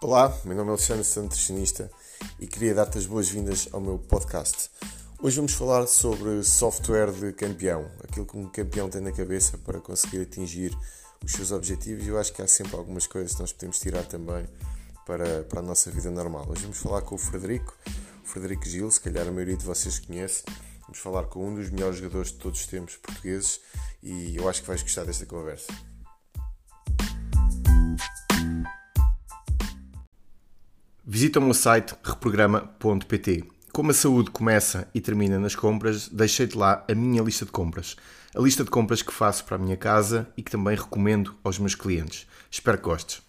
Olá, 0.00 0.32
meu 0.44 0.54
nome 0.54 0.68
é 0.68 0.72
Alexandre, 0.74 1.02
sou 1.02 1.24
nutricionista 1.24 1.90
e 2.38 2.46
queria 2.46 2.72
dar-te 2.72 2.98
as 2.98 3.04
boas-vindas 3.04 3.68
ao 3.72 3.80
meu 3.80 3.98
podcast. 3.98 4.70
Hoje 5.20 5.34
vamos 5.34 5.54
falar 5.54 5.88
sobre 5.88 6.44
software 6.44 7.10
de 7.10 7.32
campeão, 7.32 7.90
aquilo 8.04 8.24
que 8.24 8.36
um 8.36 8.48
campeão 8.48 8.88
tem 8.88 9.00
na 9.00 9.10
cabeça 9.10 9.58
para 9.58 9.80
conseguir 9.80 10.20
atingir 10.20 10.72
os 11.24 11.32
seus 11.32 11.50
objetivos 11.50 12.06
e 12.06 12.10
eu 12.10 12.18
acho 12.18 12.32
que 12.32 12.40
há 12.40 12.46
sempre 12.46 12.76
algumas 12.76 13.08
coisas 13.08 13.34
que 13.34 13.40
nós 13.40 13.52
podemos 13.52 13.80
tirar 13.80 14.04
também 14.04 14.46
para, 15.04 15.42
para 15.42 15.58
a 15.58 15.62
nossa 15.64 15.90
vida 15.90 16.12
normal. 16.12 16.46
Hoje 16.48 16.62
vamos 16.62 16.78
falar 16.78 17.02
com 17.02 17.16
o 17.16 17.18
Frederico, 17.18 17.76
o 18.22 18.26
Frederico 18.26 18.66
Gil, 18.66 18.88
se 18.92 19.00
calhar 19.00 19.26
a 19.26 19.32
maioria 19.32 19.56
de 19.56 19.64
vocês 19.64 19.98
conhece. 19.98 20.44
Vamos 20.82 21.00
falar 21.00 21.24
com 21.24 21.44
um 21.44 21.56
dos 21.56 21.70
melhores 21.70 21.96
jogadores 21.96 22.30
de 22.30 22.38
todos 22.38 22.60
os 22.60 22.66
tempos 22.68 22.96
portugueses 22.96 23.60
e 24.00 24.36
eu 24.36 24.48
acho 24.48 24.60
que 24.60 24.68
vais 24.68 24.80
gostar 24.80 25.04
desta 25.04 25.26
conversa. 25.26 25.66
Visita 31.10 31.38
o 31.38 31.42
meu 31.42 31.54
site 31.54 31.94
reprograma.pt. 32.04 33.42
Como 33.72 33.90
a 33.90 33.94
saúde 33.94 34.30
começa 34.30 34.90
e 34.94 35.00
termina 35.00 35.38
nas 35.38 35.54
compras, 35.54 36.06
deixei-te 36.06 36.54
lá 36.54 36.84
a 36.86 36.94
minha 36.94 37.22
lista 37.22 37.46
de 37.46 37.50
compras. 37.50 37.96
A 38.36 38.40
lista 38.42 38.62
de 38.62 38.68
compras 38.68 39.00
que 39.00 39.10
faço 39.10 39.42
para 39.46 39.56
a 39.56 39.58
minha 39.58 39.74
casa 39.78 40.30
e 40.36 40.42
que 40.42 40.50
também 40.50 40.76
recomendo 40.76 41.34
aos 41.42 41.58
meus 41.58 41.74
clientes. 41.74 42.26
Espero 42.50 42.76
que 42.76 42.84
gostes. 42.84 43.22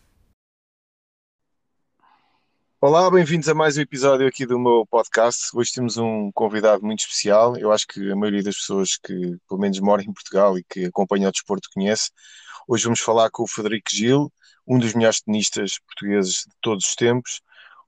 Olá, 2.82 3.10
bem-vindos 3.10 3.48
a 3.48 3.54
mais 3.54 3.78
um 3.78 3.82
episódio 3.82 4.28
aqui 4.28 4.46
do 4.46 4.60
meu 4.60 4.86
podcast. 4.86 5.46
Hoje 5.56 5.72
temos 5.74 5.96
um 5.96 6.32
convidado 6.34 6.84
muito 6.84 7.00
especial. 7.00 7.56
Eu 7.56 7.72
acho 7.72 7.88
que 7.88 8.12
a 8.12 8.16
maioria 8.18 8.44
das 8.44 8.58
pessoas 8.58 8.98
que, 8.98 9.38
pelo 9.48 9.62
menos, 9.62 9.80
moram 9.80 10.04
em 10.04 10.12
Portugal 10.12 10.60
e 10.60 10.66
que 10.66 10.84
acompanham 10.84 11.30
o 11.30 11.32
desporto 11.32 11.70
conhece. 11.74 12.12
Hoje 12.68 12.84
vamos 12.84 13.00
falar 13.00 13.30
com 13.32 13.44
o 13.44 13.48
Frederico 13.48 13.90
Gil, 13.90 14.30
um 14.68 14.78
dos 14.78 14.94
melhores 14.94 15.22
tenistas 15.22 15.80
portugueses 15.80 16.44
de 16.46 16.56
todos 16.62 16.86
os 16.86 16.96
tempos 16.96 17.40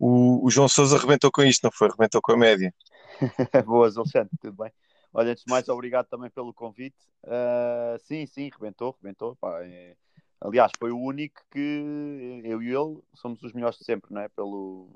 o, 0.02 0.44
o 0.44 0.50
João 0.50 0.68
Sousa 0.68 0.98
arrebentou 0.98 1.32
com 1.32 1.44
isto, 1.44 1.64
não 1.64 1.72
foi? 1.72 1.88
Arrebentou 1.88 2.22
com 2.24 2.32
a 2.32 2.38
média. 2.38 2.74
Boas, 3.68 3.96
Alexandre, 3.96 4.32
tudo 4.42 4.64
bem? 4.64 4.72
Olha, 5.14 5.32
antes 5.32 5.44
de 5.44 5.52
mais, 5.52 5.70
obrigado 5.70 6.08
também 6.08 6.32
pelo 6.32 6.52
convite. 6.52 6.98
Uh, 7.24 8.00
sim, 8.00 8.26
sim, 8.26 8.50
rebentou, 8.52 8.98
rebentou. 9.00 9.36
Pá, 9.36 9.64
é... 9.64 9.96
Aliás, 10.40 10.72
foi 10.80 10.92
o 10.92 10.98
único 10.98 11.40
que 11.52 12.42
eu 12.44 12.64
e 12.64 12.68
ele 12.68 13.00
somos 13.14 13.44
os 13.44 13.54
melhores 13.54 13.78
de 13.78 13.86
sempre, 13.86 14.12
não 14.12 14.22
é? 14.22 14.30
Pelo. 14.30 14.90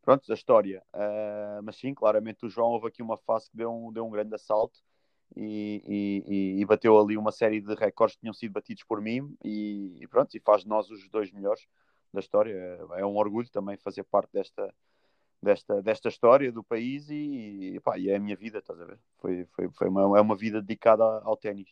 Pronto, 0.00 0.28
da 0.28 0.34
história. 0.34 0.80
Uh, 0.94 1.60
mas 1.64 1.76
sim, 1.76 1.92
claramente 1.92 2.46
o 2.46 2.48
João 2.48 2.68
houve 2.68 2.86
aqui 2.86 3.02
uma 3.02 3.16
fase 3.16 3.50
que 3.50 3.56
deu 3.56 3.72
um, 3.72 3.92
deu 3.92 4.06
um 4.06 4.10
grande 4.10 4.32
assalto 4.32 4.78
e, 5.36 6.22
e, 6.24 6.60
e, 6.60 6.64
bateu 6.64 6.96
ali 6.98 7.16
uma 7.16 7.32
série 7.32 7.60
de 7.60 7.74
recordes 7.74 8.14
que 8.14 8.20
tinham 8.20 8.32
sido 8.34 8.52
batidos 8.52 8.84
por 8.84 9.00
mim 9.00 9.36
e, 9.44 9.96
e 10.00 10.06
pronto, 10.06 10.36
e 10.36 10.40
faz 10.40 10.62
de 10.62 10.68
nós 10.68 10.88
os 10.88 11.08
dois 11.08 11.32
melhores 11.32 11.66
da 12.12 12.20
história. 12.20 12.52
É, 12.52 13.00
é 13.00 13.06
um 13.06 13.16
orgulho 13.16 13.48
também 13.50 13.76
fazer 13.76 14.04
parte 14.04 14.30
desta, 14.32 14.74
desta, 15.42 15.82
desta 15.82 16.08
história 16.08 16.52
do 16.52 16.62
país 16.62 17.08
e, 17.08 17.74
e, 17.74 17.80
pá, 17.80 17.98
e 17.98 18.10
é 18.10 18.16
a 18.16 18.20
minha 18.20 18.36
vida, 18.36 18.58
estás 18.58 18.80
a 18.80 18.84
ver? 18.84 18.98
Foi, 19.18 19.46
foi, 19.54 19.68
foi 19.70 19.88
uma, 19.88 20.18
é 20.18 20.20
uma 20.20 20.36
vida 20.36 20.60
dedicada 20.60 21.04
ao 21.04 21.36
ténis. 21.36 21.68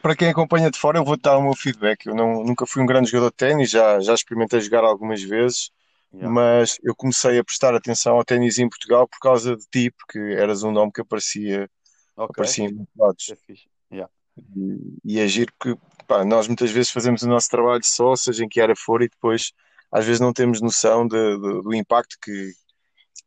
Para 0.00 0.14
quem 0.14 0.28
acompanha 0.28 0.70
de 0.70 0.78
fora, 0.78 0.98
eu 0.98 1.04
vou 1.04 1.16
dar 1.16 1.36
o 1.36 1.42
meu 1.42 1.54
feedback. 1.54 2.06
Eu 2.06 2.14
não, 2.14 2.44
nunca 2.44 2.64
fui 2.64 2.80
um 2.80 2.86
grande 2.86 3.10
jogador 3.10 3.30
de 3.30 3.36
ténis, 3.36 3.70
já, 3.70 3.98
já 3.98 4.14
experimentei 4.14 4.60
jogar 4.60 4.84
algumas 4.84 5.20
vezes, 5.20 5.72
yeah. 6.12 6.32
mas 6.32 6.78
eu 6.82 6.94
comecei 6.94 7.38
a 7.38 7.44
prestar 7.44 7.74
atenção 7.74 8.16
ao 8.16 8.24
ténis 8.24 8.58
em 8.58 8.68
Portugal 8.68 9.08
por 9.08 9.18
causa 9.18 9.56
de 9.56 9.64
ti, 9.66 9.90
porque 9.90 10.18
eras 10.18 10.62
um 10.62 10.70
nome 10.70 10.92
que 10.92 11.00
aparecia, 11.00 11.68
okay. 12.16 12.26
aparecia 12.30 12.66
em 12.66 12.86
lados. 12.96 13.32
É 13.32 13.94
yeah. 13.94 14.12
E, 14.56 14.98
e 15.04 15.20
agir 15.20 15.52
porque 15.58 15.76
pá, 16.06 16.24
nós 16.24 16.46
muitas 16.46 16.70
vezes 16.70 16.90
fazemos 16.90 17.22
o 17.22 17.28
nosso 17.28 17.48
trabalho 17.48 17.82
só, 17.84 18.14
seja 18.16 18.44
em 18.44 18.48
que 18.48 18.60
área 18.60 18.74
for, 18.76 19.02
e 19.02 19.08
depois 19.08 19.52
às 19.90 20.04
vezes 20.04 20.20
não 20.20 20.32
temos 20.32 20.60
noção 20.60 21.06
de, 21.06 21.16
de, 21.38 21.62
do 21.62 21.74
impacto 21.74 22.16
que, 22.20 22.52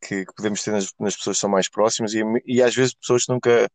que, 0.01 0.25
que, 0.25 0.33
podemos 0.35 0.61
ter 0.63 0.71
nas, 0.71 0.93
nas, 0.99 1.16
pessoas 1.16 1.37
que 1.37 1.41
são 1.41 1.49
mais 1.49 1.69
próximas. 1.69 2.13
E, 2.13 2.21
e 2.45 2.61
às 2.61 2.75
vezes 2.75 2.93
pessoas 2.93 3.25
que 3.25 3.31
nunca, 3.31 3.69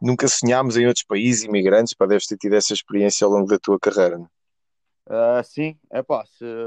nunca 0.00 0.28
sonhámos 0.28 0.76
em 0.76 0.86
outros 0.86 1.04
países, 1.04 1.44
imigrantes, 1.44 1.94
para 1.94 2.06
deves 2.06 2.26
ter 2.26 2.36
tido 2.36 2.54
essa 2.54 2.72
experiência 2.72 3.24
ao 3.24 3.32
longo 3.32 3.48
da 3.48 3.58
tua 3.58 3.78
carreira. 3.80 4.18
Uh, 5.08 5.42
sim, 5.44 5.78
é 5.90 6.02
pá, 6.02 6.24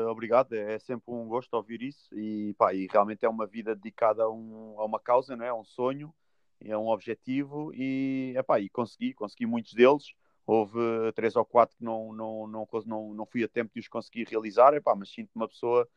obrigado, 0.10 0.54
é 0.54 0.80
sempre 0.80 1.04
um 1.08 1.28
gosto 1.28 1.54
ouvir 1.54 1.82
isso. 1.82 2.08
E, 2.14 2.54
pá, 2.58 2.74
e 2.74 2.88
realmente 2.92 3.26
é 3.26 3.30
uma 3.30 3.48
vida 3.48 3.76
dedicada 3.76 4.24
a, 4.24 4.30
um, 4.30 4.76
a 4.78 4.86
uma 4.86 5.00
causa, 5.00 5.36
não 5.36 5.46
é? 5.46 5.50
a 5.50 5.56
um 5.56 5.64
sonho, 5.64 6.14
é 6.62 6.78
um 6.78 6.88
objetivo. 6.90 7.72
E, 7.74 8.34
epá, 8.38 8.60
e 8.60 8.70
consegui, 8.70 9.14
consegui 9.14 9.46
muitos 9.46 9.74
deles 9.74 10.14
houve 10.50 10.80
três 11.14 11.36
ou 11.36 11.46
quatro 11.46 11.78
que 11.78 11.84
não, 11.84 12.12
não, 12.12 12.48
não, 12.48 12.68
não, 12.86 13.14
não 13.14 13.26
fui 13.28 13.44
a 13.44 13.48
tempo 13.48 13.72
de 13.72 13.80
os 13.80 13.88
conseguir 13.88 14.28
realizar, 14.28 14.74
epá, 14.74 14.96
mas 14.96 15.12
sinto 15.12 15.30
uma 15.36 15.48
pessoa 15.48 15.88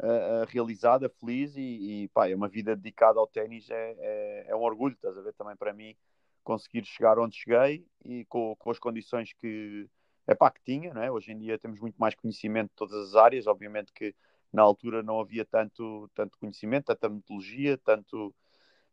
uh, 0.00 0.44
realizada, 0.48 1.08
feliz 1.08 1.56
e, 1.56 2.02
e 2.02 2.08
pá, 2.08 2.28
é 2.28 2.36
uma 2.36 2.48
vida 2.48 2.76
dedicada 2.76 3.18
ao 3.18 3.26
ténis, 3.26 3.70
é, 3.70 3.96
é, 3.98 4.44
é, 4.48 4.54
um 4.54 4.60
orgulho, 4.60 4.94
estás 4.94 5.16
a 5.16 5.22
ver, 5.22 5.32
também 5.32 5.56
para 5.56 5.72
mim, 5.72 5.96
conseguir 6.44 6.84
chegar 6.84 7.18
onde 7.18 7.36
cheguei 7.36 7.86
e 8.04 8.26
com, 8.26 8.54
com 8.56 8.70
as 8.70 8.78
condições 8.78 9.32
que, 9.32 9.88
epá, 10.28 10.50
que 10.50 10.60
tinha, 10.62 10.92
não 10.92 11.02
é? 11.02 11.10
hoje 11.10 11.32
em 11.32 11.38
dia 11.38 11.58
temos 11.58 11.80
muito 11.80 11.96
mais 11.96 12.14
conhecimento 12.14 12.68
de 12.68 12.76
todas 12.76 13.08
as 13.08 13.14
áreas, 13.14 13.46
obviamente 13.46 13.92
que 13.94 14.14
na 14.52 14.60
altura 14.60 15.02
não 15.02 15.20
havia 15.20 15.46
tanto, 15.46 16.10
tanto 16.14 16.36
conhecimento, 16.38 16.84
tanta 16.84 17.08
metodologia, 17.08 17.78
tanto 17.78 18.34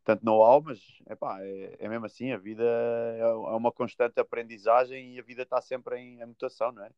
tanto 0.03 0.25
know-how, 0.25 0.61
mas 0.61 0.79
epá, 1.09 1.39
é, 1.41 1.77
é 1.79 1.89
mesmo 1.89 2.05
assim, 2.05 2.31
a 2.31 2.37
vida 2.37 2.63
é, 2.63 3.19
é 3.21 3.33
uma 3.33 3.71
constante 3.71 4.19
aprendizagem 4.19 5.15
e 5.15 5.19
a 5.19 5.23
vida 5.23 5.43
está 5.43 5.61
sempre 5.61 5.97
em, 5.97 6.21
em 6.21 6.25
mutação, 6.25 6.71
não 6.71 6.83
é? 6.83 6.89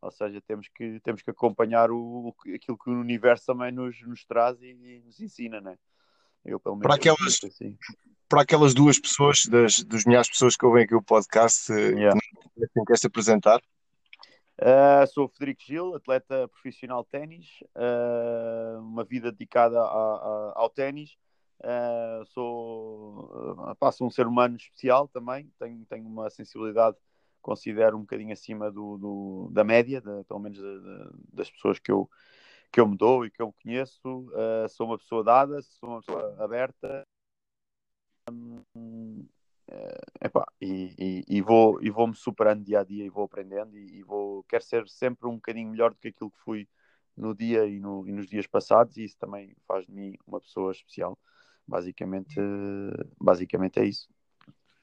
Ou 0.00 0.10
seja, 0.10 0.40
temos 0.40 0.68
que, 0.68 0.98
temos 1.00 1.22
que 1.22 1.30
acompanhar 1.30 1.90
o, 1.90 2.34
aquilo 2.54 2.76
que 2.76 2.90
o 2.90 3.00
universo 3.00 3.46
também 3.46 3.70
nos, 3.70 4.02
nos 4.02 4.24
traz 4.24 4.60
e, 4.60 4.70
e 4.70 5.02
nos 5.04 5.20
ensina, 5.20 5.60
não 5.60 5.70
é? 5.70 5.78
Eu, 6.44 6.58
pelo 6.58 6.74
menos, 6.74 6.86
para 6.88 6.96
aquelas, 6.96 7.38
assim. 7.44 7.78
para 8.28 8.42
aquelas 8.42 8.74
duas 8.74 8.98
pessoas, 8.98 9.46
das, 9.46 9.84
dos 9.84 10.04
milhares 10.04 10.26
de 10.26 10.32
pessoas 10.32 10.56
que 10.56 10.66
ouvem 10.66 10.84
aqui 10.84 10.94
o 10.94 11.02
podcast, 11.02 11.72
yeah. 11.72 12.18
que 12.56 12.84
queres 12.84 13.04
apresentar? 13.04 13.62
Uh, 14.58 15.06
sou 15.12 15.26
o 15.26 15.28
Federico 15.28 15.62
Gil, 15.62 15.94
atleta 15.94 16.48
profissional 16.48 17.04
de 17.04 17.10
ténis, 17.10 17.46
uh, 17.76 18.80
uma 18.80 19.04
vida 19.04 19.30
dedicada 19.30 19.80
a, 19.80 19.84
a, 19.84 20.52
ao 20.56 20.68
ténis, 20.68 21.16
Uh, 21.62 22.26
sou 22.26 23.70
uh, 23.70 23.76
passo 23.76 24.04
um 24.04 24.10
ser 24.10 24.26
humano 24.26 24.56
especial 24.56 25.06
também, 25.06 25.48
tenho, 25.58 25.84
tenho 25.86 26.06
uma 26.06 26.28
sensibilidade 26.28 26.96
considero 27.42 27.96
um 27.96 28.02
bocadinho 28.02 28.32
acima 28.32 28.70
do, 28.70 28.96
do 28.96 29.50
da 29.52 29.64
média, 29.64 30.00
de, 30.00 30.24
pelo 30.24 30.40
menos 30.40 30.58
de, 30.58 30.80
de, 30.80 31.10
das 31.32 31.50
pessoas 31.50 31.78
que 31.78 31.90
eu, 31.90 32.08
que 32.70 32.80
eu 32.80 32.86
me 32.86 32.96
dou 32.96 33.26
e 33.26 33.30
que 33.30 33.42
eu 33.42 33.52
conheço. 33.62 34.28
Uh, 34.30 34.68
sou 34.68 34.86
uma 34.86 34.98
pessoa 34.98 35.24
dada, 35.24 35.60
sou 35.62 35.90
uma 35.90 36.00
pessoa 36.00 36.42
aberta. 36.42 37.04
Um, 38.30 39.26
epá, 40.20 40.46
e, 40.60 40.94
e, 40.98 41.24
e, 41.28 41.42
vou, 41.42 41.82
e 41.82 41.90
vou-me 41.90 42.14
superando 42.14 42.64
dia 42.64 42.80
a 42.80 42.84
dia 42.84 43.04
e 43.04 43.10
vou 43.10 43.24
aprendendo 43.24 43.76
e, 43.76 43.98
e, 43.98 44.02
vou, 44.02 44.44
quero 44.44 44.62
ser 44.62 44.88
sempre 44.88 45.26
um 45.28 45.34
bocadinho 45.34 45.70
melhor 45.70 45.90
do 45.90 45.98
que 45.98 46.08
aquilo 46.08 46.30
que 46.30 46.38
fui 46.40 46.68
no 47.16 47.34
dia 47.34 47.66
e, 47.66 47.80
no, 47.80 48.06
e 48.06 48.12
nos 48.12 48.28
dias 48.28 48.46
passados 48.46 48.96
e 48.96 49.04
isso 49.04 49.16
também 49.18 49.54
faz 49.66 49.84
de 49.86 49.92
mim 49.92 50.16
uma 50.26 50.40
pessoa 50.40 50.72
especial. 50.72 51.18
Basicamente, 51.66 52.40
basicamente 53.20 53.78
é 53.80 53.84
isso. 53.84 54.08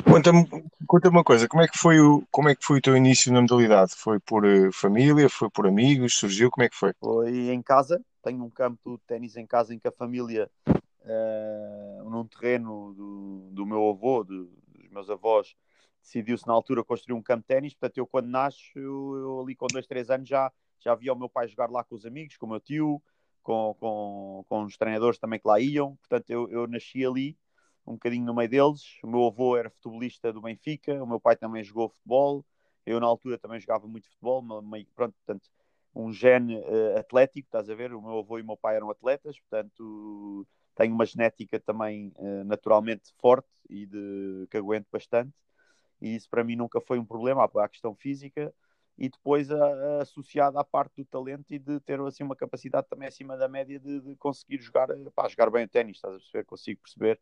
Conta-me 0.03 0.47
conta 0.87 1.09
uma 1.09 1.23
coisa, 1.23 1.47
como 1.47 1.61
é, 1.61 1.67
que 1.67 1.77
foi 1.77 1.99
o, 1.99 2.25
como 2.31 2.49
é 2.49 2.55
que 2.55 2.65
foi 2.65 2.77
o 2.77 2.81
teu 2.81 2.95
início 2.95 3.31
na 3.31 3.41
modalidade? 3.41 3.93
Foi 3.95 4.19
por 4.19 4.45
uh, 4.45 4.71
família, 4.71 5.29
foi 5.29 5.49
por 5.49 5.67
amigos, 5.67 6.15
surgiu, 6.15 6.49
como 6.49 6.63
é 6.63 6.69
que 6.69 6.75
foi? 6.75 6.93
Foi 6.99 7.49
em 7.49 7.61
casa, 7.61 8.01
tenho 8.23 8.43
um 8.43 8.49
campo 8.49 8.97
de 8.97 9.03
ténis 9.05 9.35
em 9.35 9.45
casa 9.45 9.73
em 9.73 9.79
que 9.79 9.87
a 9.87 9.91
família, 9.91 10.49
uh, 10.67 12.09
num 12.09 12.25
terreno 12.25 12.93
do, 12.93 13.49
do 13.51 13.65
meu 13.65 13.89
avô, 13.89 14.23
de, 14.23 14.47
dos 14.67 14.89
meus 14.89 15.09
avós, 15.09 15.55
decidiu-se 16.01 16.47
na 16.47 16.53
altura 16.53 16.83
construir 16.83 17.15
um 17.15 17.21
campo 17.21 17.41
de 17.41 17.47
ténis, 17.47 17.73
portanto 17.73 17.97
eu 17.97 18.07
quando 18.07 18.27
nasço, 18.27 18.61
eu, 18.75 19.15
eu, 19.15 19.41
ali 19.41 19.53
com 19.53 19.67
dois, 19.67 19.85
três 19.85 20.09
anos 20.09 20.27
já, 20.27 20.51
já 20.79 20.95
via 20.95 21.13
o 21.13 21.19
meu 21.19 21.29
pai 21.29 21.47
jogar 21.47 21.69
lá 21.69 21.83
com 21.83 21.93
os 21.93 22.05
amigos, 22.05 22.37
com 22.37 22.45
o 22.45 22.49
meu 22.49 22.59
tio, 22.59 23.01
com, 23.43 23.75
com, 23.79 24.45
com 24.47 24.63
os 24.63 24.77
treinadores 24.77 25.19
também 25.19 25.39
que 25.39 25.47
lá 25.47 25.59
iam. 25.59 25.95
Portanto, 25.97 26.29
eu, 26.29 26.49
eu 26.49 26.67
nasci 26.67 27.05
ali, 27.05 27.37
um 27.85 27.93
bocadinho 27.93 28.25
no 28.25 28.33
meio 28.33 28.49
deles. 28.49 28.81
O 29.03 29.07
meu 29.07 29.25
avô 29.25 29.57
era 29.57 29.69
futebolista 29.69 30.31
do 30.31 30.41
Benfica, 30.41 31.03
o 31.03 31.07
meu 31.07 31.19
pai 31.19 31.35
também 31.35 31.63
jogou 31.63 31.89
futebol. 31.89 32.45
Eu, 32.85 32.99
na 32.99 33.07
altura, 33.07 33.37
também 33.37 33.59
jogava 33.59 33.87
muito 33.87 34.09
futebol. 34.09 34.43
Pronto, 34.95 35.13
portanto, 35.25 35.49
um 35.93 36.11
gene 36.11 36.57
uh, 36.57 36.97
atlético, 36.97 37.47
estás 37.47 37.69
a 37.69 37.75
ver? 37.75 37.93
O 37.93 38.01
meu 38.01 38.19
avô 38.19 38.37
e 38.37 38.41
o 38.41 38.45
meu 38.45 38.57
pai 38.57 38.75
eram 38.75 38.89
atletas, 38.89 39.39
portanto, 39.39 40.45
tenho 40.75 40.93
uma 40.93 41.05
genética 41.05 41.59
também 41.59 42.13
uh, 42.17 42.43
naturalmente 42.45 43.13
forte 43.19 43.49
e 43.69 43.85
de, 43.85 44.47
que 44.49 44.57
aguento 44.57 44.87
bastante. 44.91 45.33
E 46.01 46.15
isso 46.15 46.29
para 46.29 46.43
mim 46.43 46.55
nunca 46.55 46.79
foi 46.79 46.97
um 46.97 47.05
problema. 47.05 47.43
Há 47.43 47.65
a 47.65 47.69
questão 47.69 47.93
física 47.95 48.53
e 48.99 49.07
depois 49.07 49.49
a, 49.49 49.55
a, 49.55 50.01
associada 50.01 50.59
à 50.59 50.63
parte 50.63 50.97
do 50.97 51.05
talento 51.05 51.53
e 51.53 51.57
de 51.57 51.79
ter 51.79 51.99
assim 52.01 52.21
uma 52.21 52.35
capacidade 52.35 52.87
também 52.89 53.07
acima 53.07 53.37
da 53.37 53.47
média 53.47 53.79
de, 53.79 54.01
de 54.01 54.15
conseguir 54.17 54.61
jogar, 54.61 54.89
pá, 55.15 55.27
jogar 55.29 55.49
bem 55.49 55.63
o 55.63 55.69
ténis, 55.69 55.95
estás 55.95 56.15
a 56.15 56.17
perceber? 56.17 56.43
Consigo 56.43 56.81
perceber 56.81 57.19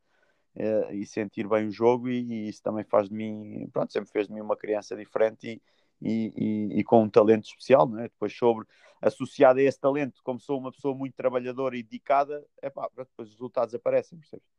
uh, 0.56 0.91
e 0.91 1.06
sentir 1.06 1.47
bem 1.47 1.68
o 1.68 1.71
jogo 1.71 2.09
e, 2.09 2.19
e, 2.19 2.50
isso 2.50 2.63
também 2.63 2.83
faz 2.83 3.09
de 3.09 3.15
mim, 3.15 3.69
pronto, 3.71 3.94
sempre 3.94 4.12
fez 4.12 4.27
de 4.27 4.33
mim 4.33 4.41
uma 4.41 4.57
criança 4.57 4.95
diferente 4.95 5.47
e, 5.47 5.62
e, 6.01 6.33
e, 6.35 6.79
e, 6.79 6.83
com 6.83 7.03
um 7.03 7.09
talento 7.09 7.45
especial, 7.45 7.88
não 7.88 8.00
é? 8.00 8.03
Depois 8.03 8.35
sobre, 8.35 8.65
associado 9.00 9.59
a 9.59 9.63
esse 9.63 9.79
talento, 9.79 10.19
como 10.24 10.39
sou 10.39 10.59
uma 10.59 10.71
pessoa 10.71 10.95
muito 10.95 11.15
trabalhadora 11.15 11.77
e 11.77 11.83
dedicada, 11.83 12.44
é 12.59 12.71
pá, 12.71 12.89
depois 12.97 13.29
os 13.29 13.35
resultados 13.35 13.75
aparecem, 13.75 14.18
percebes? 14.18 14.56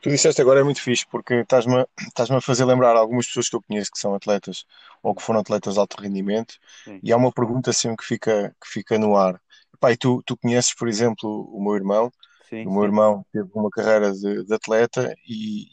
Tu 0.00 0.10
disseste 0.10 0.40
agora 0.42 0.60
é 0.60 0.62
muito 0.62 0.82
fixe, 0.82 1.06
porque 1.10 1.34
estás-me 1.36 1.86
estás 2.06 2.30
a 2.30 2.40
fazer 2.40 2.64
lembrar 2.64 2.94
algumas 2.96 3.26
pessoas 3.26 3.48
que 3.48 3.56
eu 3.56 3.62
conheço 3.62 3.90
que 3.90 3.98
são 3.98 4.14
atletas 4.14 4.66
ou 5.02 5.14
que 5.14 5.22
foram 5.22 5.40
atletas 5.40 5.74
de 5.74 5.80
alto 5.80 6.00
rendimento, 6.00 6.58
Sim. 6.84 7.00
e 7.02 7.12
há 7.12 7.16
uma 7.16 7.32
pergunta 7.32 7.72
sempre 7.72 7.98
que 7.98 8.04
fica, 8.04 8.54
que 8.62 8.68
fica 8.68 8.98
no 8.98 9.16
ar. 9.16 9.40
Pai, 9.80 9.96
tu, 9.96 10.22
tu 10.24 10.36
conheces, 10.36 10.74
por 10.74 10.88
exemplo, 10.88 11.48
o 11.52 11.62
meu 11.62 11.74
irmão, 11.74 12.12
sim, 12.48 12.66
o 12.66 12.70
meu 12.70 12.82
sim. 12.82 12.86
irmão 12.86 13.26
teve 13.32 13.48
uma 13.54 13.70
carreira 13.70 14.12
de, 14.12 14.44
de 14.44 14.54
atleta 14.54 15.14
e, 15.26 15.64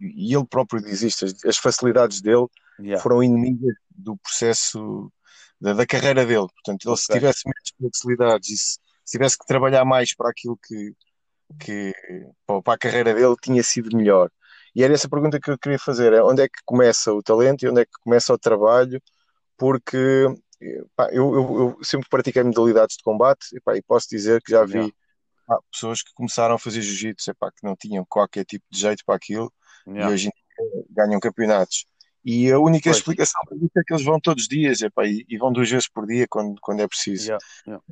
e, 0.00 0.30
e, 0.30 0.34
ele 0.34 0.46
próprio 0.46 0.82
diz 0.82 1.02
isto, 1.02 1.24
as, 1.24 1.44
as 1.44 1.56
facilidades 1.56 2.20
dele 2.20 2.46
yeah. 2.80 3.02
foram 3.02 3.22
inimigas 3.22 3.74
do 3.90 4.16
processo 4.16 5.12
da, 5.60 5.72
da, 5.72 5.86
carreira 5.86 6.26
dele. 6.26 6.46
Portanto, 6.48 6.84
ele 6.84 6.92
okay. 6.92 6.96
se 6.96 7.12
tivesse 7.12 7.42
menos 7.46 7.92
facilidades 7.92 8.50
e 8.50 8.56
se, 8.56 8.78
se 9.04 9.12
tivesse 9.12 9.38
que 9.38 9.46
trabalhar 9.46 9.84
mais 9.84 10.14
para 10.14 10.30
aquilo 10.30 10.56
que, 10.56 10.92
que 11.58 11.92
para 12.46 12.74
a 12.74 12.78
carreira 12.78 13.14
dele 13.14 13.34
tinha 13.40 13.62
sido 13.62 13.96
melhor. 13.96 14.30
E 14.74 14.82
era 14.82 14.92
essa 14.92 15.08
pergunta 15.08 15.38
que 15.40 15.50
eu 15.50 15.58
queria 15.58 15.78
fazer: 15.78 16.12
é 16.12 16.22
onde 16.22 16.42
é 16.42 16.48
que 16.48 16.58
começa 16.64 17.12
o 17.12 17.22
talento 17.22 17.62
e 17.64 17.68
onde 17.68 17.82
é 17.82 17.84
que 17.84 17.92
começa 18.02 18.32
o 18.32 18.38
trabalho? 18.38 19.00
Porque 19.56 20.26
pá, 20.96 21.08
eu, 21.12 21.34
eu, 21.34 21.58
eu, 21.58 21.78
sempre 21.82 22.08
pratiquei 22.08 22.42
modalidades 22.42 22.96
de 22.96 23.02
combate 23.02 23.46
e, 23.54 23.60
pá, 23.60 23.76
e 23.76 23.82
posso 23.82 24.08
dizer 24.08 24.42
que 24.42 24.52
já 24.52 24.64
vi 24.64 24.92
pá, 25.46 25.58
pessoas 25.70 26.02
que 26.02 26.12
começaram 26.14 26.54
a 26.54 26.58
fazer 26.58 26.82
jiu-jitsu 26.82 27.32
que 27.34 27.62
não 27.62 27.76
tinham 27.76 28.04
qualquer 28.08 28.44
tipo 28.44 28.64
de 28.70 28.78
jeito 28.78 29.04
para 29.04 29.14
aquilo 29.14 29.52
yeah. 29.86 30.10
e 30.10 30.12
hoje 30.12 30.30
ganham 30.90 31.20
campeonatos. 31.20 31.86
E 32.24 32.50
a 32.50 32.58
única 32.58 32.84
pois. 32.84 32.96
explicação 32.96 33.40
para 33.46 33.56
isso 33.58 33.78
é 33.78 33.82
que 33.86 33.92
eles 33.92 34.04
vão 34.04 34.18
todos 34.18 34.44
os 34.44 34.48
dias 34.48 34.80
epá, 34.80 35.06
e, 35.06 35.24
e, 35.28 35.36
vão 35.36 35.52
duas 35.52 35.70
vezes 35.70 35.88
por 35.88 36.06
dia 36.06 36.26
quando, 36.28 36.58
quando 36.60 36.80
é 36.80 36.88
preciso. 36.88 37.26
Yeah. 37.26 37.46
Yeah. 37.66 37.84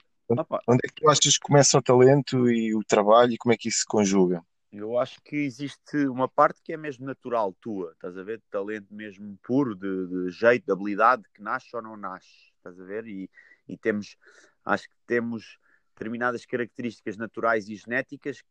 Onde 0.66 0.80
é 0.84 0.88
que 0.88 0.94
tu 0.94 1.08
achas 1.08 1.38
que 1.38 1.40
começa 1.40 1.78
o 1.78 1.82
talento 1.82 2.50
e 2.50 2.74
o 2.74 2.82
trabalho 2.82 3.32
e 3.32 3.38
como 3.38 3.52
é 3.52 3.56
que 3.56 3.68
isso 3.68 3.80
se 3.80 3.86
conjuga? 3.86 4.44
Eu 4.72 4.98
acho 4.98 5.20
que 5.22 5.36
existe 5.36 6.06
uma 6.06 6.26
parte 6.26 6.62
que 6.62 6.72
é 6.72 6.76
mesmo 6.78 7.04
natural 7.04 7.52
tua, 7.60 7.92
estás 7.92 8.16
a 8.16 8.22
ver? 8.22 8.38
De 8.38 8.44
talento 8.50 8.86
mesmo 8.90 9.38
puro, 9.42 9.74
de, 9.74 10.06
de 10.06 10.30
jeito, 10.30 10.64
de 10.64 10.72
habilidade 10.72 11.24
que 11.34 11.42
nasce 11.42 11.76
ou 11.76 11.82
não 11.82 11.94
nasce, 11.94 12.50
estás 12.56 12.80
a 12.80 12.84
ver? 12.84 13.06
E, 13.06 13.30
e 13.68 13.76
temos, 13.76 14.16
acho 14.64 14.88
que 14.88 14.96
temos 15.06 15.58
determinadas 15.94 16.46
características 16.46 17.18
naturais 17.18 17.68
e 17.68 17.76
genéticas 17.76 18.40
que, 18.40 18.48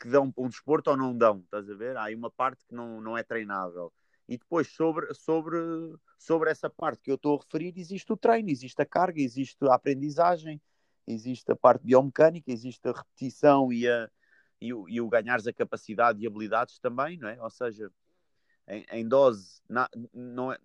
que 0.00 0.08
dão 0.10 0.30
para 0.30 0.44
um 0.44 0.48
desporto 0.48 0.90
ou 0.90 0.96
não 0.96 1.16
dão, 1.16 1.38
estás 1.38 1.70
a 1.70 1.74
ver? 1.74 1.96
Há 1.96 2.04
aí 2.04 2.14
uma 2.14 2.30
parte 2.30 2.62
que 2.66 2.74
não, 2.74 3.00
não 3.00 3.16
é 3.16 3.22
treinável. 3.22 3.90
E 4.28 4.36
depois, 4.36 4.68
sobre, 4.68 5.14
sobre, 5.14 5.56
sobre 6.18 6.50
essa 6.50 6.68
parte 6.68 7.00
que 7.00 7.10
eu 7.10 7.14
estou 7.14 7.36
a 7.36 7.42
referir, 7.42 7.72
existe 7.78 8.12
o 8.12 8.16
treino, 8.16 8.50
existe 8.50 8.82
a 8.82 8.84
carga, 8.84 9.22
existe 9.22 9.56
a 9.66 9.74
aprendizagem, 9.74 10.60
existe 11.06 11.50
a 11.52 11.56
parte 11.56 11.84
biomecânica, 11.84 12.50
existe 12.50 12.86
a 12.88 12.92
repetição 12.92 13.72
e, 13.72 13.88
a, 13.88 14.10
e, 14.60 14.72
o, 14.72 14.88
e 14.88 15.00
o 15.00 15.08
ganhares 15.08 15.46
a 15.46 15.52
capacidade 15.52 16.22
e 16.22 16.26
habilidades 16.26 16.78
também, 16.78 17.16
não 17.18 17.28
é? 17.28 17.40
Ou 17.40 17.50
seja, 17.50 17.90
em, 18.68 18.84
em 18.90 19.08
dose, 19.08 19.60
na, 19.68 19.88
não 20.12 20.52
é, 20.52 20.58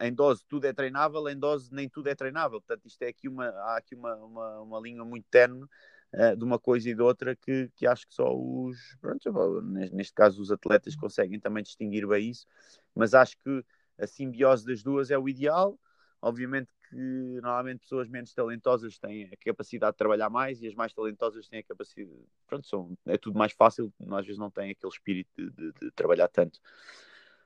em 0.00 0.12
dose 0.12 0.44
tudo 0.48 0.66
é 0.66 0.72
treinável, 0.72 1.28
em 1.28 1.38
dose 1.38 1.72
nem 1.72 1.88
tudo 1.88 2.08
é 2.08 2.14
treinável. 2.14 2.60
Portanto, 2.60 2.86
isto 2.86 3.02
é 3.02 3.08
aqui 3.08 3.28
uma, 3.28 3.48
há 3.48 3.76
aqui 3.78 3.94
uma, 3.94 4.14
uma, 4.16 4.60
uma 4.60 4.80
linha 4.80 5.04
muito 5.04 5.26
tenue 5.30 5.64
uh, 6.12 6.36
de 6.36 6.44
uma 6.44 6.58
coisa 6.58 6.88
e 6.88 6.94
de 6.94 7.02
outra 7.02 7.34
que, 7.34 7.70
que 7.74 7.86
acho 7.86 8.06
que 8.06 8.14
só 8.14 8.32
os, 8.32 8.96
pronto, 9.00 9.62
neste 9.62 10.14
caso, 10.14 10.40
os 10.40 10.52
atletas 10.52 10.94
conseguem 10.94 11.40
também 11.40 11.62
distinguir 11.62 12.06
bem 12.06 12.30
isso, 12.30 12.46
mas 12.94 13.14
acho 13.14 13.36
que 13.38 13.64
a 13.98 14.06
simbiose 14.06 14.64
das 14.64 14.82
duas 14.82 15.10
é 15.10 15.18
o 15.18 15.28
ideal. 15.28 15.78
Obviamente 16.20 16.68
que 16.88 16.96
normalmente 16.96 17.80
pessoas 17.80 18.08
menos 18.08 18.32
talentosas 18.32 18.98
têm 18.98 19.24
a 19.24 19.36
capacidade 19.36 19.92
de 19.92 19.98
trabalhar 19.98 20.30
mais 20.30 20.60
e 20.62 20.66
as 20.66 20.74
mais 20.74 20.92
talentosas 20.92 21.48
têm 21.48 21.60
a 21.60 21.62
capacidade. 21.62 22.24
Pronto, 22.46 22.66
são, 22.66 22.96
é 23.06 23.18
tudo 23.18 23.38
mais 23.38 23.52
fácil, 23.52 23.92
às 24.10 24.24
vezes 24.24 24.38
não 24.38 24.50
têm 24.50 24.70
aquele 24.70 24.92
espírito 24.92 25.30
de, 25.36 25.50
de, 25.50 25.72
de 25.80 25.90
trabalhar 25.92 26.28
tanto. 26.28 26.58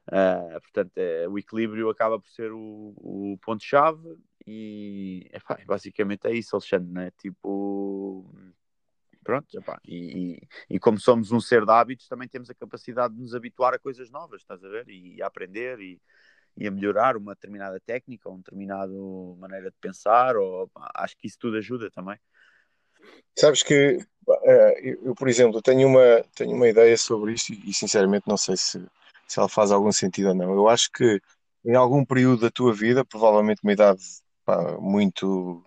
Uh, 0.08 0.60
portanto, 0.60 0.92
é, 0.96 1.28
o 1.28 1.38
equilíbrio 1.38 1.88
acaba 1.88 2.18
por 2.18 2.28
ser 2.28 2.50
o, 2.50 2.92
o 2.96 3.38
ponto-chave 3.40 4.18
e 4.44 5.28
epá, 5.32 5.58
basicamente 5.64 6.26
é 6.26 6.34
isso, 6.34 6.56
Alexandre, 6.56 6.92
né? 6.92 7.10
Tipo, 7.12 8.28
pronto, 9.22 9.56
epá, 9.56 9.80
e, 9.86 10.40
e, 10.68 10.74
e, 10.74 10.78
como 10.80 10.98
somos 10.98 11.30
um 11.30 11.40
ser 11.40 11.64
de 11.64 11.70
hábitos, 11.70 12.08
também 12.08 12.28
temos 12.28 12.50
a 12.50 12.54
capacidade 12.54 13.14
de 13.14 13.20
nos 13.20 13.32
habituar 13.32 13.74
a 13.74 13.78
coisas 13.78 14.10
novas, 14.10 14.40
estás 14.40 14.64
a 14.64 14.68
ver? 14.68 14.88
E, 14.88 15.16
e 15.16 15.22
a 15.22 15.26
aprender 15.28 15.78
e, 15.78 16.00
e 16.56 16.66
a 16.66 16.70
melhorar 16.70 17.16
uma 17.16 17.34
determinada 17.34 17.81
técnica 17.81 18.28
ou 18.28 18.34
uma 18.34 18.43
determinada 18.43 18.93
maneira 19.38 19.70
de 19.70 19.76
pensar, 19.81 20.37
ou 20.37 20.70
acho 20.94 21.16
que 21.16 21.26
isso 21.26 21.38
tudo 21.38 21.56
ajuda 21.56 21.90
também. 21.90 22.19
Sabes 23.38 23.62
que 23.62 23.99
uh, 24.28 24.78
eu, 25.04 25.14
por 25.14 25.28
exemplo, 25.28 25.62
tenho 25.62 25.88
uma, 25.88 26.25
tenho 26.34 26.54
uma 26.54 26.69
ideia 26.69 26.96
sobre 26.96 27.32
isto 27.32 27.52
e, 27.52 27.72
sinceramente 27.72 28.28
não 28.28 28.37
sei 28.37 28.56
se, 28.56 28.84
se 29.26 29.38
ela 29.38 29.49
faz 29.49 29.70
algum 29.70 29.90
sentido 29.90 30.28
ou 30.28 30.34
não. 30.34 30.52
Eu 30.54 30.69
acho 30.69 30.90
que 30.93 31.20
em 31.64 31.75
algum 31.75 32.04
período 32.04 32.43
da 32.43 32.50
tua 32.50 32.72
vida, 32.72 33.04
provavelmente 33.04 33.62
uma 33.62 33.72
idade 33.72 34.02
pá, 34.44 34.76
muito 34.78 35.64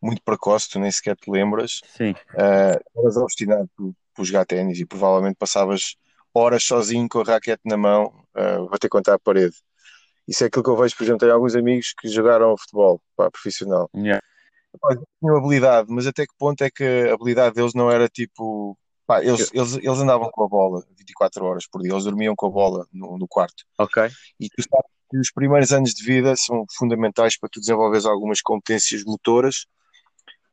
muito 0.00 0.22
precoce, 0.22 0.70
tu 0.70 0.78
nem 0.78 0.92
sequer 0.92 1.16
te 1.16 1.28
lembras, 1.28 1.80
Sim. 1.96 2.12
Uh, 2.12 3.00
eras 3.00 3.16
obstinado 3.16 3.68
por, 3.76 3.92
por 4.14 4.24
jogar 4.24 4.46
ténis 4.46 4.78
e 4.78 4.86
provavelmente 4.86 5.36
passavas 5.36 5.96
horas 6.32 6.62
sozinho 6.62 7.08
com 7.08 7.20
a 7.20 7.24
raquete 7.24 7.62
na 7.64 7.76
mão, 7.76 8.14
uh, 8.36 8.68
bater 8.68 8.88
contra 8.88 9.14
a 9.14 9.18
parede. 9.18 9.56
Isso 10.28 10.44
é 10.44 10.48
aquilo 10.48 10.62
que 10.62 10.68
eu 10.68 10.76
vejo, 10.76 10.94
por 10.94 11.04
exemplo, 11.04 11.20
tenho 11.20 11.32
alguns 11.32 11.56
amigos 11.56 11.94
que 11.98 12.06
jogaram 12.06 12.54
futebol 12.58 13.00
pá, 13.16 13.30
profissional. 13.30 13.88
Yeah. 13.96 14.22
Pá, 14.78 14.94
tinham 15.18 15.38
habilidade, 15.38 15.88
mas 15.90 16.06
até 16.06 16.26
que 16.26 16.34
ponto 16.38 16.62
é 16.62 16.70
que 16.70 16.84
a 16.84 17.14
habilidade 17.14 17.54
deles 17.54 17.72
não 17.72 17.90
era 17.90 18.06
tipo. 18.08 18.78
Pá, 19.06 19.24
eles, 19.24 19.50
eles, 19.54 19.76
eles 19.76 19.98
andavam 19.98 20.30
com 20.30 20.44
a 20.44 20.48
bola 20.48 20.84
24 20.98 21.42
horas 21.46 21.66
por 21.66 21.80
dia, 21.80 21.92
eles 21.92 22.04
dormiam 22.04 22.36
com 22.36 22.46
a 22.46 22.50
bola 22.50 22.86
no, 22.92 23.16
no 23.16 23.26
quarto. 23.26 23.64
Ok. 23.78 24.02
E 24.38 24.50
tu 24.50 24.62
sabes 24.62 24.90
que 25.10 25.16
os 25.16 25.32
primeiros 25.32 25.72
anos 25.72 25.94
de 25.94 26.04
vida 26.04 26.36
são 26.36 26.66
fundamentais 26.76 27.38
para 27.38 27.48
tu 27.48 27.58
desenvolveres 27.58 28.04
algumas 28.04 28.42
competências 28.42 29.02
motoras 29.04 29.64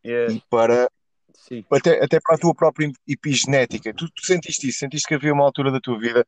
yeah. 0.06 0.34
e 0.34 0.42
para. 0.50 0.90
Sim. 1.34 1.66
Até, 1.70 2.02
até 2.02 2.20
para 2.22 2.38
a 2.38 2.40
tua 2.40 2.56
própria 2.56 2.90
epigenética. 3.06 3.94
Tu, 3.94 4.10
tu 4.10 4.26
sentiste 4.26 4.70
isso? 4.70 4.80
Sentiste 4.80 5.08
que 5.08 5.14
havia 5.14 5.34
uma 5.34 5.44
altura 5.44 5.70
da 5.70 5.82
tua 5.82 6.00
vida 6.00 6.26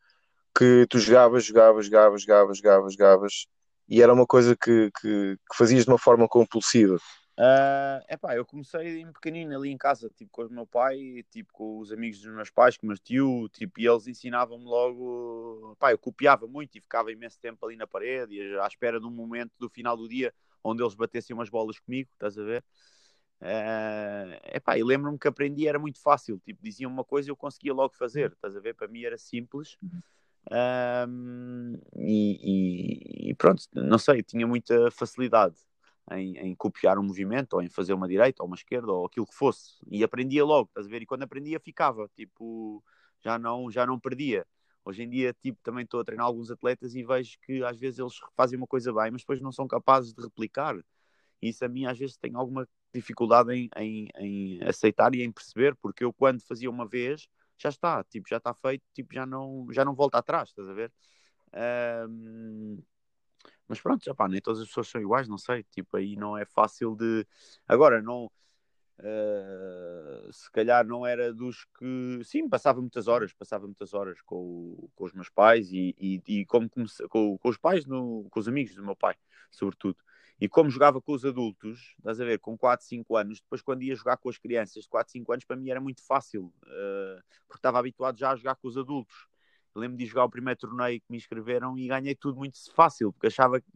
que 0.57 0.88
tu 0.89 0.98
jogavas, 0.98 1.45
jogavas, 1.45 1.86
jogavas, 1.86 2.21
jogavas, 2.21 2.57
jogavas, 2.57 2.94
jogavas, 2.94 3.48
e 3.88 4.01
era 4.01 4.14
uma 4.14 4.26
coisa 4.26 4.56
que, 4.56 4.92
que, 4.99 5.37
que 5.37 5.57
fazias 5.57 5.85
de 5.85 5.92
uma 5.92 5.99
forma 5.99 6.28
compulsiva? 6.28 6.97
Uh, 7.40 8.02
epá, 8.09 8.35
eu 8.35 8.44
comecei 8.44 8.99
em 8.99 9.11
pequenino 9.14 9.56
ali 9.56 9.69
em 9.69 9.78
casa, 9.78 10.09
tipo 10.09 10.31
com 10.31 10.42
o 10.42 10.49
meu 10.49 10.66
pai, 10.66 11.23
tipo 11.30 11.54
com 11.54 11.78
os 11.78 11.92
amigos 11.92 12.19
dos 12.19 12.33
meus 12.33 12.49
pais, 12.49 12.76
com 12.76 12.87
o 12.87 12.90
meu 12.90 12.97
tio, 12.97 13.47
tipo, 13.49 13.80
e 13.80 13.87
eles 13.87 14.07
ensinavam-me 14.07 14.66
logo, 14.66 15.73
epá, 15.73 15.92
eu 15.92 15.99
copiava 15.99 16.47
muito 16.47 16.76
e 16.76 16.81
ficava 16.81 17.11
imenso 17.11 17.40
tempo 17.40 17.64
ali 17.64 17.76
na 17.76 17.85
parede, 17.85 18.33
e 18.33 18.59
à 18.59 18.66
espera 18.66 18.99
de 18.99 19.06
um 19.06 19.11
momento 19.11 19.52
do 19.59 19.69
final 19.69 19.95
do 19.95 20.09
dia 20.09 20.33
onde 20.64 20.81
eles 20.81 20.95
batessem 20.95 21.35
umas 21.35 21.49
bolas 21.49 21.78
comigo, 21.78 22.09
estás 22.14 22.40
a 22.40 22.44
ver? 22.44 22.64
Uh, 23.40 24.33
epá, 24.56 24.76
e 24.76 24.83
lembro-me 24.83 25.19
que 25.19 25.28
aprendi, 25.28 25.68
era 25.68 25.78
muito 25.78 26.02
fácil, 26.02 26.42
tipo, 26.44 26.59
diziam 26.64 26.92
uma 26.92 27.04
coisa 27.04 27.30
e 27.30 27.31
eu 27.31 27.37
conseguia 27.37 27.71
logo 27.71 27.94
fazer, 27.94 28.31
estás 28.31 28.56
a 28.56 28.59
ver? 28.59 28.73
Para 28.73 28.87
mim 28.87 29.04
era 29.04 29.18
simples. 29.18 29.78
Uhum. 29.83 30.02
Um, 30.49 31.73
e, 31.97 33.30
e, 33.31 33.35
pronto, 33.35 33.63
não 33.73 33.97
sei, 33.97 34.23
tinha 34.23 34.47
muita 34.47 34.89
facilidade 34.92 35.56
em, 36.11 36.37
em, 36.37 36.56
copiar 36.56 36.97
um 36.97 37.04
movimento, 37.04 37.54
ou 37.54 37.61
em 37.61 37.69
fazer 37.69 37.94
uma 37.94 38.07
direita, 38.07 38.42
ou 38.42 38.47
uma 38.47 38.56
esquerda, 38.56 38.92
ou 38.92 39.06
aquilo 39.06 39.25
que 39.25 39.35
fosse, 39.35 39.75
e 39.92 40.04
aprendia 40.04 40.45
logo, 40.45 40.69
estás 40.69 40.87
a 40.87 40.89
ver? 40.89 41.01
E 41.01 41.06
quando 41.06 41.23
aprendia, 41.23 41.59
ficava, 41.59 42.09
tipo, 42.16 42.83
já 43.23 43.37
não, 43.37 43.69
já 43.69 43.85
não 43.85 43.99
perdia. 43.99 44.45
Hoje 44.85 45.04
em 45.04 45.09
dia, 45.09 45.33
tipo, 45.42 45.59
também 45.61 45.83
estou 45.83 45.99
a 45.99 46.04
treinar 46.06 46.25
alguns 46.25 46.49
atletas 46.49 46.95
e 46.95 47.04
vejo 47.04 47.37
que 47.42 47.61
às 47.63 47.77
vezes 47.77 47.99
eles 47.99 48.13
fazem 48.37 48.57
uma 48.57 48.68
coisa 48.68 48.94
bem, 48.94 49.11
mas 49.11 49.21
depois 49.21 49.42
não 49.42 49.51
são 49.51 49.68
capazes 49.68 50.13
de 50.13 50.21
replicar. 50.21 50.77
Isso 51.42 51.66
a 51.66 51.68
mim 51.68 51.85
às 51.85 51.97
vezes 51.97 52.18
tem 52.18 52.33
alguma 52.35 52.68
dificuldade 52.94 53.54
em, 53.54 53.69
em, 53.75 54.07
em 54.18 54.63
aceitar 54.63 55.13
e 55.13 55.23
em 55.23 55.31
perceber, 55.31 55.75
porque 55.75 56.04
eu 56.06 56.13
quando 56.13 56.42
fazia 56.42 56.69
uma 56.69 56.87
vez 56.87 57.27
já 57.57 57.69
está, 57.69 58.04
tipo, 58.04 58.28
já 58.30 58.37
está 58.37 58.54
feito, 58.54 58.83
tipo, 58.94 59.14
já 59.14 59.26
não, 59.26 59.68
já 59.71 59.83
não 59.83 59.94
volta 59.95 60.18
atrás, 60.18 60.49
estás 60.49 60.69
a 60.69 60.73
ver? 60.73 60.92
Um, 62.09 62.81
mas 63.68 63.81
pronto, 63.81 64.04
já 64.04 64.14
pá, 64.16 64.28
nem 64.28 64.42
todas 64.42 64.61
as 64.61 64.68
pessoas 64.68 64.87
são 64.87 65.02
iguais, 65.02 65.28
não 65.28 65.37
sei, 65.37 65.64
tipo, 65.64 65.97
aí 65.97 66.16
não 66.16 66.37
é 66.37 66.45
fácil 66.45 66.95
de. 66.95 67.26
Agora, 67.68 68.02
não. 68.02 68.31
Uh, 68.99 70.33
se 70.33 70.52
calhar 70.52 70.85
não 70.85 71.06
era 71.06 71.33
dos 71.33 71.66
que. 71.78 72.23
Sim, 72.23 72.49
passava 72.49 72.81
muitas 72.81 73.07
horas, 73.07 73.33
passava 73.33 73.66
muitas 73.68 73.94
horas 73.94 74.21
com, 74.21 74.90
com 74.95 75.04
os 75.04 75.14
meus 75.14 75.30
pais 75.30 75.71
e, 75.71 75.95
e, 75.99 76.21
e 76.28 76.45
como 76.45 76.69
comecei, 76.69 77.07
com, 77.07 77.37
com 77.37 77.49
os 77.49 77.57
pais, 77.57 77.85
no, 77.85 78.28
com 78.31 78.40
os 78.40 78.47
amigos 78.47 78.73
do 78.76 78.83
meu 78.83 78.95
pai, 78.95 79.16
sobretudo. 79.52 79.97
E 80.39 80.47
como 80.47 80.69
jogava 80.69 81.01
com 81.01 81.13
os 81.13 81.25
adultos, 81.25 81.95
estás 81.97 82.21
a 82.21 82.25
ver, 82.25 82.39
com 82.39 82.56
4, 82.57 82.85
5 82.85 83.15
anos, 83.17 83.41
depois 83.41 83.61
quando 83.61 83.81
ia 83.81 83.95
jogar 83.95 84.17
com 84.17 84.29
as 84.29 84.37
crianças 84.37 84.83
de 84.83 84.89
4, 84.89 85.11
5 85.11 85.31
anos, 85.31 85.45
para 85.45 85.56
mim 85.56 85.69
era 85.69 85.81
muito 85.81 86.06
fácil, 86.06 86.53
uh, 86.63 87.21
porque 87.47 87.57
estava 87.57 87.79
habituado 87.79 88.17
já 88.19 88.31
a 88.31 88.35
jogar 88.35 88.56
com 88.56 88.67
os 88.67 88.77
adultos. 88.77 89.27
lembro 89.75 89.97
de 89.97 90.06
jogar 90.06 90.25
o 90.25 90.29
primeiro 90.29 90.59
torneio 90.59 90.99
que 90.99 91.06
me 91.09 91.17
inscreveram 91.17 91.77
e 91.77 91.87
ganhei 91.87 92.15
tudo 92.15 92.37
muito 92.37 92.57
fácil, 92.73 93.11
porque 93.13 93.27
achava 93.27 93.59
que 93.59 93.67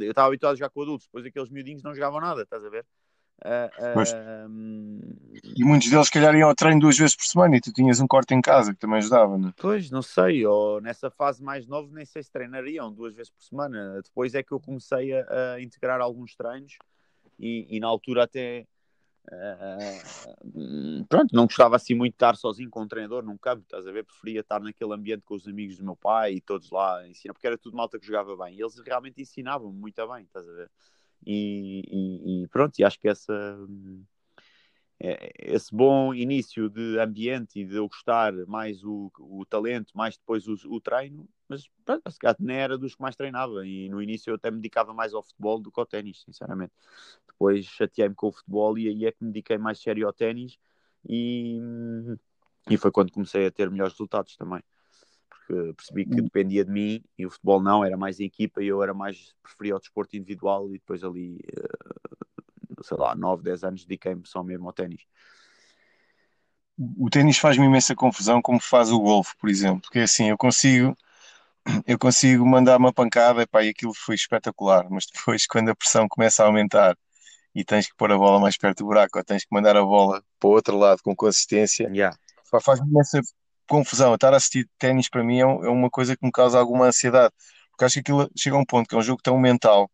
eu 0.00 0.10
estava 0.10 0.28
habituado 0.28 0.52
a 0.52 0.56
jogar 0.56 0.70
com 0.70 0.82
adultos, 0.82 1.06
depois 1.06 1.26
aqueles 1.26 1.50
miudinhos 1.50 1.82
não 1.82 1.94
jogavam 1.94 2.20
nada, 2.20 2.42
estás 2.42 2.64
a 2.64 2.68
ver? 2.68 2.86
Uh, 3.42 4.46
uh, 4.46 5.34
e 5.56 5.64
muitos 5.64 5.90
deles, 5.90 6.06
se 6.06 6.12
calhar, 6.12 6.34
iam 6.34 6.48
ao 6.48 6.54
treino 6.54 6.80
duas 6.80 6.96
vezes 6.96 7.14
por 7.14 7.24
semana 7.24 7.56
e 7.56 7.60
tu 7.60 7.72
tinhas 7.72 8.00
um 8.00 8.06
corte 8.06 8.32
em 8.32 8.40
casa 8.40 8.72
que 8.72 8.78
também 8.78 8.98
ajudava, 8.98 9.36
não 9.36 9.48
é? 9.48 9.52
Pois, 9.56 9.90
não 9.90 10.00
sei, 10.00 10.46
ou 10.46 10.80
nessa 10.80 11.10
fase 11.10 11.42
mais 11.42 11.66
nova, 11.66 11.88
nem 11.92 12.06
sei 12.06 12.22
se 12.22 12.30
treinariam 12.30 12.92
duas 12.92 13.14
vezes 13.14 13.30
por 13.30 13.42
semana. 13.42 14.00
Depois 14.02 14.34
é 14.34 14.42
que 14.42 14.52
eu 14.52 14.60
comecei 14.60 15.12
a, 15.12 15.54
a 15.54 15.60
integrar 15.60 16.00
alguns 16.00 16.34
treinos 16.34 16.78
e, 17.38 17.66
e, 17.68 17.80
na 17.80 17.86
altura 17.86 18.24
até 18.24 18.66
Uh, 19.32 21.04
pronto, 21.08 21.34
não 21.34 21.46
gostava 21.46 21.76
assim 21.76 21.94
muito 21.94 22.12
de 22.12 22.16
estar 22.16 22.36
sozinho 22.36 22.68
com 22.68 22.82
um 22.82 22.88
treinador 22.88 23.22
num 23.22 23.38
campo, 23.38 23.62
estás 23.62 23.86
a 23.86 23.92
ver? 23.92 24.04
Preferia 24.04 24.40
estar 24.40 24.60
naquele 24.60 24.92
ambiente 24.92 25.22
com 25.24 25.34
os 25.34 25.48
amigos 25.48 25.78
do 25.78 25.84
meu 25.84 25.96
pai 25.96 26.34
e 26.34 26.40
todos 26.42 26.70
lá 26.70 27.06
ensinando, 27.08 27.34
porque 27.34 27.46
era 27.46 27.56
tudo 27.56 27.76
malta 27.76 27.98
que 27.98 28.06
jogava 28.06 28.36
bem. 28.36 28.54
E 28.54 28.60
eles 28.60 28.78
realmente 28.80 29.22
ensinavam 29.22 29.72
muito 29.72 30.06
bem, 30.08 30.24
estás 30.24 30.46
a 30.46 30.52
ver? 30.52 30.70
E, 31.26 32.42
e, 32.44 32.48
pronto, 32.48 32.78
e 32.78 32.84
acho 32.84 32.98
que 33.00 33.08
essa, 33.08 33.32
é, 35.00 35.32
esse 35.38 35.74
bom 35.74 36.14
início 36.14 36.68
de 36.70 36.98
ambiente 36.98 37.60
e 37.60 37.64
de 37.64 37.76
eu 37.76 37.88
gostar 37.88 38.32
mais 38.46 38.82
o, 38.84 39.10
o 39.18 39.44
talento, 39.44 39.96
mais 39.96 40.16
depois 40.16 40.46
o, 40.46 40.54
o 40.68 40.80
treino, 40.80 41.28
mas 41.48 41.68
pronto, 41.84 42.10
se 42.10 42.18
calhar 42.18 42.36
nem 42.38 42.56
era 42.56 42.78
dos 42.78 42.94
que 42.94 43.02
mais 43.02 43.16
treinava. 43.16 43.66
E 43.66 43.88
no 43.88 44.00
início 44.02 44.30
eu 44.30 44.36
até 44.36 44.50
me 44.50 44.58
dedicava 44.58 44.94
mais 44.94 45.12
ao 45.12 45.22
futebol 45.22 45.60
do 45.60 45.70
que 45.70 45.80
ao 45.80 45.86
ténis, 45.86 46.22
sinceramente. 46.22 46.72
Depois 47.28 47.64
chateei-me 47.66 48.14
com 48.14 48.28
o 48.28 48.32
futebol 48.32 48.78
e 48.78 48.88
aí 48.88 49.06
é 49.06 49.12
que 49.12 49.22
me 49.24 49.30
dediquei 49.32 49.58
mais 49.58 49.80
sério 49.80 50.06
ao 50.06 50.12
ténis 50.12 50.58
e, 51.08 51.58
e 52.70 52.76
foi 52.76 52.90
quando 52.90 53.12
comecei 53.12 53.46
a 53.46 53.50
ter 53.50 53.70
melhores 53.70 53.92
resultados 53.94 54.36
também. 54.36 54.62
Porque 55.46 55.74
percebi 55.74 56.06
que 56.06 56.22
dependia 56.22 56.64
de 56.64 56.70
mim 56.70 57.02
e 57.18 57.26
o 57.26 57.30
futebol 57.30 57.62
não, 57.62 57.84
era 57.84 57.96
mais 57.96 58.18
em 58.18 58.24
equipa 58.24 58.62
e 58.62 58.68
eu 58.68 58.82
era 58.82 58.94
mais, 58.94 59.34
preferia 59.42 59.76
o 59.76 59.78
desporto 59.78 60.16
individual 60.16 60.68
e 60.70 60.78
depois 60.78 61.04
ali, 61.04 61.38
eh, 61.56 62.82
sei 62.82 62.96
lá, 62.96 63.14
9, 63.14 63.42
10 63.42 63.64
anos 63.64 63.84
dediquei-me 63.84 64.22
só 64.26 64.42
mesmo 64.42 64.66
ao 64.66 64.72
ténis. 64.72 65.02
O 66.98 67.08
ténis 67.10 67.38
faz-me 67.38 67.66
imensa 67.66 67.94
confusão 67.94 68.40
como 68.40 68.58
faz 68.58 68.90
o 68.90 68.98
golfe, 68.98 69.36
por 69.36 69.48
exemplo, 69.48 69.82
porque 69.82 70.00
assim, 70.00 70.30
eu 70.30 70.36
consigo 70.36 70.96
eu 71.86 71.98
consigo 71.98 72.44
mandar 72.46 72.78
uma 72.78 72.92
pancada 72.92 73.42
epá, 73.42 73.62
e 73.62 73.70
aquilo 73.70 73.94
foi 73.94 74.14
espetacular, 74.14 74.88
mas 74.90 75.06
depois 75.06 75.46
quando 75.48 75.70
a 75.70 75.74
pressão 75.74 76.06
começa 76.08 76.42
a 76.42 76.46
aumentar 76.46 76.96
e 77.54 77.64
tens 77.64 77.86
que 77.86 77.94
pôr 77.96 78.10
a 78.10 78.18
bola 78.18 78.40
mais 78.40 78.56
perto 78.56 78.78
do 78.78 78.86
buraco 78.86 79.18
ou 79.18 79.24
tens 79.24 79.44
que 79.44 79.54
mandar 79.54 79.76
a 79.76 79.82
bola 79.82 80.22
para 80.38 80.48
o 80.48 80.52
outro 80.52 80.76
lado 80.76 81.00
com 81.02 81.14
consistência, 81.14 81.88
yeah. 81.88 82.16
faz-me 82.60 82.88
imensa 82.88 83.20
confusão. 83.68 84.14
Estar 84.14 84.32
a 84.32 84.36
assistir 84.36 84.68
ténis 84.78 85.08
para 85.08 85.24
mim 85.24 85.38
é, 85.38 85.42
é, 85.42 85.46
uma 85.46 85.90
coisa 85.90 86.16
que 86.16 86.24
me 86.24 86.32
causa 86.32 86.58
alguma 86.58 86.86
ansiedade, 86.86 87.32
porque 87.70 87.84
acho 87.84 87.94
que 87.94 88.00
aquilo 88.00 88.30
chega 88.36 88.56
a 88.56 88.58
um 88.58 88.64
ponto 88.64 88.88
que 88.88 88.94
é 88.94 88.98
um 88.98 89.02
jogo 89.02 89.20
tão 89.22 89.38
mental 89.38 89.90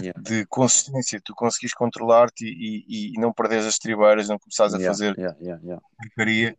yeah. 0.00 0.20
de 0.20 0.46
consistência, 0.46 1.20
tu 1.24 1.34
conseguis 1.34 1.72
controlar-te 1.72 2.44
e, 2.44 2.84
e, 2.88 3.12
e, 3.14 3.20
não 3.20 3.32
perderes 3.32 3.66
as 3.66 3.78
tribeiras, 3.78 4.28
não 4.28 4.38
começares 4.38 4.74
a 4.74 4.78
yeah, 4.78 4.92
fazer 4.92 5.16
yeah, 5.18 5.80
porcaria. 5.98 6.56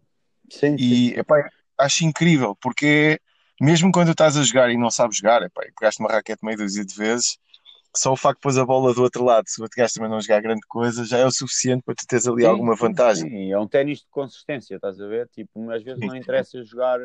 Sim, 0.52 0.76
e 0.76 1.10
sim. 1.10 1.20
Epá, 1.20 1.50
acho 1.78 2.06
incrível, 2.06 2.56
porque 2.62 3.20
mesmo 3.60 3.92
quando 3.92 4.12
estás 4.12 4.38
a 4.38 4.44
jogar 4.44 4.70
e 4.70 4.78
não 4.78 4.92
sabes 4.92 5.18
jogar, 5.18 5.42
epá, 5.42 5.62
pegaste 5.78 6.02
uma 6.02 6.12
raquete 6.12 6.46
meio 6.46 6.58
dúzia 6.58 6.86
de 6.86 6.94
vezes, 6.94 7.38
só 7.96 8.12
o 8.12 8.18
facto 8.18 8.40
de 8.40 8.42
pôs 8.42 8.58
a 8.58 8.66
bola 8.66 8.94
do 8.94 9.02
outro 9.02 9.24
lado, 9.24 9.48
se 9.48 9.60
o 9.60 9.64
outro 9.64 9.78
gajo 9.78 9.94
também 9.94 10.10
não 10.10 10.22
jogar 10.22 10.42
grande 10.42 10.66
coisa, 10.68 11.06
já 11.06 11.18
é 11.18 11.26
o 11.26 11.32
suficiente 11.32 11.84
para 11.84 11.96
tu 11.96 12.06
teres 12.08 12.28
ali 12.28 12.42
sim, 12.44 12.48
alguma 12.48 12.76
vantagem. 12.76 13.30
Sim, 13.30 13.52
é 13.52 13.60
um 13.60 13.68
ténis 13.68 14.00
de 14.00 14.08
consistência, 14.10 14.76
estás 14.76 15.00
a 15.00 15.08
ver? 15.08 15.28
Tipo, 15.30 15.70
às 15.72 15.84
vezes 15.84 16.02
não 16.02 16.16
interessa 16.16 16.64
jogar 16.64 17.00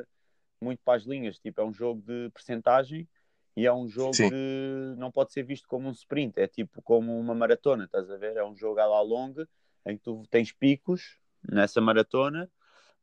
muito 0.60 0.80
para 0.84 0.96
as 0.96 1.04
linhas, 1.04 1.38
tipo, 1.38 1.60
é 1.60 1.64
um 1.64 1.72
jogo 1.72 2.02
de 2.02 2.30
percentagem 2.30 3.08
e 3.56 3.66
é 3.66 3.72
um 3.72 3.88
jogo 3.88 4.14
sim. 4.14 4.28
que 4.28 4.94
não 4.98 5.10
pode 5.10 5.32
ser 5.32 5.42
visto 5.42 5.66
como 5.66 5.88
um 5.88 5.92
sprint, 5.92 6.38
é 6.38 6.46
tipo 6.46 6.82
como 6.82 7.18
uma 7.18 7.34
maratona, 7.34 7.84
estás 7.84 8.10
a 8.10 8.16
ver? 8.16 8.36
É 8.36 8.44
um 8.44 8.56
jogo 8.56 8.80
à 8.80 8.86
la 8.86 9.00
longa 9.00 9.48
em 9.86 9.96
que 9.96 10.02
tu 10.02 10.22
tens 10.30 10.52
picos 10.52 11.18
nessa 11.48 11.80
maratona 11.80 12.50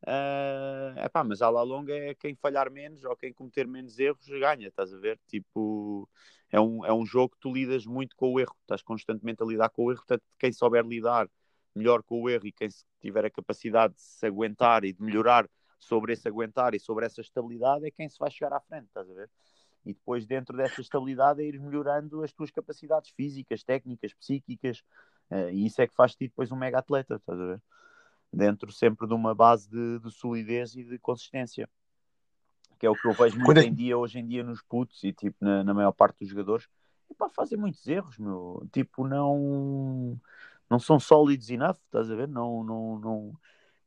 Uh, 0.04 0.94
epá, 1.04 1.24
mas 1.24 1.42
à 1.42 1.50
la 1.50 1.64
longa 1.64 1.94
é 1.94 2.14
quem 2.14 2.36
falhar 2.36 2.70
menos 2.70 3.04
ou 3.04 3.16
quem 3.16 3.34
cometer 3.34 3.68
menos 3.68 3.98
erros 3.98 4.28
ganha, 4.28 4.68
estás 4.68 4.94
a 4.94 4.98
ver? 4.98 5.20
Tipo, 5.28 6.08
é 6.52 6.60
um, 6.60 6.86
é 6.86 6.94
um 6.94 7.06
jogo 7.06 7.36
que 7.36 7.40
tu 7.40 7.52
lidas 7.52 7.86
muito 7.86 8.16
com 8.16 8.34
o 8.34 8.40
erro, 8.40 8.56
estás 8.62 8.82
constantemente 8.82 9.44
a 9.44 9.46
lidar 9.46 9.70
com 9.70 9.86
o 9.86 9.92
erro, 9.92 10.00
portanto, 10.00 10.24
quem 10.40 10.52
souber 10.52 10.86
lidar 10.86 11.30
melhor 11.76 12.02
com 12.04 12.22
o 12.22 12.30
erro 12.30 12.48
e 12.48 12.52
quem 12.52 12.70
tiver 13.00 13.26
a 13.26 13.30
capacidade 13.30 13.94
de 13.94 14.02
se 14.02 14.26
aguentar 14.26 14.84
e 14.84 14.94
de 14.94 15.02
melhorar 15.02 15.48
sobre 15.80 16.14
esse 16.14 16.28
aguentar 16.28 16.74
e 16.74 16.80
sobre 16.80 17.06
essa 17.06 17.22
estabilidade 17.22 17.86
é 17.86 17.92
quem 17.92 18.10
se 18.10 18.18
vai 18.18 18.32
chegar 18.32 18.54
à 18.54 18.60
frente, 18.60 18.88
estás 18.88 19.10
a 19.10 19.14
ver? 19.14 19.30
E 19.86 19.94
depois, 19.94 20.26
dentro 20.26 20.58
dessa 20.58 20.82
estabilidade, 20.82 21.42
é 21.42 21.46
ir 21.46 21.60
melhorando 21.60 22.24
as 22.24 22.34
tuas 22.34 22.52
capacidades 22.52 23.12
físicas, 23.12 23.64
técnicas, 23.64 24.14
psíquicas, 24.16 24.80
uh, 25.30 25.50
e 25.52 25.66
isso 25.66 25.82
é 25.82 25.88
que 25.88 25.94
faz-te 25.94 26.28
depois 26.28 26.52
um 26.52 26.58
mega 26.58 26.80
atleta, 26.80 27.16
estás 27.16 27.40
a 27.40 27.46
ver? 27.46 27.62
dentro 28.32 28.72
sempre 28.72 29.08
de 29.08 29.14
uma 29.14 29.34
base 29.34 29.70
de, 29.70 30.00
de 30.00 30.12
solidez 30.12 30.76
e 30.76 30.84
de 30.84 31.00
consistência 31.00 31.70
que 32.78 32.86
é 32.86 32.90
o 32.90 32.96
que 32.96 33.08
eu 33.08 33.14
vejo 33.14 33.38
muito 33.40 33.60
é... 33.60 33.64
em 33.64 33.74
dia, 33.74 33.98
hoje 33.98 34.20
em 34.20 34.28
dia 34.28 34.44
nos 34.44 34.62
putos 34.62 35.04
e 35.04 35.12
tipo 35.12 35.38
na, 35.42 35.64
na 35.64 35.74
maior 35.74 35.92
parte 35.92 36.20
dos 36.20 36.30
jogadores 36.30 36.68
epá, 37.10 37.30
fazem 37.30 37.58
muitos 37.58 37.86
erros, 37.88 38.18
meu 38.18 38.68
tipo, 38.72 39.08
não 39.08 40.20
não 40.70 40.80
são 40.80 41.00
sólidos 41.00 41.50
enough, 41.50 41.78
estás 41.86 42.12
a 42.12 42.16
ver? 42.16 42.28
Não, 42.28 42.64
não, 42.64 43.00
não, 43.00 43.34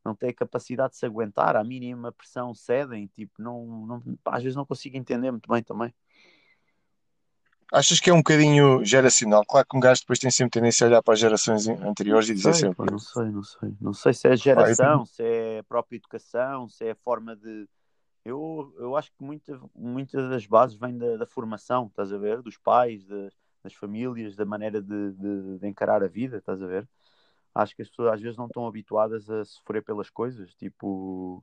não 0.05 0.15
têm 0.15 0.33
capacidade 0.33 0.93
de 0.93 0.99
se 0.99 1.07
aguentar, 1.07 1.55
à 1.57 1.63
mínima 1.63 2.11
pressão 2.11 2.55
cedem, 2.55 3.07
tipo, 3.09 3.35
não, 3.39 3.87
não 3.87 4.01
pá, 4.25 4.37
às 4.37 4.43
vezes 4.43 4.57
não 4.57 4.65
consigo 4.65 4.97
entender 4.97 5.31
muito 5.31 5.49
bem 5.49 5.63
também. 5.63 5.95
Achas 7.73 8.01
que 8.01 8.11
é 8.11 8.13
um 8.13 8.19
bocadinho 8.19 8.85
geracional? 8.85 9.45
Claro 9.47 9.65
que 9.69 9.77
um 9.77 9.81
gajo 9.81 10.01
depois 10.01 10.19
tem 10.19 10.31
sempre 10.31 10.51
tendência 10.51 10.85
a 10.85 10.89
olhar 10.89 11.03
para 11.03 11.15
as 11.15 11.21
gerações 11.21 11.69
anteriores 11.69 12.29
e 12.29 12.35
dizer 12.35 12.53
sempre. 12.53 12.91
Não 12.91 12.99
sei, 12.99 13.25
não 13.27 13.43
sei. 13.45 13.77
Não 13.81 13.93
sei 13.93 14.13
se 14.13 14.27
é 14.27 14.37
geração, 14.37 15.07
se 15.07 15.23
é 15.23 15.59
a 15.61 15.63
própria 15.63 15.97
educação, 15.97 16.69
se 16.69 16.85
é 16.85 16.91
a 16.91 16.97
forma 16.97 17.37
de. 17.37 17.69
Eu, 18.25 18.75
eu 18.79 18.97
acho 18.97 19.11
que 19.13 19.23
muita, 19.23 19.61
muitas 19.75 20.29
das 20.31 20.47
bases 20.47 20.77
vêm 20.77 20.97
da, 20.97 21.17
da 21.17 21.27
formação, 21.27 21.87
estás 21.87 22.13
a 22.13 22.19
ver? 22.19 22.43
Dos 22.43 22.57
pais, 22.59 23.05
de, 23.05 23.31
das 23.63 23.75
famílias, 23.75 24.37
da 24.37 24.45
maneira 24.45 24.81
de, 24.83 25.13
de, 25.13 25.59
de, 25.59 25.69
encarar 25.69 26.03
a 26.03 26.09
vida, 26.09 26.39
estás 26.39 26.63
a 26.63 26.67
ver? 26.67 26.89
Acho 27.55 27.75
que 27.75 27.83
as 27.83 27.89
pessoas 27.89 28.15
às 28.15 28.21
vezes 28.21 28.37
não 28.37 28.47
estão 28.47 28.67
habituadas 28.67 29.29
a 29.31 29.45
sofrer 29.45 29.83
pelas 29.83 30.11
coisas, 30.11 30.55
tipo, 30.55 31.43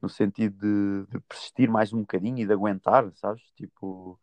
no 0.00 0.08
sentido 0.08 1.06
de, 1.06 1.20
persistir 1.28 1.70
mais 1.70 1.92
um 1.92 2.00
bocadinho 2.00 2.38
e 2.38 2.46
de 2.46 2.52
aguentar, 2.52 3.10
sabes? 3.14 3.42
Tipo 3.56 4.18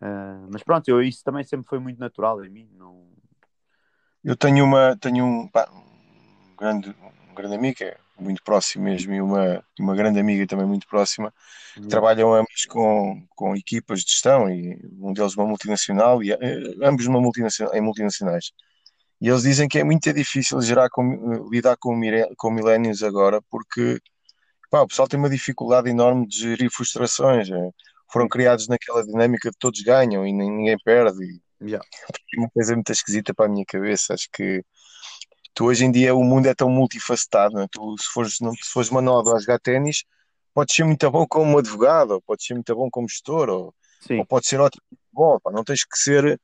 Uh, 0.00 0.46
mas 0.50 0.62
pronto, 0.62 0.88
eu, 0.88 1.02
isso 1.02 1.24
também 1.24 1.42
sempre 1.42 1.68
foi 1.68 1.78
muito 1.78 1.98
natural 1.98 2.44
em 2.44 2.48
mim. 2.48 2.70
Não... 2.74 3.08
Eu 4.22 4.36
tenho 4.36 4.64
uma 4.64 4.96
tenho 4.96 5.24
um, 5.24 5.48
pá, 5.48 5.68
um, 5.72 6.54
grande, 6.56 6.94
um 7.30 7.34
grande 7.34 7.54
amigo, 7.56 7.82
é 7.82 7.96
muito 8.18 8.42
próximo 8.42 8.84
mesmo, 8.84 9.14
e 9.14 9.20
uma, 9.20 9.64
uma 9.78 9.94
grande 9.94 10.18
amiga 10.18 10.46
também 10.46 10.66
muito 10.66 10.86
próxima, 10.86 11.32
que 11.74 11.80
uhum. 11.80 11.88
trabalham 11.88 12.34
ambos 12.34 12.64
com, 12.66 13.24
com 13.36 13.56
equipas 13.56 14.00
de 14.00 14.10
gestão, 14.10 14.50
e 14.50 14.78
um 15.00 15.12
deles 15.12 15.34
uma 15.34 15.46
multinacional, 15.46 16.22
e 16.22 16.32
eh, 16.32 16.36
ambos 16.82 17.06
uma 17.06 17.20
multinacional, 17.20 17.74
em 17.74 17.80
multinacionais. 17.80 18.52
E 19.20 19.28
eles 19.28 19.42
dizem 19.42 19.68
que 19.68 19.78
é 19.78 19.84
muito 19.84 20.12
difícil 20.12 20.60
gerar 20.62 20.88
com, 20.90 21.48
lidar 21.50 21.76
com, 21.76 22.00
com 22.36 22.50
millennials 22.50 23.02
agora, 23.02 23.40
porque 23.50 24.00
pá, 24.70 24.82
o 24.82 24.86
pessoal 24.86 25.08
tem 25.08 25.18
uma 25.18 25.30
dificuldade 25.30 25.90
enorme 25.90 26.26
de 26.26 26.38
gerir 26.38 26.70
frustrações. 26.70 27.50
É 27.50 27.70
foram 28.10 28.28
criados 28.28 28.68
naquela 28.68 29.04
dinâmica 29.04 29.50
de 29.50 29.56
todos 29.58 29.80
ganham 29.82 30.26
e 30.26 30.32
ninguém 30.32 30.76
perde. 30.84 31.22
E 31.60 31.64
yeah. 31.64 31.84
Uma 32.36 32.50
coisa 32.50 32.74
muito 32.74 32.92
esquisita 32.92 33.34
para 33.34 33.46
a 33.46 33.48
minha 33.48 33.64
cabeça. 33.66 34.14
Acho 34.14 34.28
que 34.32 34.64
tu 35.58 35.64
hoje 35.64 35.84
em 35.84 35.90
dia 35.90 36.14
o 36.14 36.22
mundo 36.22 36.46
é 36.46 36.54
tão 36.54 36.70
multifacetado. 36.70 37.56
Né? 37.56 37.66
Tu, 37.68 37.96
se 37.98 38.06
fores, 38.12 38.38
não, 38.40 38.52
se 38.52 38.70
fores 38.70 38.90
manual 38.90 39.28
a 39.34 39.40
jogar 39.40 39.58
ténis, 39.58 40.04
podes 40.54 40.72
ser 40.72 40.84
muito 40.84 41.10
bom 41.10 41.26
como 41.26 41.58
advogado, 41.58 42.12
ou 42.12 42.22
podes 42.22 42.46
ser 42.46 42.54
muito 42.54 42.72
bom 42.76 42.88
como 42.88 43.08
gestor, 43.08 43.48
ou, 43.48 43.74
ou 44.08 44.24
podes 44.24 44.48
ser 44.48 44.60
ótimo 44.60 44.84
bom. 45.12 45.36
Não 45.46 45.64
tens 45.64 45.84
que 45.84 45.98
ser. 45.98 46.40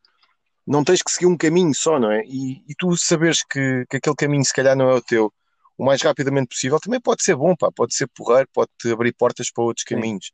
Não 0.66 0.82
tens 0.82 1.00
que 1.00 1.12
seguir 1.12 1.26
um 1.26 1.36
caminho 1.36 1.72
só, 1.74 2.00
não 2.00 2.10
é? 2.10 2.24
E, 2.24 2.64
e 2.68 2.74
tu 2.76 2.96
saberes 2.96 3.44
que, 3.44 3.84
que 3.88 3.98
aquele 3.98 4.16
caminho 4.16 4.44
se 4.44 4.52
calhar 4.52 4.74
não 4.74 4.90
é 4.90 4.94
o 4.94 5.02
teu, 5.02 5.32
o 5.78 5.84
mais 5.84 6.02
rapidamente 6.02 6.48
possível, 6.48 6.80
também 6.80 7.00
pode 7.00 7.22
ser 7.22 7.36
bom, 7.36 7.54
pá, 7.54 7.70
pode 7.70 7.94
ser 7.94 8.08
porreiro, 8.08 8.48
pode-te 8.52 8.90
abrir 8.90 9.12
portas 9.12 9.50
para 9.52 9.62
outros 9.62 9.84
Sim. 9.86 9.94
caminhos. 9.94 10.32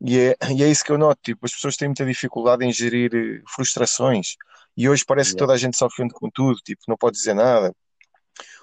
E 0.00 0.18
é, 0.18 0.36
e 0.54 0.62
é 0.62 0.68
isso 0.68 0.84
que 0.84 0.92
eu 0.92 0.98
noto, 0.98 1.18
tipo, 1.22 1.44
as 1.44 1.52
pessoas 1.52 1.76
têm 1.76 1.88
muita 1.88 2.06
dificuldade 2.06 2.64
em 2.64 2.72
gerir 2.72 3.10
eh, 3.14 3.42
frustrações. 3.48 4.36
E 4.76 4.88
hoje 4.88 5.04
parece 5.06 5.30
yeah. 5.30 5.38
que 5.38 5.38
toda 5.38 5.52
a 5.54 5.56
gente 5.56 5.76
se 5.76 5.84
ofende 5.84 6.12
com 6.12 6.30
tudo, 6.30 6.58
tipo, 6.58 6.82
não 6.86 6.96
pode 6.96 7.16
dizer 7.16 7.34
nada. 7.34 7.74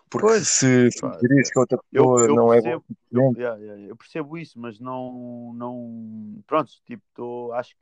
Porque 0.09 0.27
pois, 0.27 0.47
se, 0.47 0.91
se 0.91 1.27
diz 1.27 1.51
que 1.51 1.59
outra 1.59 1.79
pessoa 1.89 2.21
eu, 2.21 2.29
eu 2.29 2.35
não 2.35 2.49
percebo, 2.49 2.85
é 2.89 3.15
bom. 3.15 3.33
Eu, 3.35 3.39
yeah, 3.39 3.81
eu, 3.81 3.95
percebo 3.95 4.37
isso, 4.37 4.59
mas 4.59 4.79
não. 4.79 5.53
não 5.55 6.43
pronto, 6.45 6.71
tipo, 6.85 7.03
tô, 7.15 7.51
acho 7.53 7.75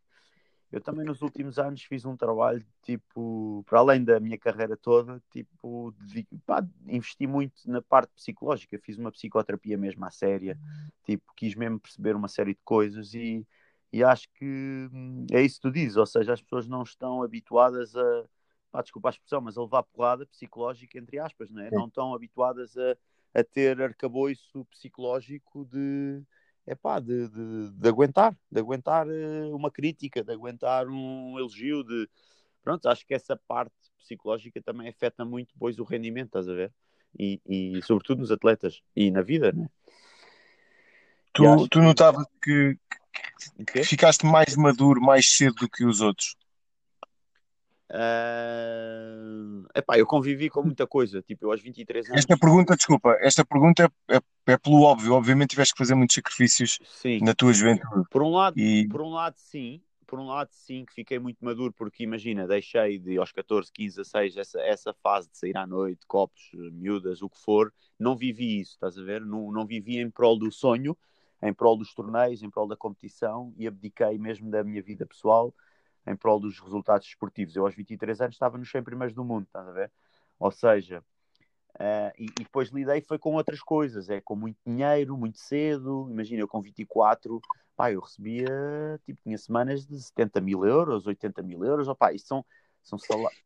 eu 0.72 0.80
também 0.80 1.06
nos 1.06 1.22
últimos 1.22 1.60
anos 1.60 1.84
fiz 1.84 2.06
um 2.06 2.16
trabalho, 2.16 2.66
tipo, 2.82 3.64
para 3.68 3.80
além 3.80 4.04
da 4.04 4.22
minha 4.22 4.38
carreira 4.38 4.78
toda, 4.78 5.22
tipo, 5.30 5.94
de, 6.00 6.26
pá, 6.46 6.66
investi 6.88 7.28
muito 7.28 7.70
na 7.70 7.82
parte 7.82 8.14
psicológica, 8.14 8.80
fiz 8.80 8.98
uma 8.98 9.12
psicoterapia 9.12 9.78
mesmo 9.78 10.06
à 10.06 10.10
séria, 10.10 10.58
tipo, 11.04 11.26
quis 11.36 11.56
mesmo 11.56 11.78
perceber 11.78 12.16
uma 12.16 12.30
série 12.30 12.54
de 12.54 12.62
coisas 12.64 13.14
e, 13.14 13.46
e 13.92 14.04
acho 14.04 14.28
que 14.36 14.90
hum, 14.94 15.26
é 15.32 15.42
isso 15.42 15.56
que 15.56 15.62
tu 15.62 15.72
dizes, 15.72 15.98
ou 15.98 16.06
seja, 16.06 16.34
as 16.34 16.42
pessoas 16.42 16.68
não 16.68 16.84
estão 16.84 17.24
habituadas 17.24 17.96
a, 17.96 18.24
pá, 18.72 18.82
desculpa 18.82 19.10
a 19.10 19.12
expressão, 19.12 19.42
mas 19.42 19.58
a 19.58 19.62
levar 19.62 19.84
porrada 19.84 20.26
psicológica, 20.26 20.98
entre 20.98 21.20
aspas, 21.20 21.52
não 21.52 21.62
é? 21.62 21.70
Não 21.72 21.88
estão 21.88 22.14
habituadas 22.14 22.78
a, 22.78 22.96
a 23.34 23.44
ter 23.44 23.82
arcabouço 23.82 24.66
psicológico 24.66 25.66
de 25.66 26.24
é 26.66 26.76
pá, 26.76 27.00
de, 27.00 27.28
de, 27.28 27.72
de, 27.72 27.90
aguentar, 27.90 28.38
de 28.50 28.60
aguentar 28.60 29.08
eh, 29.10 29.46
uma 29.52 29.72
crítica, 29.72 30.24
de 30.24 30.32
aguentar 30.32 30.88
um 30.88 31.38
elogio, 31.38 31.84
de 31.84 32.08
pronto, 32.64 32.88
acho 32.88 33.06
que 33.06 33.14
essa 33.14 33.36
parte 33.36 33.74
psicológica 33.98 34.62
também 34.62 34.88
afeta 34.88 35.26
muito 35.26 35.54
depois 35.54 35.80
o 35.80 35.84
rendimento, 35.84 36.28
estás 36.28 36.48
a 36.48 36.54
ver? 36.54 36.72
E, 37.18 37.42
e 37.46 37.82
sobretudo 37.82 38.20
nos 38.20 38.32
atletas 38.32 38.82
e 38.96 39.10
na 39.10 39.22
vida, 39.22 39.52
né? 39.52 39.68
Tu, 41.34 41.68
tu 41.70 41.82
notavas 41.82 42.26
que, 42.44 42.78
que 43.66 43.84
ficaste 43.84 44.26
mais 44.26 44.56
maduro 44.56 45.02
mais 45.02 45.30
cedo 45.34 45.56
do 45.56 45.70
que 45.70 45.86
os 45.86 46.02
outros? 46.02 46.36
Uh... 47.92 49.68
Epá, 49.76 49.98
eu 49.98 50.06
convivi 50.06 50.50
com 50.50 50.64
muita 50.64 50.88
coisa, 50.88 51.22
tipo, 51.22 51.46
eu 51.46 51.52
aos 51.52 51.62
23 51.62 52.08
anos. 52.08 52.20
Esta 52.20 52.38
pergunta, 52.38 52.76
desculpa, 52.76 53.18
esta 53.20 53.44
pergunta 53.44 53.92
é, 54.10 54.16
é, 54.16 54.22
é 54.48 54.58
pelo 54.58 54.82
óbvio, 54.82 55.14
obviamente 55.14 55.52
tiveste 55.52 55.74
que 55.74 55.78
fazer 55.78 55.96
muitos 55.96 56.16
sacrifícios 56.16 56.80
sim. 56.86 57.20
na 57.22 57.34
tua 57.34 57.52
juventude. 57.52 58.06
Por 58.10 58.24
um 58.24 58.32
lado, 58.32 58.58
e... 58.58 58.88
por 58.88 59.02
um 59.02 59.10
lado 59.10 59.36
sim, 59.38 59.82
por 60.08 60.20
um 60.20 60.28
lado 60.28 60.50
sim, 60.52 60.86
que 60.86 60.94
fiquei 60.94 61.20
muito 61.20 61.44
maduro, 61.44 61.74
porque 61.74 62.04
imagina, 62.04 62.46
deixei 62.46 63.00
de 63.00 63.18
aos 63.18 63.32
14, 63.32 63.72
15, 63.74 63.96
16, 63.98 64.38
essa, 64.38 64.62
essa 64.62 64.94
fase 65.02 65.30
de 65.30 65.38
sair 65.38 65.56
à 65.56 65.66
noite, 65.66 66.06
copos, 66.06 66.50
miúdas, 66.54 67.22
o 67.22 67.30
que 67.30 67.40
for, 67.40 67.74
não 67.98 68.16
vivi 68.16 68.60
isso, 68.60 68.74
estás 68.74 68.98
a 68.98 69.04
ver? 69.04 69.22
Não, 69.22 69.52
não 69.52 69.66
vivi 69.66 70.00
em 70.00 70.10
prol 70.10 70.38
do 70.38 70.52
sonho, 70.52 70.98
em 71.42 71.54
prol 71.54 71.78
dos 71.78 71.94
torneios, 71.94 72.44
em 72.44 72.50
prol 72.50 72.68
da 72.68 72.78
competição 72.78 73.54
e 73.58 73.68
abdiquei 73.68 74.18
mesmo 74.18 74.50
da 74.50 74.64
minha 74.64 74.82
vida 74.82 75.06
pessoal 75.06 75.54
em 76.06 76.16
prol 76.16 76.40
dos 76.40 76.60
resultados 76.60 77.08
esportivos. 77.08 77.56
Eu 77.56 77.66
aos 77.66 77.76
23 77.76 78.22
anos 78.22 78.36
estava 78.36 78.58
nos 78.58 78.70
100 78.70 78.84
primeiros 78.84 79.16
do 79.16 79.24
mundo, 79.24 79.46
estás 79.46 79.68
a 79.68 79.72
ver? 79.72 79.92
Ou 80.40 80.52
seja, 80.52 81.04
uh, 81.76 82.12
e, 82.18 82.26
e, 82.26 82.44
depois 82.44 82.70
lidei 82.70 83.02
foi 83.02 83.20
com 83.20 83.36
outras 83.36 83.62
coisas, 83.62 84.10
é 84.10 84.20
com 84.22 84.36
muito 84.36 84.58
dinheiro, 84.66 85.18
muito 85.18 85.38
cedo. 85.38 86.08
Imagina, 86.10 86.42
eu 86.42 86.48
com 86.48 86.62
24, 86.62 87.40
pá, 87.76 87.92
eu 87.92 88.02
recebia, 88.02 89.00
tipo, 89.06 89.22
tinha 89.24 89.38
semanas 89.38 89.86
de 89.86 90.02
70 90.02 90.42
mil 90.42 90.66
euros, 90.66 91.06
80 91.06 91.42
mil 91.44 91.64
euros, 91.64 91.88
opá, 91.88 92.14
isto 92.14 92.28
são, 92.28 92.46
são 92.82 92.98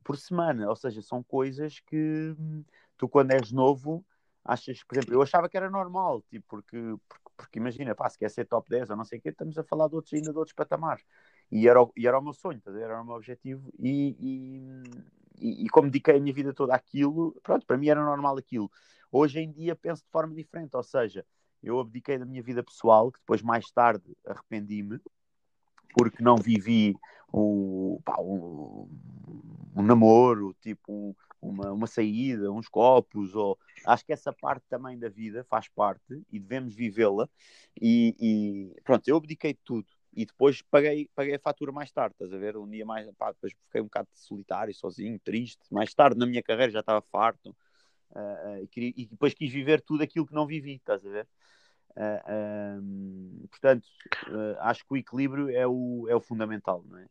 por 0.04 0.18
semana, 0.18 0.70
ou 0.70 0.75
seja, 0.75 1.02
são 1.02 1.22
coisas 1.24 1.80
que 1.82 2.36
hum, 2.40 2.64
tu 2.98 3.08
quando 3.10 3.32
és 3.32 3.52
novo 3.52 4.06
achas, 4.44 4.84
por 4.84 4.96
exemplo, 4.96 5.14
eu 5.14 5.22
achava 5.22 5.50
que 5.50 5.58
era 5.58 5.70
normal, 5.70 6.22
tipo, 6.30 6.46
porque, 6.48 6.78
porque, 7.10 7.25
porque 7.36 7.60
imagina, 7.60 7.94
pá, 7.94 8.10
se 8.10 8.18
quer 8.18 8.30
ser 8.30 8.46
top 8.46 8.70
10 8.70 8.89
ou 8.89 8.96
não 8.96 9.06
sei 9.06 9.20
o 9.20 9.22
quê, 9.22 9.30
estamos 9.30 9.58
a 9.58 9.63
falar 9.63 9.88
de 9.88 9.96
outros, 9.96 10.13
ainda 10.13 10.32
de 10.32 10.38
outros 10.38 10.54
patamares. 10.54 11.04
E 11.51 11.68
era, 11.68 11.82
o, 11.82 11.92
e 11.96 12.08
era 12.08 12.18
o 12.18 12.22
meu 12.22 12.34
sonho, 12.34 12.62
era 12.68 13.01
o 13.01 13.06
meu 13.06 13.15
objetivo. 13.15 13.72
E, 13.80 14.15
e, 15.39 15.65
e, 15.65 15.70
como 15.70 15.89
dediquei 15.89 16.18
a 16.18 16.20
minha 16.20 16.34
vida 16.34 16.54
toda 16.54 16.75
àquilo, 16.75 17.36
pronto, 17.44 17.65
para 17.65 17.77
mim 17.77 17.88
era 17.88 18.04
normal 18.04 18.38
aquilo. 18.38 18.72
Hoje 19.12 19.39
em 19.39 19.51
dia 19.51 19.75
penso 19.75 20.04
de 20.04 20.10
forma 20.10 20.34
diferente, 20.34 20.75
ou 20.75 20.84
seja, 20.84 21.25
eu 21.62 21.80
abdiquei 21.80 22.18
da 22.18 22.25
minha 22.25 22.44
vida 22.44 22.63
pessoal, 22.63 23.12
que 23.12 23.20
depois 23.20 23.42
mais 23.42 23.65
tarde 23.72 24.15
arrependi-me, 24.25 25.00
porque 25.94 26.22
não 26.22 26.36
vivi 26.36 26.96
o, 27.32 28.00
pá, 28.04 28.18
um, 28.20 28.89
um, 29.75 29.82
namoro, 29.82 30.56
tipo 30.62 31.15
uma, 31.50 31.72
uma 31.72 31.88
saída, 31.88 32.52
uns 32.52 32.68
copos, 32.68 33.36
ou 33.36 33.58
acho 33.86 34.06
que 34.06 34.14
essa 34.14 34.34
parte 34.34 34.66
também 34.70 34.98
da 34.98 35.10
vida 35.10 35.44
faz 35.44 35.68
parte 35.70 36.22
e 36.32 36.40
devemos 36.40 36.74
vivê-la. 36.74 37.30
E, 37.80 38.16
e, 38.20 38.82
pronto, 38.82 39.08
eu 39.08 39.18
abdiquei 39.18 39.54
de 39.54 39.60
tudo 39.64 39.88
e 40.16 40.25
depois 40.25 40.62
paguei, 40.62 41.10
paguei 41.14 41.36
a 41.36 41.40
fatura 41.40 41.72
mais 41.72 41.92
tarde, 41.92 42.16
estás 42.16 42.34
a 42.34 42.38
ver? 42.38 42.56
Um 42.56 42.70
dia 42.70 42.86
mais, 42.86 43.10
pá, 43.18 43.32
depois 43.32 43.54
fiquei 43.66 43.82
um 43.82 43.86
bocado 43.86 44.08
solitário, 44.14 44.74
sozinho, 44.74 45.20
triste. 45.20 45.62
Mais 45.70 45.94
tarde 45.94 46.18
na 46.18 46.25
minha 46.25 46.42
carreira 46.42 46.72
já 46.72 46.79
estava 46.79 47.01
farto 47.01 47.50
uh, 48.12 48.64
e, 48.64 48.68
queria, 48.68 48.94
e, 48.96 49.05
depois 49.05 49.34
quis 49.34 49.51
viver 49.51 49.81
tudo 49.81 50.03
aquilo 50.03 50.25
que 50.25 50.34
não 50.34 50.48
vivi, 50.48 50.75
estás 50.75 51.05
a 51.05 51.10
ver? 51.10 51.27
Uh, 51.98 53.48
portanto, 53.50 53.88
acho 54.60 54.86
que 54.86 54.94
o 54.94 54.98
equilíbrio 54.98 55.50
é 55.50 55.68
o, 55.68 56.08
é 56.10 56.16
o 56.16 56.22
fundamental, 56.22 56.84
não 56.88 56.98
é? 56.98 57.08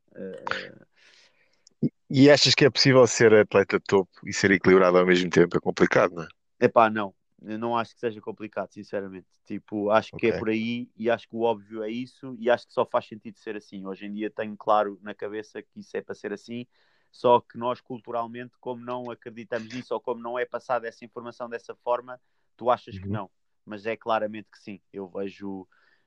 E 2.17 2.31
achas 2.31 2.55
que 2.55 2.65
é 2.65 2.71
possível 2.71 3.05
ser 3.09 3.35
atleta 3.35 3.81
topo 3.81 4.09
e 4.25 4.33
ser 4.33 4.53
equilibrado 4.53 4.97
ao 4.97 5.05
mesmo 5.05 5.29
tempo? 5.29 5.57
É 5.57 5.61
complicado, 5.61 6.15
não 6.15 6.23
é? 6.23 6.29
Epá, 6.61 6.89
não. 6.89 7.13
Eu 7.43 7.59
não 7.59 7.77
acho 7.77 7.93
que 7.93 7.99
seja 7.99 8.21
complicado, 8.21 8.71
sinceramente. 8.71 9.27
Tipo, 9.45 9.91
acho 9.91 10.15
okay. 10.15 10.31
que 10.31 10.37
é 10.37 10.39
por 10.39 10.49
aí 10.49 10.89
e 10.97 11.11
acho 11.11 11.29
que 11.29 11.35
o 11.35 11.41
óbvio 11.41 11.83
é 11.83 11.91
isso 11.91 12.37
e 12.39 12.49
acho 12.49 12.69
que 12.69 12.73
só 12.73 12.87
faz 12.87 13.09
sentido 13.09 13.37
ser 13.41 13.57
assim. 13.57 13.85
Hoje 13.85 14.07
em 14.07 14.13
dia 14.13 14.31
tenho 14.31 14.57
claro 14.57 14.97
na 15.03 15.13
cabeça 15.13 15.61
que 15.61 15.81
isso 15.81 15.97
é 15.97 16.01
para 16.01 16.15
ser 16.15 16.33
assim, 16.33 16.69
só 17.11 17.41
que 17.41 17.59
nós 17.59 17.81
culturalmente, 17.81 18.53
como 18.61 18.81
não 18.85 19.11
acreditamos 19.11 19.75
nisso 19.75 19.93
ou 19.93 20.01
como 20.01 20.23
não 20.23 20.39
é 20.39 20.45
passada 20.45 20.87
essa 20.87 21.05
informação 21.05 21.49
dessa 21.49 21.75
forma, 21.75 22.21
tu 22.57 22.71
achas 22.71 22.95
uhum. 22.95 23.03
que 23.03 23.09
não. 23.09 23.29
Mas 23.67 23.87
é 23.87 23.97
claramente 23.97 24.49
que 24.53 24.61
sim. 24.61 24.81
Eu 24.93 25.09
vejo, 25.09 25.67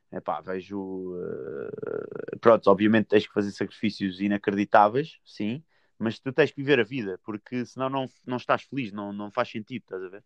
epá, 0.09 0.39
vejo. 0.39 0.79
Uh... 0.79 2.39
Pronto, 2.39 2.65
obviamente 2.71 3.07
tens 3.07 3.27
que 3.27 3.33
fazer 3.33 3.51
sacrifícios 3.51 4.21
inacreditáveis, 4.21 5.19
sim, 5.25 5.61
mas 5.99 6.19
tu 6.19 6.31
tens 6.31 6.51
que 6.51 6.57
viver 6.57 6.79
a 6.79 6.83
vida, 6.83 7.19
porque 7.23 7.65
senão 7.65 7.89
não, 7.89 8.09
não 8.25 8.37
estás 8.37 8.63
feliz, 8.63 8.91
não, 8.91 9.11
não 9.11 9.31
faz 9.31 9.49
sentido, 9.49 9.83
estás 9.83 10.03
a 10.03 10.09
ver? 10.09 10.23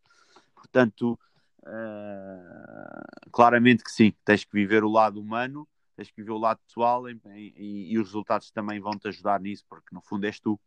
Portanto, 0.54 1.20
uh, 1.60 3.30
claramente 3.32 3.84
que 3.84 3.92
sim, 3.92 4.14
tens 4.26 4.44
que 4.44 4.54
viver 4.54 4.84
o 4.84 4.90
lado 4.90 5.20
humano, 5.20 5.68
tens 5.96 6.10
que 6.10 6.18
viver 6.18 6.32
o 6.32 6.38
lado 6.38 6.60
pessoal 6.68 7.10
e, 7.10 7.20
e, 7.36 7.94
e 7.94 8.00
os 8.00 8.08
resultados 8.08 8.52
também 8.52 8.80
vão 8.80 8.98
te 8.98 9.08
ajudar 9.08 9.40
nisso, 9.40 9.64
porque 9.70 9.94
no 9.94 10.02
fundo 10.02 10.26
és 10.26 10.40
tu. 10.40 10.60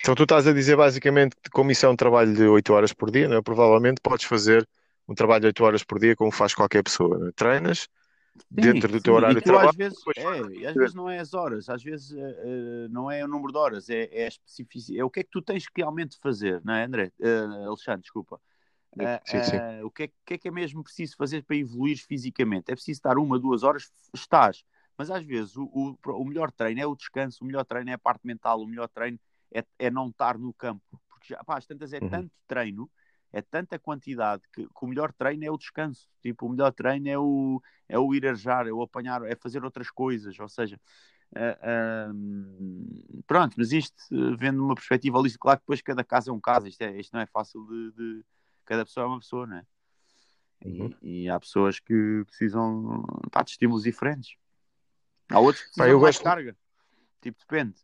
Então 0.00 0.14
tu 0.14 0.22
estás 0.22 0.46
a 0.46 0.52
dizer 0.52 0.76
basicamente 0.76 1.36
que 1.42 1.50
como 1.50 1.70
isso 1.70 1.86
é 1.86 1.88
um 1.88 1.96
trabalho 1.96 2.34
de 2.34 2.44
8 2.44 2.72
horas 2.72 2.92
por 2.92 3.10
dia, 3.10 3.26
é? 3.26 3.42
provavelmente 3.42 4.00
podes 4.00 4.24
fazer 4.24 4.68
um 5.08 5.14
trabalho 5.14 5.40
de 5.40 5.46
8 5.48 5.64
horas 5.64 5.84
por 5.84 5.98
dia 5.98 6.14
como 6.14 6.30
faz 6.30 6.54
qualquer 6.54 6.82
pessoa. 6.82 7.28
É? 7.28 7.32
Treinas, 7.32 7.88
Sim, 8.38 8.72
dentro 8.72 8.90
do 8.90 9.00
teu 9.00 9.14
horário 9.14 9.36
de 9.36 9.42
trabalho. 9.42 9.68
Às 9.70 9.76
vezes, 9.76 9.98
é, 10.16 10.66
às 10.68 10.74
vezes 10.74 10.94
não 10.94 11.08
é 11.08 11.18
as 11.18 11.34
horas, 11.34 11.68
às 11.68 11.82
vezes 11.82 12.10
uh, 12.12 12.88
não 12.90 13.10
é 13.10 13.24
o 13.24 13.28
número 13.28 13.52
de 13.52 13.58
horas, 13.58 13.90
é, 13.90 14.08
é 14.12 14.24
a 14.24 14.28
especificidade. 14.28 15.00
É 15.00 15.04
o 15.04 15.10
que 15.10 15.20
é 15.20 15.22
que 15.22 15.30
tu 15.30 15.42
tens 15.42 15.66
que 15.66 15.80
realmente 15.80 16.18
fazer, 16.18 16.60
não 16.64 16.74
é, 16.74 16.84
André? 16.84 17.12
Uh, 17.18 17.68
Alexandre, 17.68 18.02
desculpa. 18.02 18.40
Uh, 18.92 19.20
sim, 19.24 19.42
sim. 19.44 19.82
o 19.84 19.90
que 19.90 20.04
é, 20.04 20.10
que 20.26 20.34
é, 20.34 20.38
que 20.38 20.48
é 20.48 20.50
mesmo 20.50 20.82
preciso 20.82 21.16
fazer 21.16 21.44
para 21.44 21.56
evoluir 21.56 21.96
fisicamente? 21.98 22.72
É 22.72 22.74
preciso 22.74 22.98
estar 22.98 23.18
uma, 23.18 23.38
duas 23.38 23.62
horas, 23.62 23.90
estás. 24.14 24.64
Mas 24.98 25.10
às 25.10 25.24
vezes 25.24 25.56
o, 25.56 25.62
o, 25.64 25.96
o, 26.12 26.24
melhor 26.24 26.50
treino 26.50 26.80
é 26.80 26.86
o 26.86 26.94
descanso, 26.94 27.42
o 27.42 27.46
melhor 27.46 27.64
treino 27.64 27.90
é 27.90 27.94
a 27.94 27.98
parte 27.98 28.26
mental, 28.26 28.60
o 28.60 28.66
melhor 28.66 28.88
treino 28.88 29.18
é, 29.52 29.64
é 29.78 29.90
não 29.90 30.08
estar 30.08 30.36
no 30.36 30.52
campo. 30.52 30.82
Porque 31.08 31.28
já, 31.28 31.42
pá, 31.44 31.56
às 31.56 31.66
tantas 31.66 31.92
é 31.92 32.00
uhum. 32.00 32.08
tanto 32.08 32.30
treino 32.46 32.90
é 33.32 33.40
tanta 33.40 33.78
quantidade 33.78 34.42
que, 34.52 34.66
que, 34.66 34.84
o 34.84 34.86
melhor 34.86 35.12
treino 35.12 35.44
é 35.44 35.50
o 35.50 35.56
descanso. 35.56 36.08
Tipo, 36.20 36.46
o 36.46 36.48
melhor 36.48 36.72
treino 36.72 37.08
é 37.08 37.18
o, 37.18 37.62
é 37.88 37.98
o 37.98 38.14
ir 38.14 38.26
arejar, 38.26 38.66
é 38.66 38.72
o 38.72 38.82
apanhar, 38.82 39.22
é 39.24 39.36
fazer 39.36 39.64
outras 39.64 39.90
coisas. 39.90 40.38
Ou 40.38 40.48
seja, 40.48 40.80
uh, 41.32 42.12
uh, 42.12 43.22
pronto, 43.26 43.54
mas 43.56 43.72
isto, 43.72 43.96
vendo 44.36 44.64
uma 44.64 44.74
perspectiva 44.74 45.18
holística, 45.18 45.42
claro 45.42 45.58
que 45.58 45.64
depois 45.64 45.80
cada 45.80 46.02
caso 46.02 46.30
é 46.30 46.32
um 46.32 46.40
caso. 46.40 46.66
Isto, 46.66 46.82
é, 46.82 46.98
isto 46.98 47.12
não 47.12 47.20
é 47.20 47.26
fácil 47.26 47.64
de, 47.66 47.92
de, 47.92 48.24
Cada 48.64 48.84
pessoa 48.84 49.04
é 49.04 49.08
uma 49.08 49.18
pessoa, 49.18 49.46
não 49.46 49.56
é? 49.56 49.66
Uhum. 50.64 50.94
E, 51.02 51.24
e, 51.24 51.30
há 51.30 51.40
pessoas 51.40 51.80
que 51.80 52.22
precisam 52.26 53.02
pá, 53.30 53.42
de 53.42 53.50
estímulos 53.52 53.84
diferentes. 53.84 54.36
Há 55.28 55.40
outros 55.40 55.64
que 55.64 55.70
precisam 55.70 55.86
pá, 55.86 55.90
eu 55.90 56.00
mais 56.00 56.16
gosto... 56.16 56.24
carga. 56.24 56.56
Tipo, 57.20 57.38
depende 57.40 57.74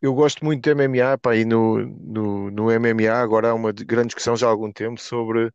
eu 0.00 0.14
gosto 0.14 0.44
muito 0.44 0.62
de 0.62 0.74
MMA, 0.74 1.18
pá, 1.18 1.34
e 1.34 1.44
no, 1.44 1.78
no, 1.78 2.50
no 2.50 2.64
MMA 2.64 3.12
agora 3.12 3.50
há 3.50 3.54
uma 3.54 3.72
grande 3.72 4.08
discussão 4.08 4.36
já 4.36 4.46
há 4.46 4.50
algum 4.50 4.70
tempo 4.70 5.00
sobre 5.00 5.52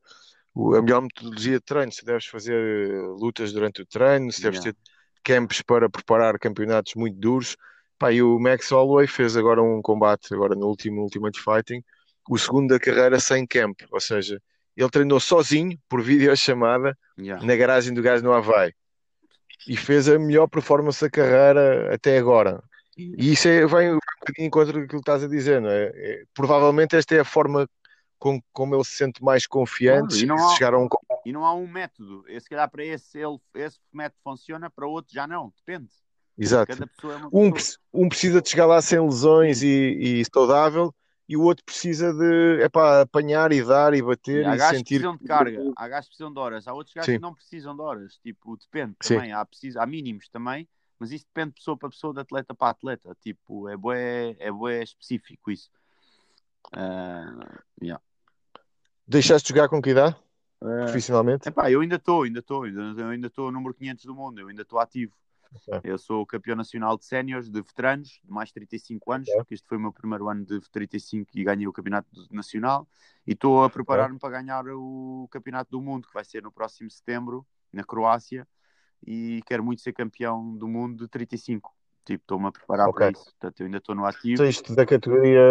o, 0.54 0.76
a 0.76 0.82
melhor 0.82 1.02
metodologia 1.02 1.54
de 1.54 1.62
treino, 1.62 1.92
se 1.92 2.06
deves 2.06 2.26
fazer 2.26 2.54
eh, 2.54 3.02
lutas 3.20 3.54
durante 3.54 3.82
o 3.82 3.86
treino, 3.86 4.32
se 4.32 4.42
deves 4.42 4.60
yeah. 4.60 4.74
ter 4.74 4.94
camps 5.24 5.62
para 5.62 5.90
preparar 5.90 6.38
campeonatos 6.38 6.94
muito 6.96 7.18
duros. 7.18 7.56
Pá, 7.98 8.12
e 8.12 8.22
o 8.22 8.38
Max 8.38 8.70
Holloway 8.70 9.08
fez 9.08 9.38
agora 9.38 9.62
um 9.62 9.82
combate, 9.82 10.34
agora 10.34 10.56
no 10.56 10.68
último 10.68 11.02
Ultimate 11.02 11.40
Fighting, 11.40 11.82
o 12.30 12.38
segundo 12.38 12.70
da 12.70 12.80
carreira 12.80 13.20
sem 13.20 13.48
camp, 13.48 13.80
ou 13.92 14.00
seja, 14.00 14.42
ele 14.76 14.90
treinou 14.90 15.20
sozinho, 15.20 15.78
por 15.88 16.02
videochamada, 16.02 16.98
yeah. 17.18 17.44
na 17.46 17.56
garagem 17.56 17.94
do 17.94 18.02
gás 18.02 18.22
no 18.22 18.34
Havaí. 18.34 18.74
E 19.68 19.78
fez 19.78 20.10
a 20.10 20.20
melhor 20.20 20.48
performance 20.48 21.00
da 21.00 21.10
carreira 21.10 21.94
até 21.94 22.18
agora. 22.18 22.62
E 22.98 23.32
isso 23.34 23.48
é, 23.48 23.66
vai 23.66 23.92
um 23.92 24.00
bocadinho 24.20 24.52
contra 24.52 24.72
aquilo 24.72 24.88
que 24.88 24.96
estás 24.98 25.24
a 25.24 25.28
dizer, 25.28 25.62
não 25.62 25.70
é? 25.70 25.92
é 25.94 26.24
provavelmente 26.34 26.96
esta 26.96 27.16
é 27.16 27.20
a 27.20 27.26
forma 27.26 27.68
com, 28.20 28.40
como 28.54 28.76
ele 28.76 28.84
se 28.84 28.92
sente 28.92 29.24
mais 29.24 29.46
confiante 29.46 30.24
e, 30.24 30.26
não 30.26 30.38
há, 30.38 30.56
chegar 30.56 30.74
a 30.74 30.80
um... 30.80 30.88
e 31.26 31.34
não 31.34 31.46
há 31.46 31.54
um 31.54 31.68
método. 31.68 32.24
Se 32.40 32.50
calhar 32.50 32.70
para 32.70 32.86
esse, 32.86 33.20
ele, 33.20 33.38
esse 33.56 33.80
método 33.92 34.20
funciona, 34.24 34.70
para 34.70 34.88
outro 34.88 35.14
já 35.14 35.28
não, 35.28 35.52
depende. 35.58 35.90
Exato. 36.38 36.72
Cada 36.72 36.88
pessoa 36.88 37.14
é 37.16 37.18
Um, 37.32 37.52
um 37.94 38.10
precisa 38.10 38.42
de 38.42 38.50
chegar 38.50 38.66
lá 38.66 38.82
sem 38.82 39.00
lesões 39.00 39.62
e, 39.62 40.22
e 40.22 40.26
saudável, 40.34 40.94
e 41.28 41.38
o 41.38 41.42
outro 41.42 41.64
precisa 41.66 42.14
de 42.14 42.64
epá, 42.64 43.02
apanhar 43.02 43.52
e 43.52 43.64
dar 43.64 43.94
e 43.94 44.02
bater 44.02 44.44
E 44.44 44.46
há 44.46 44.56
e 44.56 44.58
gajos 44.58 44.72
que 44.72 44.78
sentir. 44.78 45.00
precisam 45.00 45.18
de 45.18 45.24
carga, 45.26 45.60
há 45.76 45.88
gajos 45.88 46.06
que 46.06 46.10
precisam 46.12 46.34
de 46.34 46.40
horas, 46.40 46.68
há 46.68 46.74
outros 46.74 46.94
gajos 46.94 47.06
Sim. 47.06 47.16
que 47.16 47.22
não 47.22 47.34
precisam 47.34 47.76
de 47.76 47.82
horas. 47.82 48.18
Tipo, 48.24 48.58
depende 48.58 48.96
Sim. 49.02 49.16
também, 49.16 49.32
há, 49.32 49.46
preciso, 49.46 49.80
há 49.80 49.86
mínimos 49.86 50.28
também, 50.30 50.68
mas 51.00 51.12
isso 51.12 51.26
depende 51.26 51.50
de 51.50 51.56
pessoa 51.56 51.78
para 51.78 51.90
pessoa, 51.90 52.14
de 52.14 52.20
atleta 52.22 52.54
para 52.54 52.70
atleta. 52.70 53.16
Tipo, 53.22 53.70
é 53.70 53.76
bué, 53.78 54.36
é 54.40 54.52
bué 54.52 54.84
específico 54.84 55.52
isso. 55.52 55.70
Ah, 56.72 57.62
yeah. 57.82 58.04
Deixaste 59.08 59.48
de 59.48 59.58
jogar 59.58 59.70
com 59.70 59.82
que 59.82 59.90
idade? 59.90 60.16
Ah, 60.62 60.84
Profissionalmente? 60.84 61.48
Epá, 61.48 61.70
eu 61.70 61.82
ainda 61.82 61.96
estou, 61.98 62.24
ainda 62.24 62.40
estou, 62.40 62.64
ainda 62.64 63.28
estou 63.28 63.52
número 63.52 63.74
500 63.74 64.06
do 64.06 64.16
mundo, 64.16 64.40
eu 64.40 64.48
ainda 64.48 64.62
estou 64.62 64.80
ativo. 64.80 65.14
Ok. 65.68 65.82
Eu 65.84 65.98
sou 66.00 66.26
campeão 66.26 66.56
nacional 66.56 66.98
de 66.98 67.06
séniores, 67.06 67.50
de 67.50 67.62
veteranos, 67.62 68.20
de 68.24 68.32
mais 68.32 68.52
35 68.52 69.12
anos, 69.12 69.30
Ok. 69.30 69.46
que 69.46 69.54
este 69.54 69.68
foi 69.68 69.78
o 69.78 69.82
meu 69.82 69.94
primeiro 69.94 70.28
ano 70.28 70.46
de 70.46 70.60
35 70.72 71.30
e 71.36 71.44
ganhei 71.44 71.68
o 71.68 71.74
campeonato 71.74 72.10
nacional. 72.32 72.88
E 73.28 73.34
estou 73.34 73.64
a 73.64 73.70
preparar-me 73.70 74.18
para 74.18 74.42
ganhar 74.42 74.66
o 74.70 75.28
campeonato 75.30 75.70
do 75.70 75.82
mundo, 75.82 76.08
que 76.08 76.14
vai 76.14 76.24
ser 76.24 76.42
no 76.42 76.52
próximo 76.52 76.90
setembro, 76.90 77.46
na 77.72 77.84
Croácia. 77.84 78.48
E 79.06 79.42
quero 79.46 79.64
muito 79.64 79.82
ser 79.82 79.94
campeão 79.94 80.56
do 80.56 80.68
mundo 80.68 81.04
de 81.04 81.10
35. 81.10 81.74
Tipo, 82.06 82.22
estou-me 82.24 82.48
a 82.48 82.52
preparar 82.52 82.90
Ok. 82.90 83.00
para 83.00 83.12
isso. 83.12 83.26
Portanto, 83.26 83.60
eu 83.62 83.66
ainda 83.66 83.78
estou 83.78 83.96
no 83.96 84.06
ativo. 84.06 84.38
Saíste 84.38 84.76
da 84.76 84.86
categoria 84.86 85.42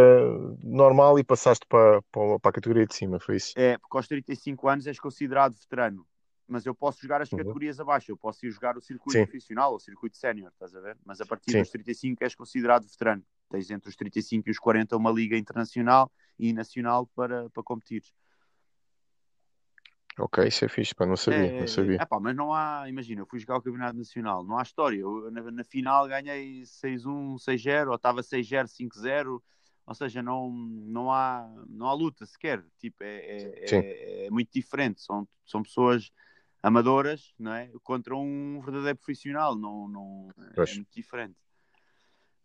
normal 0.62 1.18
e 1.18 1.24
passaste 1.24 1.66
para, 1.66 2.02
para, 2.12 2.38
para 2.38 2.50
a 2.50 2.52
categoria 2.52 2.86
de 2.86 2.94
cima, 2.94 3.18
foi 3.18 3.36
isso? 3.36 3.52
É, 3.56 3.78
porque 3.78 3.96
aos 3.96 4.06
35 4.06 4.68
anos 4.68 4.86
és 4.86 5.00
considerado 5.00 5.54
veterano. 5.54 6.06
Mas 6.46 6.66
eu 6.66 6.74
posso 6.74 7.00
jogar 7.00 7.22
as 7.22 7.32
Uhum. 7.32 7.38
categorias 7.38 7.80
abaixo. 7.80 8.10
Eu 8.10 8.16
posso 8.16 8.44
ir 8.44 8.50
jogar 8.50 8.76
o 8.76 8.80
circuito 8.82 9.18
Sim. 9.18 9.24
profissional 9.24 9.70
ou 9.70 9.76
o 9.76 9.80
circuito 9.80 10.16
sénior, 10.18 10.50
estás 10.52 10.74
a 10.74 10.80
ver? 10.80 10.98
Mas 11.04 11.20
a 11.20 11.24
partir 11.26 11.52
Sim. 11.52 11.60
dos 11.60 11.70
35 11.70 12.22
és 12.22 12.34
considerado 12.34 12.86
veterano. 12.86 13.24
Tens 13.50 13.70
entre 13.70 13.88
os 13.88 13.96
35 13.96 14.48
e 14.48 14.50
os 14.50 14.58
40 14.58 14.96
uma 14.96 15.10
liga 15.10 15.36
internacional 15.38 16.10
e 16.38 16.52
nacional 16.52 17.06
para, 17.14 17.48
para 17.50 17.62
competir. 17.62 18.02
Ok, 20.18 20.46
isso 20.46 20.64
é 20.64 20.68
fixe, 20.68 20.94
pá, 20.94 21.06
não 21.06 21.16
sabia, 21.16 21.60
não 21.60 21.66
sabia. 21.66 21.96
É, 22.00 22.04
pá, 22.04 22.20
mas 22.20 22.36
não 22.36 22.52
há, 22.52 22.84
imagina, 22.88 23.22
eu 23.22 23.26
fui 23.26 23.38
jogar 23.38 23.56
o 23.56 23.62
Campeonato 23.62 23.96
Nacional, 23.96 24.44
não 24.44 24.58
há 24.58 24.62
história. 24.62 24.98
Eu, 24.98 25.30
na, 25.30 25.50
na 25.50 25.64
final 25.64 26.06
ganhei 26.06 26.62
6-1, 26.62 27.36
6-0, 27.36 27.88
ou 27.88 27.94
estava 27.94 28.20
6-0, 28.20 28.66
5-0, 28.66 29.42
ou 29.86 29.94
seja, 29.94 30.22
não, 30.22 30.50
não, 30.50 31.10
há, 31.10 31.50
não 31.68 31.86
há 31.86 31.94
luta 31.94 32.26
sequer. 32.26 32.62
Tipo, 32.78 33.02
é, 33.02 33.16
é, 33.16 33.64
é, 33.70 34.26
é 34.26 34.30
muito 34.30 34.50
diferente. 34.52 35.00
São, 35.00 35.26
são 35.44 35.62
pessoas 35.62 36.10
amadoras 36.62 37.34
não 37.38 37.52
é? 37.52 37.70
contra 37.82 38.14
um 38.14 38.60
verdadeiro 38.60 38.98
profissional. 38.98 39.56
Não, 39.56 39.88
não, 39.88 40.28
é 40.38 40.74
muito 40.74 40.92
diferente. 40.94 41.36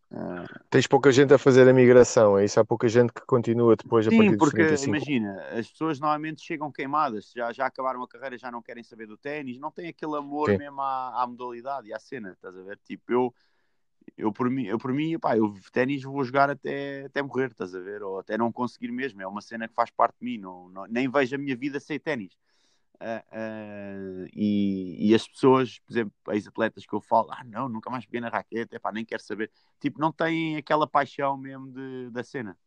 Ah, 0.10 0.46
Tens 0.70 0.88
pouca 0.88 1.12
gente 1.12 1.34
a 1.34 1.38
fazer 1.38 1.68
a 1.68 1.74
migração, 1.74 2.38
é 2.38 2.46
isso? 2.46 2.60
Há 2.60 2.66
pouca 2.66 2.88
gente 2.88 3.12
que 3.12 3.22
continua 3.26 3.76
depois 3.76 4.08
a 4.08 4.12
partir 4.12 4.32
Sim, 4.32 4.38
dos 4.38 4.50
porque 4.50 4.62
35. 4.64 4.88
imagina, 4.88 5.42
as 5.60 5.70
pessoas 5.70 6.00
normalmente 6.00 6.42
chegam 6.42 6.72
queimadas, 6.72 7.32
já, 7.36 7.52
já 7.52 7.66
acabaram 7.66 8.02
a 8.04 8.08
carreira, 8.08 8.38
já 8.38 8.50
não 8.50 8.62
querem 8.62 8.84
saber 8.84 9.06
do 9.06 9.18
ténis, 9.18 9.60
não 9.60 9.70
têm 9.72 9.90
aquele 9.90 10.16
amor 10.16 10.50
Sim. 10.50 10.58
mesmo 10.58 10.82
à, 10.82 11.24
à 11.24 11.28
modalidade 11.28 11.88
e 11.90 11.94
à 11.94 12.00
cena, 12.00 12.32
estás 12.32 12.56
a 12.58 12.62
ver? 12.64 12.80
Tipo, 12.86 13.12
eu, 13.12 13.36
eu 14.18 14.32
por 14.32 14.50
mim, 14.50 14.66
eu 14.66 14.78
por 14.78 14.94
mim, 14.94 15.20
pá, 15.20 15.38
eu 15.38 15.54
ténis 15.74 16.04
vou 16.04 16.24
jogar 16.24 16.50
até, 16.50 17.06
até 17.06 17.22
morrer, 17.22 17.52
estás 17.52 17.76
a 17.76 17.80
ver? 17.80 18.02
Ou 18.02 18.20
até 18.20 18.38
não 18.38 18.52
conseguir 18.52 18.92
mesmo, 18.92 19.22
é 19.22 19.28
uma 19.28 19.42
cena 19.42 19.68
que 19.68 19.74
faz 19.74 19.92
parte 19.92 20.16
de 20.20 20.26
mim, 20.26 20.38
não, 20.38 20.70
não- 20.70 20.88
nem 20.88 21.10
vejo 21.10 21.36
a 21.36 21.38
minha 21.38 21.56
vida 21.56 21.80
sem 21.80 22.00
ténis. 22.00 22.38
Ah, 23.00 23.24
e, 24.34 25.10
e 25.10 25.14
as 25.16 25.28
pessoas, 25.28 25.80
por 25.80 25.94
exemplo, 25.94 26.14
ex-atletas 26.30 26.86
que 26.86 26.94
eu 26.94 27.02
falo, 27.02 27.32
ah 27.32 27.44
não, 27.44 27.70
nunca 27.70 27.90
mais 27.90 28.06
peguei 28.06 28.22
na 28.22 28.30
raquete, 28.30 28.76
epá, 28.76 28.92
nem 28.92 29.06
quero 29.06 29.22
saber. 29.22 29.52
Tipo, 29.80 30.00
não 30.00 30.12
têm 30.12 30.58
aquela 30.58 30.88
paixão 30.88 31.38
mesmo 31.38 31.72
de, 31.72 32.10
da 32.10 32.24
cena. 32.24 32.58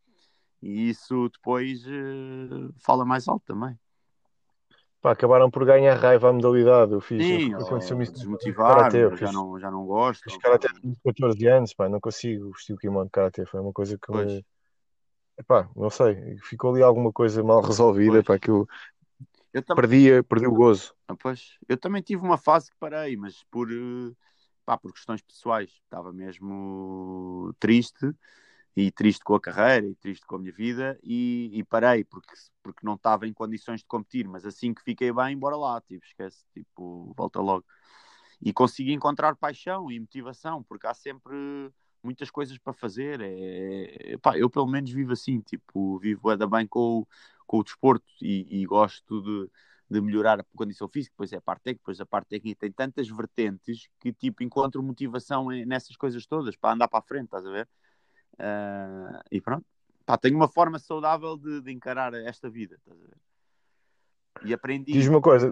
E 0.62 0.90
isso 0.90 1.28
depois 1.30 1.84
eh, 1.86 2.72
fala 2.78 3.04
mais 3.04 3.26
alto 3.26 3.44
também. 3.46 3.78
Pá, 5.00 5.12
acabaram 5.12 5.50
por 5.50 5.64
ganhar 5.64 5.94
raiva 5.94 6.28
à 6.28 6.32
modalidade. 6.32 6.92
Eu 6.92 7.00
fiz, 7.00 7.26
Sim, 7.26 7.52
eu, 7.52 7.60
aconteceu-me 7.60 8.04
isso 8.04 8.12
no 8.12 8.18
desmotivar, 8.18 8.76
Karatê, 8.76 9.04
eu 9.04 9.16
já 9.16 9.26
fiz, 9.26 9.34
não, 9.34 9.58
já 9.58 9.70
não 9.70 9.86
gosto. 9.86 10.22
fiz 10.24 10.36
Karatê 10.36 10.68
com 10.68 10.94
14 11.06 11.46
anos, 11.46 11.74
pá, 11.74 11.88
não 11.88 11.98
consigo 11.98 12.52
vestir 12.52 12.74
o 12.74 12.76
kimono 12.76 13.06
de 13.06 13.10
Karatê, 13.10 13.46
foi 13.46 13.60
uma 13.60 13.72
coisa 13.72 13.96
que 13.96 14.06
Pois. 14.06 14.30
me... 14.30 14.44
Epá, 15.38 15.70
não 15.74 15.88
sei, 15.88 16.36
ficou 16.42 16.70
ali 16.72 16.82
alguma 16.82 17.10
coisa 17.10 17.42
mal 17.42 17.62
resolvida, 17.62 18.22
Pois. 18.22 18.24
pá, 18.26 18.38
que 18.38 18.50
eu 18.50 18.68
Eu, 19.52 19.62
tam 19.62 19.74
perdi, 19.76 20.22
perdi 20.24 20.46
o 20.46 20.52
gozo. 20.54 20.94
Ah, 21.08 21.16
pois, 21.16 21.58
eu 21.68 21.76
também 21.76 22.02
tive 22.02 22.22
uma 22.22 22.38
fase 22.38 22.70
que 22.70 22.76
parei, 22.78 23.16
mas 23.16 23.42
por, 23.50 23.70
eh, 23.70 24.12
pá, 24.64 24.78
por 24.78 24.92
questões 24.92 25.22
pessoais. 25.22 25.70
Estava 25.84 26.12
mesmo 26.12 27.54
triste, 27.58 28.12
e 28.76 28.90
triste 28.90 29.24
com 29.24 29.34
a 29.34 29.40
carreira, 29.40 29.86
e 29.86 29.94
triste 29.96 30.24
com 30.26 30.36
a 30.36 30.38
minha 30.38 30.52
vida, 30.52 30.98
e, 31.02 31.50
e 31.52 31.64
parei, 31.64 32.04
porque, 32.04 32.32
porque 32.62 32.86
não 32.86 32.94
estava 32.94 33.26
em 33.26 33.32
condições 33.32 33.80
de 33.80 33.86
competir. 33.86 34.28
Mas 34.28 34.46
assim 34.46 34.72
que 34.72 34.82
fiquei 34.82 35.12
bem, 35.12 35.36
bora 35.36 35.56
lá, 35.56 35.80
tipo, 35.80 36.04
esquece, 36.04 36.44
tipo, 36.54 37.12
volta 37.16 37.40
logo. 37.40 37.64
E 38.40 38.52
consegui 38.52 38.92
encontrar 38.92 39.36
paixão 39.36 39.90
e 39.90 39.98
motivação, 40.00 40.62
porque 40.62 40.86
há 40.86 40.94
sempre 40.94 41.34
muitas 42.02 42.30
coisas 42.30 42.58
para 42.58 42.72
fazer. 42.72 43.20
É, 43.20 44.16
pá, 44.18 44.36
eu 44.36 44.48
pelo 44.50 44.66
menos 44.66 44.90
vivo 44.90 45.12
assim, 45.12 45.40
tipo, 45.40 45.98
vivo 45.98 46.30
ainda 46.30 46.46
bem 46.46 46.66
com, 46.66 47.06
com 47.46 47.58
o 47.58 47.64
desporto 47.64 48.06
e, 48.20 48.62
e 48.62 48.66
gosto 48.66 49.22
de, 49.22 49.50
de 49.90 50.00
melhorar 50.00 50.40
a 50.40 50.44
condição 50.56 50.88
física, 50.88 51.12
depois 51.12 51.32
é 51.32 51.36
a 51.36 51.40
parte 51.40 51.62
técnica, 51.62 51.80
depois 51.82 52.00
a 52.00 52.06
parte 52.06 52.28
técnica 52.28 52.60
tem 52.60 52.72
tantas 52.72 53.08
vertentes 53.08 53.88
que 53.98 54.12
tipo 54.12 54.42
encontro 54.42 54.82
motivação 54.82 55.48
nessas 55.66 55.96
coisas 55.96 56.26
todas 56.26 56.56
para 56.56 56.74
andar 56.74 56.88
para 56.88 57.00
a 57.00 57.02
frente, 57.02 57.24
estás 57.24 57.46
a 57.46 57.50
ver? 57.50 57.68
Ah, 58.38 59.22
e 59.30 59.40
pronto, 59.40 59.66
pá, 60.06 60.16
tenho 60.16 60.36
uma 60.36 60.48
forma 60.48 60.78
saudável 60.78 61.36
de, 61.36 61.60
de 61.60 61.72
encarar 61.72 62.14
esta 62.14 62.48
vida, 62.48 62.76
estás 62.76 62.98
a 62.98 63.04
ver? 63.04 63.16
E 64.44 64.54
aprendi, 64.54 64.92
Diz-me 64.92 65.16
uma 65.16 65.20
coisa, 65.20 65.50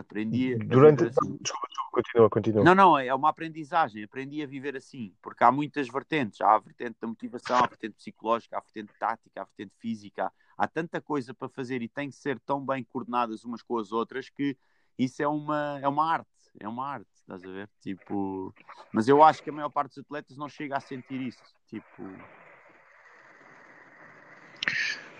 aprendi 0.00 0.54
a 0.54 0.58
durante... 0.58 1.04
viver 1.04 1.14
assim. 1.18 1.38
Desculpa, 1.40 1.68
continua, 1.92 2.30
continua. 2.30 2.64
Não, 2.64 2.74
não, 2.74 2.98
é 2.98 3.14
uma 3.14 3.28
aprendizagem. 3.28 4.02
Aprendi 4.04 4.42
a 4.42 4.46
viver 4.46 4.76
assim, 4.76 5.14
porque 5.22 5.44
há 5.44 5.52
muitas 5.52 5.88
vertentes. 5.88 6.40
Há 6.40 6.54
a 6.54 6.58
vertente 6.58 6.96
da 7.00 7.08
motivação, 7.08 7.56
há 7.56 7.64
a 7.64 7.68
vertente 7.68 7.94
psicológica, 7.96 8.56
há 8.56 8.58
a 8.58 8.62
vertente 8.62 8.92
tática, 8.98 9.40
há 9.40 9.42
a 9.42 9.46
vertente 9.46 9.74
física. 9.78 10.32
Há 10.56 10.68
tanta 10.68 11.00
coisa 11.00 11.32
para 11.34 11.48
fazer 11.48 11.82
e 11.82 11.88
tem 11.88 12.10
que 12.10 12.16
ser 12.16 12.38
tão 12.40 12.64
bem 12.64 12.84
coordenadas 12.84 13.44
umas 13.44 13.62
com 13.62 13.78
as 13.78 13.92
outras 13.92 14.28
que 14.28 14.56
isso 14.98 15.22
é 15.22 15.28
uma, 15.28 15.78
é 15.82 15.88
uma 15.88 16.12
arte. 16.12 16.28
É 16.60 16.68
uma 16.68 16.86
arte, 16.86 17.08
estás 17.14 17.42
a 17.42 17.50
ver? 17.50 17.68
Tipo, 17.80 18.54
mas 18.92 19.08
eu 19.08 19.22
acho 19.24 19.42
que 19.42 19.50
a 19.50 19.52
maior 19.52 19.70
parte 19.70 19.96
dos 19.96 20.04
atletas 20.04 20.36
não 20.36 20.48
chega 20.48 20.76
a 20.76 20.80
sentir 20.80 21.20
isso. 21.20 21.42
Tipo, 21.66 22.04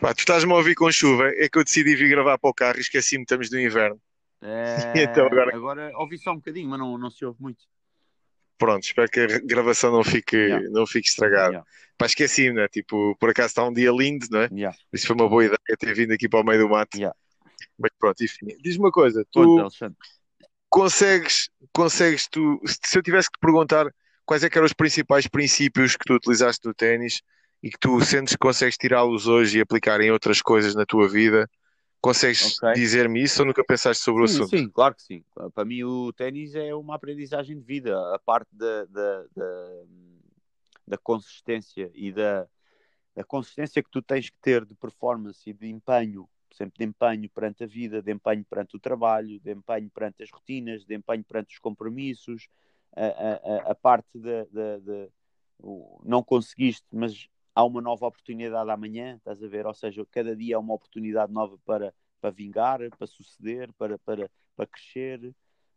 Pá, 0.01 0.13
tu 0.13 0.19
estás-me 0.19 0.53
a 0.53 0.57
ouvir 0.57 0.75
com 0.75 0.91
chuva, 0.93 1.29
é 1.29 1.49
que 1.49 1.59
eu 1.59 1.65
decidi 1.65 1.95
vir 1.97 2.09
gravar 2.09 2.39
para 2.39 2.51
o 2.51 2.55
carro 2.55 2.79
e 2.79 2.81
esqueci-me 2.81 3.25
que 3.25 3.33
estamos 3.33 3.51
no 3.51 3.59
inverno. 3.59 4.01
É... 4.45 4.93
Então 5.11 5.27
agora- 5.27 5.57
agora 5.57 5.93
ouvi 5.97 6.19
só 6.19 6.33
um 6.33 6.37
bocadinho, 6.37 6.69
mas 6.69 6.79
não, 6.79 6.97
não 6.99 7.11
se 7.11 7.25
ouve 7.25 7.41
muito. 7.43 7.65
Pronto, 8.57 8.85
espero 8.85 9.11
que 9.11 9.21
a 9.21 9.27
gravação 9.41 9.91
não 9.91 10.05
fique, 10.05 10.37
Yeah. 10.37 10.71
não 10.71 10.87
fique 10.87 11.09
estragada. 11.09 11.49
Yeah, 11.49 11.67
Pá, 11.99 12.07
esqueci-me, 12.07 12.55
né? 12.55 12.69
Tipo, 12.69 13.17
por 13.19 13.31
acaso 13.31 13.49
está 13.49 13.65
um 13.67 13.73
dia 13.73 13.91
lindo, 13.91 14.27
não 14.31 14.43
é? 14.43 14.49
yeah, 14.53 14.77
Isso 14.93 15.07
foi 15.09 15.17
uma 15.17 15.29
boa 15.29 15.45
ideia 15.45 15.59
ter 15.79 15.93
vindo 15.95 16.13
aqui 16.13 16.29
para 16.29 16.41
o 16.41 16.45
meio 16.45 16.61
do 16.61 16.69
mato. 16.69 16.97
yeah. 16.97 17.17
Mas 17.79 17.91
pronto, 17.99 18.23
enfim. 18.23 18.47
Diz-me 18.63 18.85
uma 18.85 18.93
coisa, 18.93 19.27
tu 19.33 19.69
consegues, 20.71 21.51
consegues 21.73 22.29
tu, 22.29 22.61
se 22.67 22.97
eu 22.99 23.03
tivesse 23.03 23.29
que 23.31 23.39
te 23.39 23.41
perguntar 23.41 23.87
quais 24.25 24.43
é 24.45 24.51
que 24.51 24.57
eram 24.59 24.67
os 24.67 24.73
principais 24.73 25.27
princípios 25.27 25.97
que 25.97 26.05
tu 26.05 26.15
utilizaste 26.15 26.67
no 26.67 26.75
ténis 26.75 27.23
e 27.63 27.71
que 27.71 27.79
tu 27.79 28.01
sentes 28.01 28.35
que 28.35 28.39
consegues 28.39 28.77
tirá-los 28.77 29.27
hoje 29.27 29.59
e 29.59 29.61
aplicar 29.61 30.01
em 30.01 30.11
outras 30.11 30.41
coisas 30.43 30.75
na 30.75 30.85
tua 30.85 31.09
vida, 31.09 31.49
consegues 32.05 32.59
Ok. 32.61 32.75
dizer-me 32.75 33.23
isso 33.23 33.41
ou 33.43 33.47
nunca 33.47 33.65
pensaste 33.65 34.03
sobre 34.05 34.23
o 34.23 34.27
Sim, 34.27 34.35
assunto? 34.35 34.51
sim, 34.59 34.69
claro 34.69 34.95
que 34.95 35.03
sim. 35.03 35.25
Para 35.55 35.65
mim, 35.65 35.83
o 35.85 36.13
ténis 36.13 36.55
é 36.55 36.75
uma 36.75 36.95
aprendizagem 36.97 37.59
de 37.59 37.65
vida. 37.65 37.97
A 38.15 38.19
parte 38.19 38.49
da, 38.53 38.85
da, 38.85 39.23
da, 39.35 39.83
da 40.87 40.99
consistência 40.99 41.91
e 41.95 42.13
da, 42.13 42.47
da 43.17 43.25
consistência 43.25 43.83
que 43.83 43.91
tu 43.91 44.03
tens 44.03 44.29
que 44.29 44.37
ter 44.43 44.65
de 44.65 44.75
performance 44.75 45.49
e 45.49 45.53
de 45.53 45.69
empenho, 45.69 46.29
sempre 46.53 46.79
de 46.79 46.85
empenho 46.85 47.29
perante 47.31 47.65
a 47.65 47.67
vida, 47.67 48.03
de 48.03 48.13
empenho 48.13 48.45
perante 48.45 48.77
o 48.77 48.81
trabalho, 48.81 49.41
de 49.41 49.53
empenho 49.53 49.91
perante 49.91 50.23
as 50.23 50.31
rotinas, 50.31 50.85
de 50.85 50.95
empenho 50.95 51.25
perante 51.25 51.55
os 51.55 51.59
compromissos, 51.59 52.49
a, 52.95 53.07
a, 53.07 53.71
a- 53.73 53.75
parte 53.75 54.19
da. 54.19 54.47
o- 55.59 56.01
não 56.05 56.23
conseguiste, 56.23 56.85
mas 56.93 57.29
há 57.55 57.65
uma 57.65 57.81
nova 57.81 58.07
oportunidade 58.07 58.71
amanhã, 58.71 59.17
estás 59.17 59.43
a 59.43 59.49
ver? 59.49 59.67
Ou 59.67 59.75
seja, 59.75 60.05
cada 60.11 60.35
dia 60.35 60.57
é 60.57 60.59
uma 60.59 60.75
oportunidade 60.75 61.33
nova 61.33 61.59
para, 61.65 61.95
para 62.21 62.31
vingar, 62.31 62.81
para 62.99 63.07
suceder, 63.07 63.73
para, 63.75 63.99
para, 63.99 64.31
para 64.57 64.67
crescer. 64.67 65.35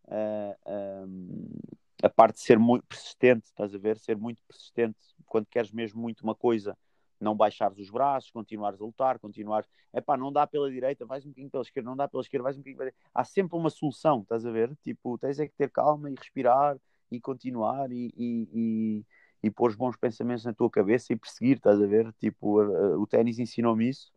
Ah, 0.10 0.56
ahm, 0.66 1.60
a 2.04 2.10
parte 2.10 2.36
de 2.36 2.42
ser 2.42 2.60
muito 2.60 2.86
persistente, 2.86 3.48
estás 3.48 3.74
a 3.74 3.78
ver? 3.78 3.98
Ser 3.98 4.18
muito 4.18 4.42
persistente 4.48 4.98
quando 5.26 5.48
queres 5.48 5.72
mesmo 5.72 6.02
muito 6.02 6.22
uma 6.22 6.36
coisa, 6.36 6.78
não 7.20 7.36
baixares 7.36 7.80
os 7.80 7.90
braços, 7.90 8.30
continuares 8.30 8.80
a 8.80 8.86
lutar, 8.86 9.20
continuares. 9.20 9.68
É 9.92 10.00
pá, 10.00 10.16
não 10.16 10.32
dá 10.32 10.46
pela 10.46 10.70
direita, 10.70 11.06
vais 11.06 11.26
um 11.26 11.30
bocadinho 11.30 11.50
pela 11.50 11.64
esquerda, 11.64 11.90
não 11.90 11.98
dá 11.98 12.08
pela 12.08 12.22
esquerda, 12.22 12.44
vais 12.44 12.56
um 12.56 12.60
bocadinho 12.60 12.78
pela 12.78 12.90
direita. 12.92 13.10
Há 13.14 13.24
sempre 13.24 13.58
uma 13.58 13.70
solução, 13.70 14.22
estás 14.22 14.46
a 14.46 14.52
ver? 14.52 14.76
Tipo, 14.84 15.18
tens 15.18 15.40
é 15.40 15.48
que 15.48 15.56
ter 15.56 15.72
calma 15.72 16.10
e 16.10 16.16
respirar 16.16 16.78
e 17.12 17.20
continuar 17.20 17.92
e, 17.92 18.14
e, 18.16 18.50
e, 18.54 19.06
e 19.42 19.50
pôr 19.52 19.70
os 19.70 19.76
bons 19.76 19.96
pensamentos 19.96 20.46
na 20.46 20.54
tua 20.54 20.70
cabeça 20.70 21.14
e 21.14 21.16
perseguir, 21.16 21.58
estás 21.58 21.82
a 21.82 21.86
ver? 21.86 22.12
Tipo, 22.14 22.60
a, 22.60 22.66
a, 22.66 22.98
o 22.98 23.06
ténis 23.06 23.40
ensinou-me 23.40 23.90
isso, 23.90 24.12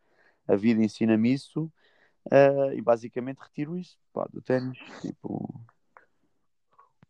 a 0.49 0.57
vida 0.57 0.83
ensina-me 0.83 1.33
isso 1.33 1.71
uh, 2.27 2.73
e 2.73 2.81
basicamente 2.81 3.39
retiro 3.39 3.77
isso 3.77 3.99
pá, 4.13 4.27
do 4.33 4.41
ténis. 4.41 4.79
Tipo... 5.01 5.61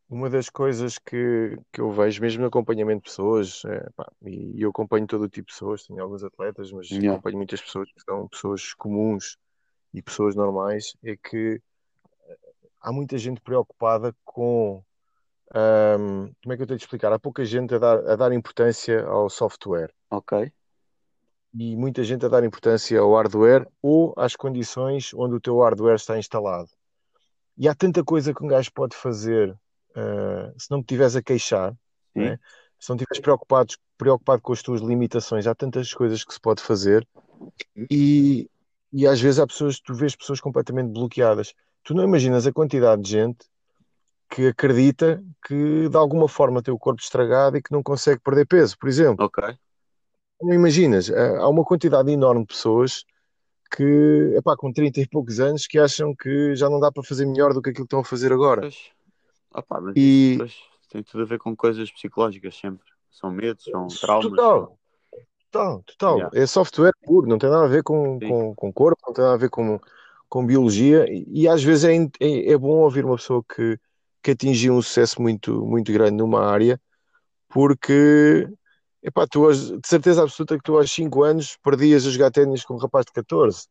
Uma 0.09 0.29
das 0.29 0.51
coisas 0.51 0.99
que, 0.99 1.57
que 1.73 1.81
eu 1.81 1.93
vejo, 1.93 2.21
mesmo 2.21 2.41
no 2.41 2.49
acompanhamento 2.49 3.05
de 3.05 3.11
pessoas, 3.11 3.65
é, 3.65 3.89
pá, 3.91 4.11
e 4.23 4.61
eu 4.61 4.71
acompanho 4.71 5.07
todo 5.07 5.23
o 5.23 5.29
tipo 5.29 5.47
de 5.47 5.53
pessoas, 5.53 5.87
tenho 5.87 6.03
alguns 6.03 6.25
atletas, 6.25 6.73
mas 6.73 6.91
Yeah. 6.91 7.13
acompanho 7.13 7.37
muitas 7.37 7.61
pessoas 7.63 7.93
que 7.93 8.01
são 8.03 8.27
pessoas 8.27 8.75
comuns 8.75 9.39
e 9.95 10.03
pessoas 10.03 10.35
normais, 10.35 10.97
é 11.05 11.17
que 11.17 11.63
há 12.81 12.93
muita 12.93 13.17
gente 13.19 13.41
preocupada 13.41 14.13
com, 14.25 14.83
ahm, 15.55 16.33
como 16.43 16.53
é 16.53 16.57
que 16.57 16.63
eu 16.63 16.67
tenho 16.67 16.79
de 16.79 16.85
explicar? 16.85 17.13
Há 17.13 17.19
pouca 17.19 17.45
gente 17.45 17.75
a 17.75 17.79
dar, 17.79 17.99
a 18.09 18.17
dar 18.17 18.33
importância 18.33 19.05
ao 19.05 19.29
software 19.29 19.93
Ok. 20.11 20.53
e 21.55 21.77
muita 21.77 22.05
gente 22.05 22.25
a 22.25 22.29
dar 22.29 22.45
importância 22.45 22.99
ao 23.01 23.15
hardware 23.15 23.67
ou 23.83 24.15
às 24.17 24.37
condições 24.37 25.13
onde 25.15 25.35
o 25.35 25.41
teu 25.41 25.61
hardware 25.61 25.97
está 25.97 26.19
instalado. 26.19 26.71
E 27.57 27.69
há 27.69 27.75
tanta 27.75 28.03
coisa 28.03 28.33
que 28.33 28.43
um 28.45 28.49
gajo 28.49 28.73
pode 28.73 28.97
fazer, 28.97 29.55
ah, 29.95 30.53
se 30.57 30.71
não 30.71 30.83
te 30.83 30.97
a 31.03 31.23
queixar, 31.23 31.75
né? 32.15 32.39
Se 32.79 32.89
não 32.89 32.97
estiveres 32.97 33.21
preocupado, 33.21 33.75
preocupado 33.99 34.41
com 34.41 34.53
as 34.53 34.63
tuas 34.63 34.81
limitações, 34.81 35.47
há 35.47 35.55
tantas 35.55 35.93
coisas 35.93 36.25
que 36.25 36.33
se 36.33 36.41
pode 36.41 36.63
fazer 36.63 37.07
e, 37.91 38.49
e 38.93 39.07
às 39.07 39.21
vezes 39.21 39.39
há 39.39 39.47
pessoas, 39.47 39.79
tu 39.79 39.95
vês 39.95 40.17
pessoas 40.17 40.41
completamente 40.41 40.91
bloqueadas. 40.91 41.53
Tu 41.85 41.95
não 41.95 42.05
imaginas 42.05 42.47
a 42.47 42.53
quantidade 42.53 43.03
de 43.03 43.11
gente 43.11 43.50
que 44.31 44.47
acredita 44.47 45.23
que 45.45 45.89
de 45.89 45.97
alguma 45.97 46.29
forma 46.29 46.63
tem 46.63 46.73
o 46.73 46.79
corpo 46.79 47.03
estragado 47.03 47.57
e 47.57 47.63
que 47.63 47.73
não 47.73 47.83
consegue 47.83 48.21
perder 48.21 48.47
peso, 48.47 48.79
por 48.79 48.89
exemplo. 48.89 49.25
Ok. 49.25 49.43
Não 50.41 50.55
imaginas, 50.55 51.11
eh, 51.11 51.37
há 51.37 51.49
uma 51.49 51.65
quantidade 51.65 52.11
enorme 52.11 52.43
de 52.43 52.47
pessoas 52.47 53.05
que, 53.77 54.33
epá, 54.37 54.57
com 54.57 54.73
30 54.73 55.01
e 55.01 55.09
poucos 55.09 55.39
anos, 55.41 55.67
que 55.67 55.79
acham 55.79 56.15
que 56.15 56.55
já 56.55 56.71
não 56.71 56.81
dá 56.81 56.91
para 56.91 57.03
fazer 57.03 57.27
melhor 57.27 57.53
do 57.53 57.61
que 57.61 57.71
aquilo 57.71 57.85
que 57.85 57.89
estão 57.89 58.01
a 58.01 58.05
fazer 58.05 58.33
agora. 58.33 58.63
Pois. 58.63 58.91
Opa, 59.53 59.81
mas 59.81 59.95
E- 59.97 60.37
pois, 60.39 60.55
tem 60.91 61.03
tudo 61.03 61.23
a 61.23 61.27
ver 61.27 61.39
com 61.39 61.55
coisas 61.55 61.91
psicológicas 61.91 62.57
sempre. 62.57 62.87
São 63.11 63.31
medos, 63.31 63.65
são 63.65 63.89
traumas. 63.89 64.31
Total. 64.31 64.79
Total, 65.51 65.83
total. 65.83 66.17
Yeah. 66.17 66.41
É 66.41 66.47
software 66.47 66.93
puro, 67.05 67.27
não 67.29 67.37
tem 67.37 67.51
nada 67.51 67.65
a 67.65 67.69
ver 67.69 67.83
com, 67.83 68.19
Sim. 68.21 68.29
com, 68.29 68.55
com 68.55 68.73
corpo, 68.73 69.03
não 69.05 69.13
tem 69.13 69.25
nada 69.25 69.35
a 69.35 69.39
ver 69.39 69.51
com, 69.51 69.81
com 70.29 70.47
biologia. 70.47 71.05
E, 71.13 71.27
e 71.29 71.49
às 71.49 71.63
vezes 71.63 71.85
é, 71.85 71.97
é, 72.21 72.53
é 72.53 72.57
bom 72.57 72.79
ouvir 72.79 73.05
uma 73.05 73.17
pessoa 73.17 73.43
que, 73.43 73.77
que 74.23 74.33
atingiu 74.33 74.75
um 74.75 74.83
sucesso 74.83 75.21
muito, 75.21 75.65
muito 75.65 75.93
grande 75.93 76.17
numa 76.17 76.45
área, 76.45 76.81
porque 77.49 78.49
epá, 79.03 79.27
tu, 79.27 79.51
de 79.53 79.89
certeza 79.89 80.23
absoluta 80.23 80.57
que 80.57 80.63
tu 80.63 80.77
aos 80.77 80.91
5 80.91 81.23
anos 81.23 81.57
perdias 81.63 82.07
a 82.07 82.11
jogar 82.11 82.31
ténis 82.31 82.65
com 82.65 82.75
um 82.75 82.79
rapaz 82.79 83.07
de 83.07 83.13
14. 83.13 83.67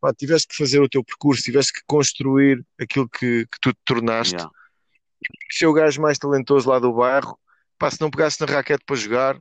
Pá, 0.00 0.14
tiveste 0.14 0.48
que 0.48 0.56
fazer 0.56 0.80
o 0.80 0.88
teu 0.88 1.04
percurso, 1.04 1.42
tiveste 1.42 1.72
que 1.72 1.80
construir 1.86 2.64
aquilo 2.80 3.08
que, 3.08 3.46
que 3.46 3.60
tu 3.60 3.72
te 3.72 3.80
tornaste. 3.84 4.34
Yeah. 4.34 4.50
Se 5.50 5.64
é 5.64 5.68
o 5.68 5.72
gajo 5.72 6.00
mais 6.00 6.18
talentoso 6.18 6.70
lá 6.70 6.78
do 6.78 6.92
bairro, 6.94 7.38
pá, 7.78 7.90
se 7.90 8.00
não 8.00 8.10
pegasse 8.10 8.40
na 8.40 8.46
raquete 8.46 8.82
para 8.86 8.96
jogar, 8.96 9.38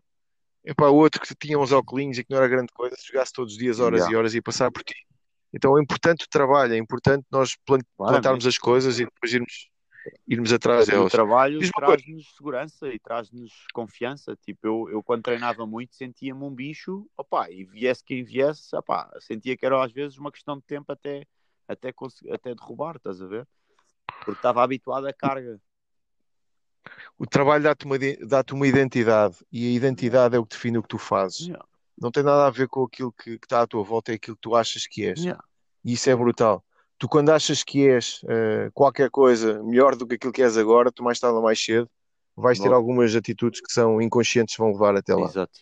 epá, 0.65 0.88
o 0.88 0.95
outro 0.95 1.21
que 1.21 1.33
tinha 1.35 1.57
uns 1.57 1.71
óculos 1.71 2.17
e 2.17 2.23
que 2.23 2.31
não 2.31 2.38
era 2.38 2.47
grande 2.47 2.73
coisa, 2.73 2.95
se 2.97 3.07
jogasse 3.07 3.31
todos 3.31 3.53
os 3.53 3.59
dias, 3.59 3.79
horas 3.79 3.99
Yeah. 3.99 4.13
e 4.13 4.17
horas, 4.17 4.33
ia 4.33 4.41
passar 4.41 4.69
por 4.69 4.83
ti. 4.83 4.95
Então 5.53 5.77
é 5.77 5.81
importante 5.81 6.25
o 6.25 6.29
trabalho, 6.29 6.73
é 6.73 6.77
importante 6.77 7.25
nós 7.31 7.55
Claramente. 7.65 7.88
plantarmos 7.97 8.45
as 8.45 8.57
coisas 8.57 8.99
e 8.99 9.05
depois 9.05 9.33
irmos, 9.33 9.68
irmos 10.27 10.51
atrás 10.53 10.88
O 10.88 10.91
delas. 10.91 11.12
trabalho 11.12 11.59
uma 11.59 11.71
coisa. 11.71 11.97
traz-nos 11.97 12.35
segurança 12.35 12.88
e 12.88 12.99
traz-nos 12.99 13.51
confiança. 13.73 14.35
Tipo, 14.35 14.67
eu, 14.67 14.89
eu 14.91 15.03
quando 15.03 15.23
treinava 15.23 15.65
muito 15.65 15.95
sentia-me 15.95 16.43
um 16.43 16.53
bicho, 16.53 17.09
opá, 17.17 17.49
e 17.49 17.63
viesse 17.65 18.03
quem 18.03 18.23
viesse, 18.23 18.75
opá, 18.75 19.09
sentia 19.19 19.57
que 19.57 19.65
era 19.65 19.83
às 19.83 19.91
vezes 19.91 20.17
uma 20.17 20.31
questão 20.31 20.57
de 20.57 20.63
tempo 20.63 20.91
até, 20.91 21.25
até, 21.67 21.93
até 22.31 22.55
derrubar, 22.55 22.95
estás 22.95 23.21
a 23.21 23.27
ver? 23.27 23.47
Porque 24.25 24.31
estava 24.31 24.63
habituado 24.63 25.05
à 25.05 25.13
carga. 25.13 25.59
O 27.17 27.27
trabalho 27.27 27.63
dá-te 27.63 27.85
uma, 27.85 27.97
dá-te 28.27 28.53
uma 28.53 28.67
identidade 28.67 29.35
e 29.51 29.67
a 29.67 29.71
identidade 29.71 30.35
é 30.35 30.39
o 30.39 30.45
que 30.45 30.55
define 30.55 30.77
o 30.77 30.81
que 30.81 30.88
tu 30.88 30.97
fazes. 30.97 31.41
Yeah. 31.41 31.63
Não 32.01 32.12
tem 32.12 32.23
nada 32.23 32.47
a 32.47 32.49
ver 32.49 32.67
com 32.67 32.83
aquilo 32.83 33.12
que, 33.12 33.38
que 33.38 33.45
está 33.45 33.62
à 33.62 33.67
tua 33.67 33.83
volta, 33.83 34.12
é 34.12 34.15
aquilo 34.15 34.35
que 34.38 34.41
tu 34.41 34.55
achas 34.55 34.88
que 34.88 35.05
és. 35.05 35.19
Yeah. 35.19 35.43
E 35.83 35.93
isso 35.93 36.09
é 36.09 36.15
brutal. 36.15 36.63
Tu, 36.99 37.07
quando 37.07 37.29
achas 37.29 37.63
que 37.63 37.88
és 37.88 38.21
eh, 38.27 38.69
qualquer 38.73 39.09
coisa 39.09 39.63
melhor 39.63 39.95
do 39.95 40.05
que 40.05 40.15
aquilo 40.15 40.33
que 40.33 40.43
és 40.43 40.57
agora, 40.57 40.91
tu 40.91 41.01
mais 41.01 41.19
tarde 41.19 41.38
ou 41.38 41.41
mais 41.41 41.63
cedo 41.63 41.89
vais 42.35 42.59
ter 42.59 42.65
Logo. 42.65 42.75
algumas 42.75 43.15
atitudes 43.15 43.62
que 43.62 43.71
são 43.71 44.01
inconscientes 44.01 44.55
que 44.55 44.62
vão 44.62 44.71
levar 44.71 44.95
até 44.95 45.15
lá. 45.15 45.25
Exato. 45.25 45.59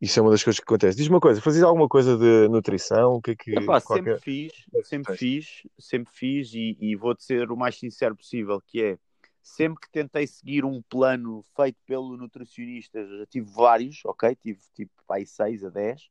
Isso 0.00 0.18
é 0.18 0.22
uma 0.22 0.30
das 0.30 0.42
coisas 0.42 0.58
que 0.58 0.64
acontece. 0.64 0.96
Diz-me 0.96 1.14
uma 1.14 1.20
coisa, 1.20 1.40
fazias 1.42 1.62
alguma 1.62 1.88
coisa 1.88 2.16
de 2.16 2.48
nutrição? 2.48 3.14
O 3.14 3.20
que 3.20 3.32
é 3.32 3.36
que 3.36 3.50
Epá, 3.50 3.80
qualquer... 3.80 4.18
sempre 4.18 4.20
fiz, 4.20 4.52
sempre 4.84 5.16
fiz, 5.16 5.62
sempre 5.78 6.12
fiz 6.14 6.54
e, 6.54 6.76
e 6.80 6.96
vou-te 6.96 7.22
ser 7.22 7.50
o 7.50 7.56
mais 7.56 7.76
sincero 7.76 8.16
possível, 8.16 8.62
que 8.66 8.82
é 8.82 8.98
sempre 9.42 9.80
que 9.80 9.90
tentei 9.90 10.26
seguir 10.26 10.64
um 10.64 10.80
plano 10.88 11.44
feito 11.54 11.76
pelo 11.86 12.16
nutricionista, 12.16 13.04
já 13.04 13.26
tive 13.26 13.50
vários, 13.50 14.00
ok? 14.04 14.34
Tive 14.36 14.60
tipo 14.74 14.92
aí 15.10 15.26
6 15.26 15.64
a 15.64 15.68
10 15.68 16.08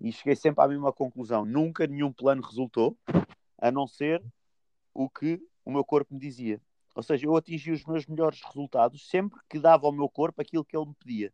e 0.00 0.12
cheguei 0.12 0.34
sempre 0.34 0.64
à 0.64 0.68
mesma 0.68 0.92
conclusão. 0.92 1.44
Nunca 1.44 1.86
nenhum 1.86 2.12
plano 2.12 2.42
resultou, 2.42 2.96
a 3.60 3.70
não 3.70 3.86
ser 3.86 4.22
o 4.94 5.08
que 5.08 5.40
o 5.64 5.70
meu 5.70 5.84
corpo 5.84 6.14
me 6.14 6.20
dizia. 6.20 6.60
Ou 6.94 7.02
seja, 7.02 7.26
eu 7.26 7.36
atingi 7.36 7.70
os 7.70 7.84
meus 7.84 8.06
melhores 8.06 8.42
resultados 8.42 9.08
sempre 9.08 9.38
que 9.48 9.58
dava 9.58 9.86
ao 9.86 9.92
meu 9.92 10.08
corpo 10.08 10.40
aquilo 10.40 10.64
que 10.64 10.76
ele 10.76 10.86
me 10.86 10.94
pedia. 10.94 11.32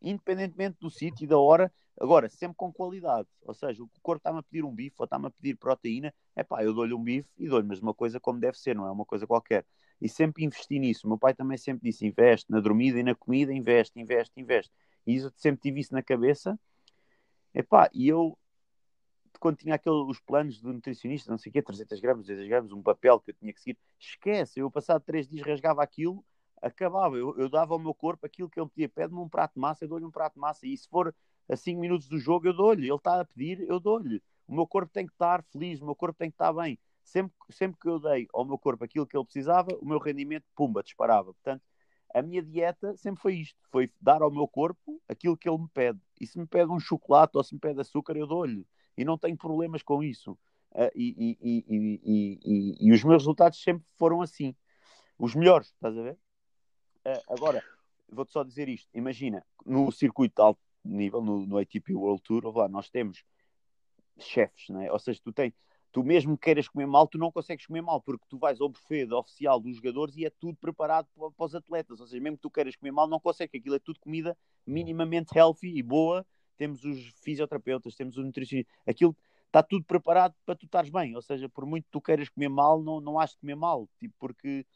Independentemente 0.00 0.78
do 0.80 0.90
sítio 0.90 1.24
e 1.24 1.26
da 1.26 1.38
hora, 1.38 1.72
agora, 1.98 2.28
sempre 2.28 2.56
com 2.56 2.72
qualidade. 2.72 3.28
Ou 3.42 3.54
seja, 3.54 3.82
o 3.82 3.90
corpo 4.00 4.18
está-me 4.18 4.38
a 4.38 4.42
pedir 4.42 4.64
um 4.64 4.74
bife 4.74 4.96
ou 4.98 5.04
está-me 5.04 5.26
a 5.26 5.30
pedir 5.30 5.56
proteína, 5.56 6.14
é 6.34 6.42
pá, 6.42 6.62
eu 6.62 6.72
dou-lhe 6.72 6.94
um 6.94 7.02
bife 7.02 7.28
e 7.38 7.48
dou-lhe, 7.48 7.66
mas 7.66 7.80
uma 7.80 7.94
coisa 7.94 8.20
como 8.20 8.38
deve 8.38 8.58
ser, 8.58 8.74
não 8.74 8.86
é 8.86 8.90
uma 8.90 9.04
coisa 9.04 9.26
qualquer. 9.26 9.66
E 10.00 10.08
sempre 10.08 10.44
investi 10.44 10.78
nisso. 10.78 11.06
O 11.06 11.08
meu 11.08 11.18
pai 11.18 11.32
também 11.34 11.56
sempre 11.56 11.88
disse: 11.88 12.04
investe 12.06 12.50
na 12.50 12.60
dormida 12.60 12.98
e 12.98 13.02
na 13.02 13.14
comida, 13.14 13.52
investe, 13.52 14.00
investe, 14.00 14.40
investe. 14.40 14.72
E 15.06 15.14
isso, 15.14 15.26
eu 15.28 15.32
sempre 15.36 15.60
tive 15.60 15.80
isso 15.80 15.92
na 15.92 16.02
cabeça. 16.02 16.58
Epá, 17.54 17.88
e 17.92 18.08
eu, 18.08 18.36
quando 19.42 19.56
tinha 19.56 19.74
aqueles 19.74 20.06
os 20.06 20.20
planos 20.20 20.60
do 20.60 20.72
nutricionista, 20.72 21.28
não 21.28 21.36
sei 21.36 21.50
o 21.50 21.52
quê, 21.52 21.60
300 21.60 21.98
gramas, 21.98 22.26
200 22.26 22.48
gramas, 22.48 22.70
um 22.70 22.80
papel 22.80 23.18
que 23.18 23.32
eu 23.32 23.34
tinha 23.34 23.52
que 23.52 23.60
seguir, 23.60 23.76
esquece, 23.98 24.60
eu 24.60 24.70
passado 24.70 25.02
três 25.02 25.26
dias 25.26 25.44
rasgava 25.44 25.82
aquilo, 25.82 26.24
acabava, 26.62 27.16
eu, 27.16 27.36
eu 27.36 27.48
dava 27.48 27.74
ao 27.74 27.80
meu 27.80 27.92
corpo 27.92 28.24
aquilo 28.24 28.48
que 28.48 28.60
ele 28.60 28.68
pedia, 28.68 28.88
pede-me 28.88 29.18
um 29.18 29.28
prato 29.28 29.54
de 29.54 29.60
massa, 29.60 29.84
eu 29.84 29.88
dou-lhe 29.88 30.04
um 30.04 30.12
prato 30.12 30.34
de 30.34 30.38
massa, 30.38 30.64
e 30.64 30.76
se 30.76 30.88
for 30.88 31.12
a 31.48 31.56
5 31.56 31.80
minutos 31.80 32.06
do 32.06 32.20
jogo, 32.20 32.46
eu 32.46 32.52
dou-lhe, 32.52 32.86
ele 32.86 32.94
está 32.94 33.20
a 33.20 33.24
pedir, 33.24 33.60
eu 33.68 33.80
dou-lhe. 33.80 34.22
O 34.46 34.54
meu 34.54 34.64
corpo 34.64 34.92
tem 34.92 35.06
que 35.06 35.12
estar 35.12 35.42
feliz, 35.50 35.80
o 35.80 35.86
meu 35.86 35.96
corpo 35.96 36.16
tem 36.16 36.30
que 36.30 36.34
estar 36.36 36.52
bem. 36.52 36.78
Sempre, 37.02 37.34
sempre 37.50 37.80
que 37.80 37.88
eu 37.88 37.98
dei 37.98 38.28
ao 38.32 38.44
meu 38.44 38.56
corpo 38.56 38.84
aquilo 38.84 39.04
que 39.04 39.16
ele 39.16 39.24
precisava, 39.24 39.76
o 39.80 39.84
meu 39.84 39.98
rendimento, 39.98 40.44
pumba, 40.54 40.84
disparava. 40.84 41.34
Portanto, 41.34 41.64
a 42.14 42.22
minha 42.22 42.40
dieta 42.40 42.96
sempre 42.96 43.20
foi 43.20 43.34
isto: 43.34 43.58
foi 43.72 43.90
dar 44.00 44.22
ao 44.22 44.30
meu 44.30 44.46
corpo 44.46 45.02
aquilo 45.08 45.36
que 45.36 45.48
ele 45.48 45.58
me 45.58 45.68
pede. 45.68 45.98
E 46.20 46.28
se 46.28 46.38
me 46.38 46.46
pede 46.46 46.70
um 46.70 46.78
chocolate 46.78 47.36
ou 47.36 47.42
se 47.42 47.54
me 47.54 47.60
pede 47.60 47.80
açúcar, 47.80 48.16
eu 48.16 48.26
dou-lhe. 48.26 48.64
E 48.96 49.04
não 49.04 49.18
tenho 49.18 49.36
problemas 49.36 49.82
com 49.82 50.02
isso. 50.02 50.32
Uh, 50.72 50.90
e, 50.94 51.38
e, 51.40 52.76
e, 52.80 52.92
os 52.92 53.04
meus 53.04 53.22
resultados 53.22 53.62
sempre 53.62 53.86
foram 53.98 54.22
assim. 54.22 54.54
Os 55.18 55.34
melhores, 55.34 55.68
estás 55.68 55.96
a 55.96 56.02
ver? 56.02 56.18
Uh, 57.06 57.32
agora, 57.34 57.62
vou-te 58.10 58.32
só 58.32 58.42
dizer 58.42 58.68
isto: 58.68 58.88
imagina, 58.94 59.44
no 59.64 59.90
circuito 59.92 60.36
de 60.36 60.42
alto 60.42 60.60
nível, 60.84 61.20
no, 61.20 61.46
no 61.46 61.58
ATP 61.58 61.94
World 61.94 62.22
Tour, 62.22 62.56
lá, 62.56 62.68
nós 62.68 62.88
temos 62.90 63.24
chefes, 64.18 64.68
né? 64.68 64.90
ou 64.90 64.98
seja, 64.98 65.20
tu 65.22 65.32
tens 65.32 65.52
tu 65.92 66.02
mesmo 66.02 66.36
queiras 66.38 66.66
comer 66.66 66.86
mal, 66.86 67.06
tu 67.06 67.18
não 67.18 67.30
consegues 67.30 67.66
comer 67.66 67.82
mal, 67.82 68.00
porque 68.00 68.24
tu 68.28 68.38
vais 68.38 68.60
ao 68.60 68.68
buffet 68.68 69.12
oficial 69.12 69.60
dos 69.60 69.76
jogadores 69.76 70.16
e 70.16 70.24
é 70.24 70.30
tudo 70.30 70.56
preparado 70.56 71.06
para, 71.14 71.30
para, 71.30 71.46
os 71.46 71.54
atletas. 71.54 72.00
Ou 72.00 72.06
seja, 72.06 72.20
mesmo 72.20 72.38
que 72.38 72.42
tu 72.42 72.50
queiras 72.50 72.74
comer 72.74 72.90
mal, 72.90 73.06
não 73.06 73.20
consegues, 73.20 73.54
aquilo 73.60 73.76
é 73.76 73.78
tudo 73.78 74.00
comida 74.00 74.36
minimamente 74.66 75.36
healthy 75.36 75.76
e 75.76 75.82
boa. 75.82 76.26
Temos 76.56 76.84
os 76.84 77.12
fisioterapeutas, 77.22 77.94
temos 77.94 78.16
os 78.16 78.24
nutricionistas, 78.24 78.74
aquilo 78.86 79.16
está 79.46 79.62
tudo 79.62 79.84
preparado 79.84 80.34
para 80.46 80.54
tu 80.54 80.66
estares 80.66 80.90
bem. 80.90 81.14
Ou 81.14 81.22
seja, 81.22 81.48
por 81.48 81.66
muito 81.66 81.86
tu 81.90 82.00
queiras 82.00 82.28
comer 82.28 82.48
mal, 82.48 82.82
não, 82.82 83.00
não 83.00 83.18
has 83.18 83.30
de 83.30 83.38
comer 83.38 83.56
mal, 83.56 83.88
tipo, 83.98 84.14
porque 84.18 84.66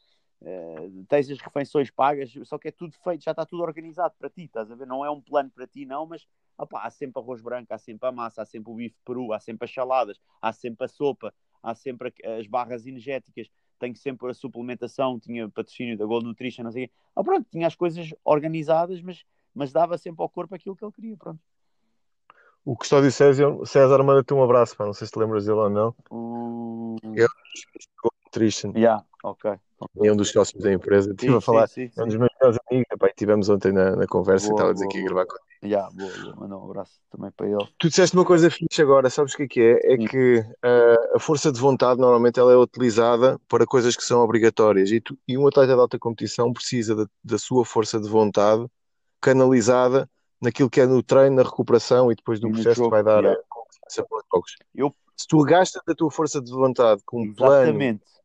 uh, 0.41 1.05
tens 1.07 1.29
as 1.29 1.39
refeições 1.39 1.89
pagas, 1.89 2.33
só 2.43 2.57
que 2.57 2.67
é 2.67 2.71
tudo 2.71 2.93
feito, 3.03 3.23
já 3.23 3.31
está 3.31 3.45
tudo 3.45 3.63
organizado 3.63 4.13
para 4.19 4.29
ti, 4.29 4.43
estás 4.43 4.71
a 4.71 4.75
ver? 4.75 4.85
Não 4.85 5.03
é 5.03 5.09
um 5.09 5.21
plano 5.21 5.49
para 5.49 5.65
ti, 5.65 5.85
não, 5.85 6.05
mas 6.05 6.27
Opa, 6.57 6.81
há 6.81 6.89
sempre 6.89 7.21
arroz 7.21 7.39
branco, 7.41 7.71
há 7.73 7.77
sempre 7.77 8.09
a 8.09 8.11
massa, 8.11 8.41
há 8.41 8.45
sempre 8.45 8.71
o 8.71 8.75
bife 8.75 8.95
peru, 9.05 9.31
há 9.31 9.39
sempre 9.39 9.65
as 9.65 9.73
saladas, 9.73 10.19
há 10.41 10.51
sempre 10.51 10.85
a 10.85 10.87
sopa, 10.87 11.33
há 11.61 11.75
sempre 11.75 12.11
as 12.39 12.47
barras 12.47 12.87
energéticas, 12.87 13.47
tenho 13.77 13.95
sempre 13.95 14.29
a 14.29 14.33
suplementação, 14.33 15.19
tinha 15.19 15.47
patrocínio 15.49 15.95
da 15.95 16.05
Gold 16.05 16.25
Nutrition, 16.25 16.63
não 16.63 16.71
sei 16.71 16.85
o 16.85 16.87
quê. 16.87 16.93
Ah, 17.15 17.23
pronto, 17.23 17.47
tinha 17.51 17.67
as 17.67 17.75
coisas 17.75 18.11
organizadas, 18.23 19.01
mas, 19.01 19.23
mas 19.53 19.71
dava 19.71 19.97
sempre 19.99 20.23
ao 20.23 20.29
corpo 20.29 20.55
aquilo 20.55 20.75
que 20.75 20.83
ele 20.83 20.91
queria, 20.91 21.17
pronto. 21.17 21.39
O 22.67 22.75
Custódio 22.75 23.09
César, 23.09 23.55
César 23.63 24.03
manda-te 24.03 24.33
um 24.33 24.43
abraço, 24.43 24.75
pá. 24.75 24.85
não 24.85 24.91
sei 24.91 25.07
se 25.07 25.13
te 25.13 25.19
lembras 25.19 25.45
dele 25.45 25.57
ou 25.57 25.69
não. 25.69 25.95
O... 26.11 26.97
É 27.15 27.25
Gold 28.03 28.15
Nutrition. 28.25 28.73
Yeah, 28.75 29.05
ok. 29.23 29.51
é 30.03 30.11
um 30.11 30.17
dos 30.17 30.31
sócios 30.31 30.61
da 30.61 30.73
empresa. 30.73 31.11
Estive 31.11 31.35
a 31.35 31.39
falar, 31.39 31.67
sim, 31.67 31.87
sim, 31.87 31.93
é 31.97 32.03
um 32.03 32.07
dos 32.07 32.17
meus 32.17 32.29
melhores 32.37 32.59
amigos. 32.69 32.87
Epá, 32.91 33.09
tivemos 33.15 33.47
ontem 33.47 33.71
na, 33.71 33.95
na 33.95 34.05
conversa 34.05 34.49
boa, 34.49 34.51
e 34.51 34.73
estávamos 34.73 34.81
aqui 34.81 34.99
a 34.99 35.03
gravar 35.05 35.25
com 35.27 35.35
ele. 35.35 35.71
Yeah, 35.71 35.89
boa, 35.95 36.11
boa. 36.11 36.35
Manda 36.35 36.57
um 36.57 36.65
abraço 36.65 36.91
também 37.09 37.31
para 37.31 37.47
ele. 37.47 37.67
Tu 37.79 37.87
disseste 37.87 38.17
uma 38.17 38.25
coisa 38.25 38.51
fixe 38.51 38.81
agora, 38.81 39.09
sabes 39.09 39.33
o 39.33 39.37
que 39.37 39.43
é 39.43 39.47
que 39.47 39.61
é? 39.61 39.93
É 39.93 39.97
que 39.97 40.39
uh, 40.39 41.15
a 41.15 41.19
força 41.21 41.49
de 41.49 41.61
vontade 41.61 42.01
normalmente 42.01 42.37
ela 42.37 42.51
é 42.51 42.57
utilizada 42.57 43.39
para 43.47 43.65
coisas 43.65 43.95
que 43.95 44.03
são 44.03 44.19
obrigatórias 44.19 44.91
e, 44.91 44.99
tu, 44.99 45.17
e 45.25 45.37
um 45.37 45.47
atleta 45.47 45.73
de 45.73 45.79
alta 45.79 45.97
competição 45.97 46.51
precisa 46.51 46.93
da, 46.93 47.07
da 47.23 47.37
sua 47.37 47.63
força 47.63 47.97
de 47.97 48.09
vontade 48.09 48.67
canalizada 49.21 50.09
naquilo 50.41 50.69
que 50.69 50.81
é 50.81 50.85
no 50.85 51.01
treino, 51.01 51.37
na 51.37 51.43
recuperação 51.43 52.11
e 52.11 52.15
depois 52.15 52.39
do 52.39 52.51
processo 52.51 52.83
que 52.83 52.89
vai 52.89 53.03
dar 53.03 53.23
yeah. 53.23 53.39
a, 53.39 54.01
a 54.01 54.41
Eu... 54.75 54.95
Se 55.15 55.27
tu 55.27 55.41
gastas 55.43 55.81
a 55.87 55.95
tua 55.95 56.11
força 56.11 56.39
de 56.39 56.51
vontade 56.51 57.01
com 57.03 57.21
um 57.21 57.25
Exatamente. 57.25 58.03
plano 58.03 58.17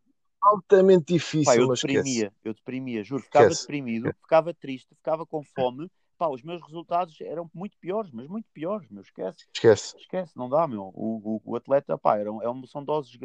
altamente 0.42 1.14
difícil. 1.14 1.44
Pá, 1.44 1.56
eu 1.56 1.68
deprimia, 1.68 2.02
esquece. 2.02 2.36
eu 2.44 2.54
deprimia, 2.54 3.04
juro, 3.04 3.22
ficava 3.22 3.46
esquece. 3.46 3.62
deprimido, 3.62 4.12
ficava 4.20 4.52
triste, 4.52 4.94
ficava 4.96 5.24
com 5.24 5.42
fome. 5.42 5.90
Pá, 6.18 6.28
os 6.28 6.42
meus 6.42 6.60
resultados 6.62 7.20
eram 7.20 7.50
muito 7.54 7.76
piores, 7.78 8.10
mas 8.12 8.26
muito 8.28 8.46
piores, 8.52 8.88
meu, 8.90 9.02
esquece. 9.02 9.46
Esquece. 9.54 9.96
Esquece, 9.96 10.36
não 10.36 10.48
dá, 10.48 10.66
meu. 10.66 10.92
O, 10.94 11.40
o, 11.44 11.52
o 11.52 11.56
atleta, 11.56 11.96
pá, 11.96 12.18
era, 12.18 12.28
é 12.28 12.48
uma, 12.48 12.66
são 12.66 12.84
doses. 12.84 13.16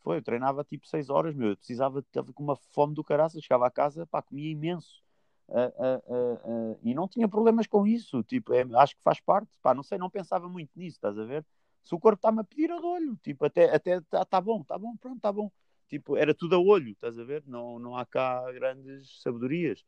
Foi, 0.00 0.16
eu 0.18 0.22
treinava 0.22 0.64
tipo 0.64 0.86
6 0.86 1.10
horas, 1.10 1.34
meu. 1.34 1.50
Eu 1.50 1.56
precisava, 1.56 2.00
estava 2.00 2.32
com 2.32 2.42
uma 2.42 2.56
fome 2.56 2.94
do 2.94 3.04
caraças, 3.04 3.42
chegava 3.42 3.66
à 3.66 3.70
casa, 3.70 4.06
pá, 4.06 4.22
comia 4.22 4.50
imenso. 4.50 5.02
Uh, 5.48 6.74
uh, 6.74 6.78
e 6.82 6.94
não 6.94 7.06
tinha 7.06 7.28
problemas 7.28 7.66
com 7.66 7.86
isso, 7.86 8.22
tipo, 8.22 8.54
é, 8.54 8.64
acho 8.76 8.96
que 8.96 9.02
faz 9.02 9.20
parte, 9.20 9.50
pá, 9.62 9.74
não 9.74 9.82
sei, 9.82 9.98
não 9.98 10.08
pensava 10.08 10.48
muito 10.48 10.70
nisso, 10.74 10.96
estás 10.96 11.18
a 11.18 11.24
ver? 11.24 11.44
Se 11.82 11.94
o 11.94 11.98
corpo 11.98 12.16
está-me 12.16 12.40
a 12.40 12.44
pedir, 12.44 12.70
eu 12.70 12.80
dou-lhe, 12.80 13.16
tipo, 13.16 13.44
até, 13.44 13.74
até 13.74 14.00
tá, 14.02 14.24
tá 14.24 14.40
bom, 14.40 14.62
tá 14.62 14.78
bom, 14.78 14.96
pronto, 14.96 15.20
tá 15.20 15.30
bom 15.30 15.50
tipo, 15.92 16.16
era 16.16 16.32
tudo 16.34 16.56
a 16.56 16.58
olho, 16.58 16.92
estás 16.92 17.18
a 17.18 17.24
ver? 17.24 17.44
Não, 17.46 17.78
não 17.78 17.94
há 17.94 18.06
cá 18.06 18.50
grandes 18.52 19.20
sabedorias. 19.20 19.84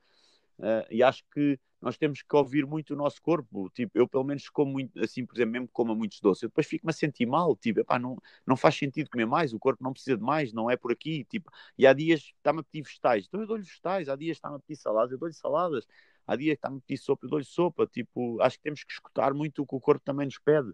Uh, 0.58 0.84
e 0.90 1.02
acho 1.02 1.24
que 1.32 1.58
nós 1.84 1.98
temos 1.98 2.22
que 2.22 2.36
ouvir 2.36 2.66
muito 2.66 2.94
o 2.94 2.96
nosso 2.96 3.20
corpo. 3.20 3.68
Tipo, 3.70 3.98
eu 3.98 4.08
pelo 4.08 4.24
menos 4.24 4.48
como 4.48 4.72
muito, 4.72 4.98
assim, 5.00 5.26
por 5.26 5.36
exemplo, 5.36 5.52
mesmo 5.52 5.68
como 5.70 5.94
muitos 5.94 6.18
doces, 6.18 6.44
eu 6.44 6.48
depois 6.48 6.66
fico-me 6.66 6.88
a 6.90 6.94
sentir 6.94 7.26
mal. 7.26 7.54
Tipo, 7.54 7.80
epá, 7.80 7.98
não, 7.98 8.16
não 8.46 8.56
faz 8.56 8.74
sentido 8.76 9.10
comer 9.10 9.26
mais, 9.26 9.52
o 9.52 9.58
corpo 9.58 9.84
não 9.84 9.92
precisa 9.92 10.16
de 10.16 10.22
mais, 10.22 10.50
não 10.52 10.70
é 10.70 10.76
por 10.78 10.90
aqui. 10.90 11.24
Tipo, 11.26 11.50
e 11.78 11.86
há 11.86 11.92
dias 11.92 12.32
está-me 12.38 12.60
a 12.60 12.62
pedir 12.62 12.82
vegetais, 12.84 13.26
então 13.28 13.40
eu 13.42 13.46
dou-lhe 13.46 13.62
vegetais. 13.62 14.08
Há 14.08 14.16
dias 14.16 14.38
está-me 14.38 14.56
a 14.56 14.58
pedir 14.60 14.76
saladas, 14.76 15.12
eu 15.12 15.18
dou-lhe 15.18 15.34
saladas. 15.34 15.86
Há 16.26 16.36
dias 16.36 16.54
está-me 16.54 16.78
a 16.78 16.80
pedir 16.80 16.98
sopa, 16.98 17.26
eu 17.26 17.30
dou-lhe 17.30 17.44
sopa. 17.44 17.86
Tipo, 17.86 18.40
acho 18.40 18.56
que 18.56 18.62
temos 18.62 18.82
que 18.82 18.92
escutar 18.92 19.34
muito 19.34 19.62
o 19.62 19.66
que 19.66 19.74
o 19.74 19.80
corpo 19.80 20.02
também 20.04 20.24
nos 20.26 20.38
pede. 20.38 20.70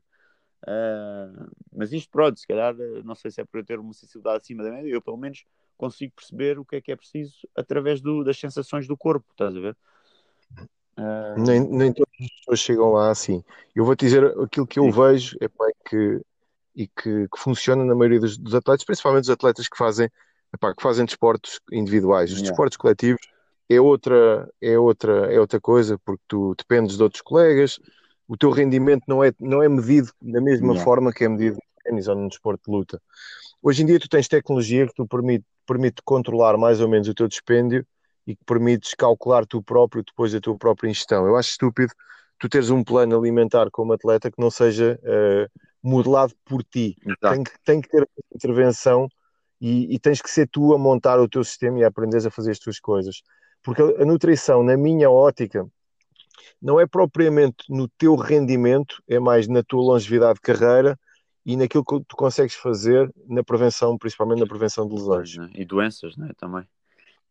Uh, 0.62 1.50
mas 1.72 1.92
isto, 1.92 2.10
pronto, 2.10 2.38
se 2.38 2.46
calhar, 2.46 2.74
não 3.04 3.14
sei 3.16 3.30
se 3.30 3.40
é 3.40 3.44
por 3.44 3.58
eu 3.58 3.64
ter 3.64 3.80
uma 3.80 3.92
sensibilidade 3.94 4.42
acima 4.42 4.62
da 4.62 4.70
média, 4.70 4.90
eu 4.90 5.00
pelo 5.02 5.16
menos 5.16 5.44
consigo 5.76 6.12
perceber 6.14 6.58
o 6.58 6.64
que 6.64 6.76
é 6.76 6.80
que 6.80 6.92
é 6.92 6.96
preciso 6.96 7.48
através 7.56 8.00
do, 8.00 8.22
das 8.22 8.38
sensações 8.38 8.86
do 8.86 8.96
corpo, 8.96 9.26
estás 9.32 9.56
a 9.56 9.60
ver? 9.60 9.76
Uh... 11.00 11.40
Nem, 11.40 11.60
nem 11.60 11.92
todas 11.92 12.12
as 12.20 12.30
pessoas 12.38 12.60
chegam 12.60 12.92
lá 12.92 13.10
assim. 13.10 13.42
Eu 13.74 13.84
vou 13.84 13.96
te 13.96 14.04
dizer 14.04 14.24
aquilo 14.38 14.66
que 14.66 14.78
eu 14.78 14.84
Sim. 14.84 14.90
vejo 14.90 15.36
é 15.40 15.48
que, 15.88 16.20
e 16.76 16.86
que, 16.86 17.28
que, 17.28 17.38
funciona 17.38 17.84
na 17.84 17.94
maioria 17.94 18.20
dos, 18.20 18.36
dos, 18.36 18.54
atletas, 18.54 18.84
principalmente 18.84 19.24
os 19.24 19.30
atletas 19.30 19.66
que 19.66 19.78
fazem, 19.78 20.10
epá, 20.54 20.74
que 20.74 20.82
fazem 20.82 21.06
desportos 21.06 21.58
individuais. 21.72 22.30
Os 22.30 22.38
yeah. 22.38 22.50
desportos 22.50 22.76
coletivos 22.76 23.20
é 23.68 23.80
outra, 23.80 24.50
é, 24.60 24.78
outra, 24.78 25.32
é 25.32 25.40
outra 25.40 25.60
coisa, 25.60 25.98
porque 26.04 26.22
tu 26.28 26.54
dependes 26.58 26.96
de 26.96 27.02
outros 27.02 27.22
colegas, 27.22 27.80
o 28.28 28.36
teu 28.36 28.50
rendimento 28.50 29.04
não 29.08 29.24
é, 29.24 29.32
não 29.40 29.62
é 29.62 29.68
medido 29.68 30.12
da 30.20 30.40
mesma 30.40 30.72
yeah. 30.72 30.84
forma 30.84 31.12
que 31.12 31.24
é 31.24 31.28
medido 31.28 31.56
no 31.56 31.82
ténis 31.82 32.08
ou 32.08 32.14
no 32.14 32.28
desporto 32.28 32.70
de 32.70 32.76
luta. 32.76 33.02
Hoje 33.62 33.82
em 33.82 33.86
dia 33.86 33.98
tu 33.98 34.08
tens 34.08 34.28
tecnologia 34.28 34.86
que 34.86 34.94
tu 34.94 35.06
permite, 35.06 35.46
permite 35.66 36.02
controlar 36.04 36.58
mais 36.58 36.80
ou 36.80 36.88
menos 36.88 37.08
o 37.08 37.14
teu 37.14 37.26
dispêndio 37.26 37.86
e 38.26 38.36
que 38.36 38.44
permites 38.44 38.94
calcular 38.94 39.46
tu 39.46 39.62
próprio 39.62 40.02
depois 40.04 40.34
a 40.34 40.40
tua 40.40 40.56
própria 40.56 40.88
ingestão. 40.88 41.26
Eu 41.26 41.36
acho 41.36 41.50
estúpido 41.50 41.92
tu 42.40 42.48
teres 42.48 42.70
um 42.70 42.82
plano 42.82 43.16
alimentar 43.16 43.70
como 43.70 43.92
atleta 43.92 44.30
que 44.30 44.40
não 44.40 44.50
seja 44.50 44.98
uh, 45.02 45.60
modelado 45.82 46.32
por 46.44 46.64
ti. 46.64 46.96
Tem 47.20 47.44
que, 47.44 47.52
tem 47.64 47.80
que 47.80 47.88
ter 47.88 48.08
intervenção 48.34 49.06
e, 49.60 49.94
e, 49.94 49.98
tens 49.98 50.22
que 50.22 50.30
ser 50.30 50.48
tu 50.48 50.74
a 50.74 50.78
montar 50.78 51.20
o 51.20 51.28
teu 51.28 51.44
sistema 51.44 51.78
e 51.78 51.84
a 51.84 51.88
aprenderes 51.88 52.24
a 52.24 52.30
fazer 52.30 52.52
as 52.52 52.58
tuas 52.58 52.80
coisas. 52.80 53.22
Porque 53.62 53.82
a, 53.82 54.02
a 54.02 54.06
nutrição, 54.06 54.62
na 54.62 54.74
minha 54.74 55.10
ótica, 55.10 55.68
não 56.60 56.80
é 56.80 56.86
propriamente 56.86 57.64
no 57.68 57.86
teu 57.86 58.16
rendimento, 58.16 59.02
é 59.06 59.18
mais 59.18 59.46
na 59.46 59.62
tua 59.62 59.82
longevidade 59.82 60.36
de 60.36 60.40
carreira 60.40 60.98
e 61.44 61.56
naquilo 61.56 61.84
que 61.84 62.00
tu 62.08 62.16
consegues 62.16 62.54
fazer 62.54 63.12
na 63.28 63.44
prevenção, 63.44 63.98
principalmente 63.98 64.40
na 64.40 64.46
prevenção 64.46 64.88
de 64.88 64.94
lesões. 64.94 65.36
Né? 65.36 65.50
E 65.54 65.64
doenças, 65.66 66.16
né? 66.16 66.30
Também. 66.38 66.66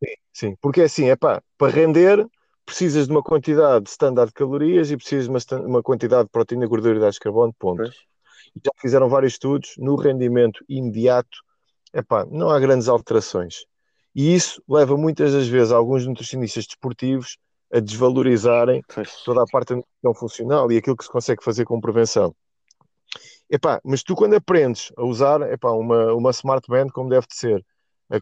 Sim, 0.03 0.15
sim, 0.33 0.55
porque 0.61 0.81
é 0.81 0.85
assim, 0.85 1.09
é 1.09 1.15
pá, 1.15 1.41
para 1.57 1.71
render 1.71 2.25
precisas 2.65 3.07
de 3.07 3.11
uma 3.11 3.23
quantidade 3.23 3.89
standard 3.89 4.29
de 4.29 4.33
calorias 4.33 4.91
e 4.91 4.97
precisas 4.97 5.25
de 5.25 5.31
uma, 5.31 5.65
uma 5.65 5.83
quantidade 5.83 6.25
de 6.25 6.29
proteína, 6.29 6.67
gordura 6.67 6.93
e 6.93 6.97
hidratos 6.97 7.15
de 7.15 7.21
carbono, 7.21 7.53
ponto. 7.57 7.83
E 7.83 8.61
já 8.63 8.71
fizeram 8.79 9.09
vários 9.09 9.33
estudos, 9.33 9.73
no 9.77 9.95
rendimento 9.95 10.63
imediato, 10.69 11.37
é 11.91 12.01
pá, 12.01 12.25
não 12.29 12.49
há 12.49 12.59
grandes 12.59 12.87
alterações. 12.87 13.65
E 14.15 14.33
isso 14.33 14.61
leva 14.67 14.97
muitas 14.97 15.33
das 15.33 15.47
vezes 15.47 15.71
alguns 15.71 16.05
nutricionistas 16.05 16.65
desportivos 16.65 17.37
a 17.71 17.79
desvalorizarem 17.79 18.83
pois. 18.93 19.23
toda 19.23 19.43
a 19.43 19.45
parte 19.45 19.69
da 19.69 19.75
nutrição 19.77 20.13
funcional 20.13 20.71
e 20.71 20.77
aquilo 20.77 20.97
que 20.97 21.03
se 21.03 21.11
consegue 21.11 21.43
fazer 21.43 21.65
com 21.65 21.79
prevenção. 21.79 22.35
Epá, 23.49 23.79
mas 23.83 24.03
tu 24.03 24.15
quando 24.15 24.35
aprendes 24.35 24.91
a 24.95 25.03
usar 25.03 25.41
epá, 25.51 25.71
uma, 25.71 26.13
uma 26.13 26.29
smart 26.31 26.67
band 26.67 26.89
como 26.89 27.09
deve 27.09 27.27
de 27.27 27.35
ser, 27.35 27.65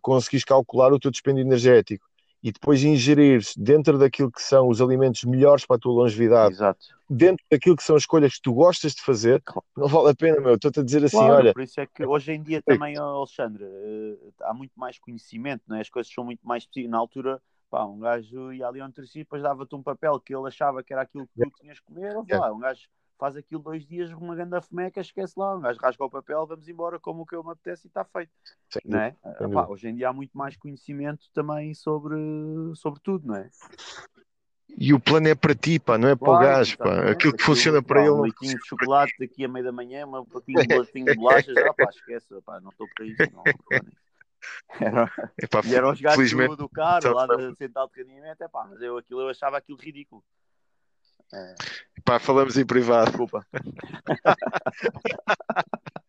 conseguires 0.02 0.44
calcular 0.44 0.92
o 0.92 1.00
teu 1.00 1.12
dispêndio 1.12 1.42
energético 1.42 2.06
e 2.44 2.52
depois 2.52 2.84
ingerires 2.84 3.56
dentro 3.58 3.98
daquilo 3.98 4.32
que 4.32 4.42
são 4.42 4.68
os 4.68 4.82
alimentos 4.82 5.24
melhores 5.24 5.66
para 5.66 5.76
a 5.76 5.80
tua 5.80 5.94
longevidade, 5.94 6.56
Exato. 6.56 6.86
dentro 7.10 7.44
daquilo 7.50 7.76
que 7.76 7.84
são 7.84 7.98
escolhas 7.98 8.36
que 8.36 8.42
tu 8.42 8.54
gostas 8.54 8.94
de 8.94 9.02
fazer, 9.02 9.42
não 9.76 9.88
vale 9.88 10.12
a 10.12 10.16
pena, 10.16 10.40
meu. 10.40 10.56
Estou-te 10.56 10.80
a 10.80 10.84
dizer 10.84 11.04
assim, 11.04 11.18
claro, 11.18 11.34
olha. 11.34 11.54
Por 11.54 11.64
isso 11.64 11.80
é 11.80 11.86
que 11.88 12.06
hoje 12.06 12.32
em 12.34 12.42
dia 12.42 12.62
também, 12.62 12.98
Alexandre, 12.98 13.64
uh, 13.64 14.34
há 14.42 14.54
muito 14.54 14.74
mais 14.76 15.00
conhecimento, 15.00 15.64
né? 15.68 15.82
as 15.82 15.90
coisas 15.90 16.12
são 16.14 16.24
muito 16.24 16.48
mais. 16.48 16.68
Na 16.88 16.98
altura, 16.98 17.42
pá, 17.70 17.84
um 17.86 18.00
gajo 18.00 18.54
ia 18.54 18.68
ali 18.68 18.80
ao 18.80 18.88
nutricionista, 18.88 19.26
depois 19.26 19.42
dava-te 19.42 19.76
um 19.76 19.82
papel 19.82 20.20
que 20.20 20.36
ele 20.36 20.48
achava 20.48 20.84
que 20.84 20.94
era 20.94 21.02
aquilo 21.02 21.28
que 21.28 21.44
tu 21.44 21.52
tinhas 21.60 21.80
que 21.80 21.86
comer, 21.86 22.14
yeah. 22.30 22.54
um 22.54 22.60
gajo 22.60 22.88
faz 23.18 23.36
aquilo 23.36 23.62
dois 23.62 23.86
dias, 23.86 24.12
uma 24.12 24.36
grande 24.36 24.60
fomeca, 24.62 25.02
esquece 25.02 25.34
lá, 25.38 25.56
um 25.56 25.62
gajo 25.62 25.80
rasga 25.80 26.04
o 26.04 26.10
papel, 26.10 26.46
vamos 26.46 26.68
embora 26.68 27.00
como 27.00 27.22
o 27.22 27.26
que 27.26 27.36
eu 27.36 27.44
me 27.44 27.52
apetece 27.52 27.88
e 27.88 27.90
está 27.90 28.04
feito. 28.06 28.32
Sim, 28.70 28.80
não 28.86 29.00
é? 29.00 29.16
Epá, 29.42 29.68
hoje 29.68 29.90
em 29.90 29.96
dia 29.96 30.10
há 30.10 30.14
muito 30.14 30.38
mais 30.38 30.56
conhecimento 30.56 31.26
também 31.34 31.74
sobre, 31.74 32.16
sobre 32.76 33.00
tudo, 33.02 33.28
não 33.28 33.36
é? 33.36 33.50
E 34.80 34.94
o 34.94 35.00
plano 35.00 35.28
é 35.28 35.34
para 35.34 35.56
ti, 35.56 35.80
pá, 35.80 35.98
não 35.98 36.10
é 36.10 36.16
para 36.16 36.32
o 36.32 36.40
gajo, 36.40 36.78
pá. 36.78 36.94
Aquilo 36.94 37.16
que 37.18 37.28
aquilo, 37.28 37.40
funciona 37.40 37.82
para 37.82 38.02
ele. 38.02 38.12
Um 38.12 38.22
leitinho 38.22 38.58
de 38.58 38.68
chocolate 38.68 39.14
daqui 39.20 39.44
a 39.44 39.48
meio 39.48 39.66
da 39.66 39.72
manhã, 39.72 40.06
um 40.06 40.26
pouquinho 40.26 40.66
de 40.68 40.76
leitinho 40.76 41.06
de 41.06 41.16
bolachas, 41.16 41.58
ah, 41.58 41.74
pá, 41.74 41.90
esquece, 41.90 42.28
pá, 42.46 42.60
não 42.60 42.70
estou 42.70 42.88
para 42.96 43.06
isso, 43.06 43.24
não. 43.34 43.44
Era, 44.80 45.12
Epá, 45.42 45.62
e 45.66 45.76
eram 45.76 45.92
os 45.92 46.00
gajos 46.00 46.32
do, 46.32 46.56
do 46.56 46.70
carro, 46.70 47.12
lá 47.12 47.26
de 47.26 47.56
central 47.56 47.90
de 47.90 48.02
rendimento, 48.02 48.42
é 48.42 48.48
pá, 48.48 48.66
mas 48.70 48.80
eu, 48.82 48.98
aquilo, 48.98 49.22
eu 49.22 49.30
achava 49.30 49.58
aquilo 49.58 49.78
ridículo. 49.78 50.24
É... 51.34 51.56
Pá, 52.04 52.20
falamos 52.20 52.58
em 52.58 52.66
privado. 52.66 53.12
Desculpa. 53.12 53.48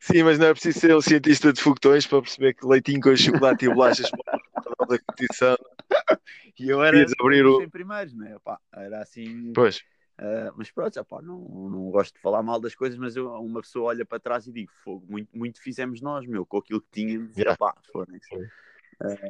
Sim, 0.00 0.22
mas 0.22 0.38
não 0.38 0.46
é 0.48 0.52
preciso 0.52 0.80
ser 0.80 0.94
um 0.94 1.00
cientista 1.00 1.50
de 1.52 1.62
foguetões 1.62 2.06
para 2.06 2.20
perceber 2.20 2.52
que 2.54 2.66
leitinho 2.66 3.00
com 3.00 3.16
chocolate 3.16 3.64
e 3.64 3.68
bolachas 3.68 4.10
para 4.10 4.86
da 4.86 4.98
competição. 4.98 5.56
E 6.56 6.68
eu 6.68 6.84
era 6.84 7.04
abrir 7.20 7.44
o... 7.44 7.68
primeiros, 7.68 8.14
né? 8.14 8.36
Pá, 8.44 8.60
era 8.72 9.00
assim. 9.00 9.52
Pois. 9.52 9.78
Uh, 10.16 10.54
mas 10.56 10.70
pronto, 10.70 11.00
opá, 11.00 11.20
não, 11.20 11.40
não 11.68 11.90
gosto 11.90 12.14
de 12.14 12.20
falar 12.20 12.44
mal 12.44 12.60
das 12.60 12.76
coisas, 12.76 12.96
mas 12.96 13.16
eu, 13.16 13.32
uma 13.32 13.60
pessoa 13.60 13.86
olha 13.86 14.04
para 14.04 14.20
trás 14.20 14.46
e 14.46 14.52
digo: 14.52 14.70
fogo, 14.84 15.04
muito, 15.08 15.36
muito 15.36 15.60
fizemos 15.60 16.00
nós, 16.00 16.24
meu, 16.26 16.46
com 16.46 16.58
aquilo 16.58 16.80
que 16.80 16.90
tínhamos. 16.92 17.36
Yeah. 17.36 17.54
Opá, 17.54 17.74
foram 17.92 18.14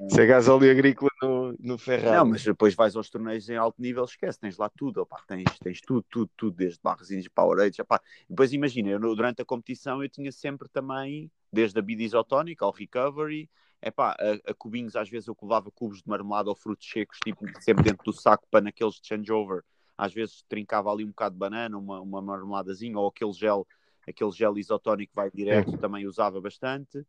se 0.08 0.20
é 0.20 0.26
gasóleo 0.26 0.70
agrícola 0.70 1.10
no, 1.22 1.56
no 1.58 1.78
Ferrari. 1.78 2.16
Não, 2.16 2.24
mas 2.26 2.44
depois 2.44 2.74
vais 2.74 2.94
aos 2.96 3.08
torneios 3.10 3.48
em 3.48 3.56
alto 3.56 3.80
nível, 3.80 4.04
esquece, 4.04 4.38
tens 4.38 4.56
lá 4.56 4.68
tudo, 4.68 5.02
opa, 5.02 5.22
tens, 5.26 5.58
tens 5.58 5.80
tudo, 5.80 6.04
tudo, 6.08 6.30
tudo, 6.36 6.56
desde 6.56 6.80
barrezinhos, 6.82 7.28
Powerades, 7.28 7.78
opa. 7.78 8.00
Depois 8.28 8.52
imagina, 8.52 8.90
eu, 8.90 9.00
durante 9.00 9.42
a 9.42 9.44
competição 9.44 10.02
eu 10.02 10.08
tinha 10.08 10.30
sempre 10.30 10.68
também, 10.68 11.30
desde 11.52 11.78
a 11.78 11.82
bebida 11.82 12.02
isotónica 12.02 12.64
ao 12.64 12.72
recovery, 12.72 13.48
epá, 13.82 14.16
a, 14.18 14.50
a 14.50 14.54
cubinhos, 14.54 14.96
às 14.96 15.08
vezes 15.08 15.28
eu 15.28 15.36
levava 15.42 15.70
cubos 15.70 15.98
de 15.98 16.08
marmelada 16.08 16.48
ou 16.48 16.56
frutos 16.56 16.88
secos, 16.88 17.18
tipo, 17.22 17.44
sempre 17.60 17.84
dentro 17.84 18.04
do 18.04 18.12
saco 18.12 18.46
para 18.50 18.62
naqueles 18.62 19.00
changeover, 19.02 19.62
às 19.96 20.12
vezes 20.12 20.44
trincava 20.48 20.90
ali 20.90 21.04
um 21.04 21.08
bocado 21.08 21.34
de 21.34 21.38
banana, 21.38 21.78
uma, 21.78 22.00
uma 22.00 22.22
marmeladazinha, 22.22 22.98
ou 22.98 23.08
aquele 23.08 23.32
gel, 23.32 23.66
aquele 24.06 24.30
gel 24.32 24.58
isotónico 24.58 25.12
vai 25.14 25.30
direto, 25.30 25.76
também 25.78 26.06
usava 26.06 26.40
bastante. 26.40 27.04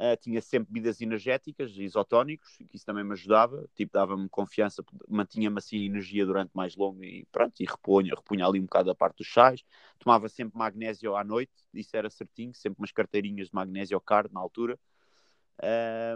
Uh, 0.00 0.16
tinha 0.20 0.40
sempre 0.40 0.72
bebidas 0.72 1.00
energéticas, 1.00 1.76
isotónicos, 1.76 2.56
que 2.56 2.76
isso 2.76 2.86
também 2.86 3.02
me 3.02 3.14
ajudava, 3.14 3.68
tipo, 3.74 3.92
dava-me 3.92 4.28
confiança, 4.28 4.84
mantinha-me 5.08 5.58
assim 5.58 5.84
energia 5.84 6.24
durante 6.24 6.52
mais 6.54 6.76
longo 6.76 7.02
e 7.02 7.26
pronto, 7.32 7.60
e 7.60 7.64
repunha, 7.64 8.14
repunha 8.14 8.46
ali 8.46 8.60
um 8.60 8.62
bocado 8.62 8.92
a 8.92 8.94
parte 8.94 9.16
dos 9.16 9.32
sais. 9.32 9.64
Tomava 9.98 10.28
sempre 10.28 10.56
magnésio 10.56 11.16
à 11.16 11.24
noite, 11.24 11.52
isso 11.74 11.96
era 11.96 12.08
certinho, 12.08 12.54
sempre 12.54 12.80
umas 12.80 12.92
carteirinhas 12.92 13.48
de 13.48 13.54
magnésio 13.54 14.00
card 14.00 14.32
na 14.32 14.38
altura. 14.38 14.78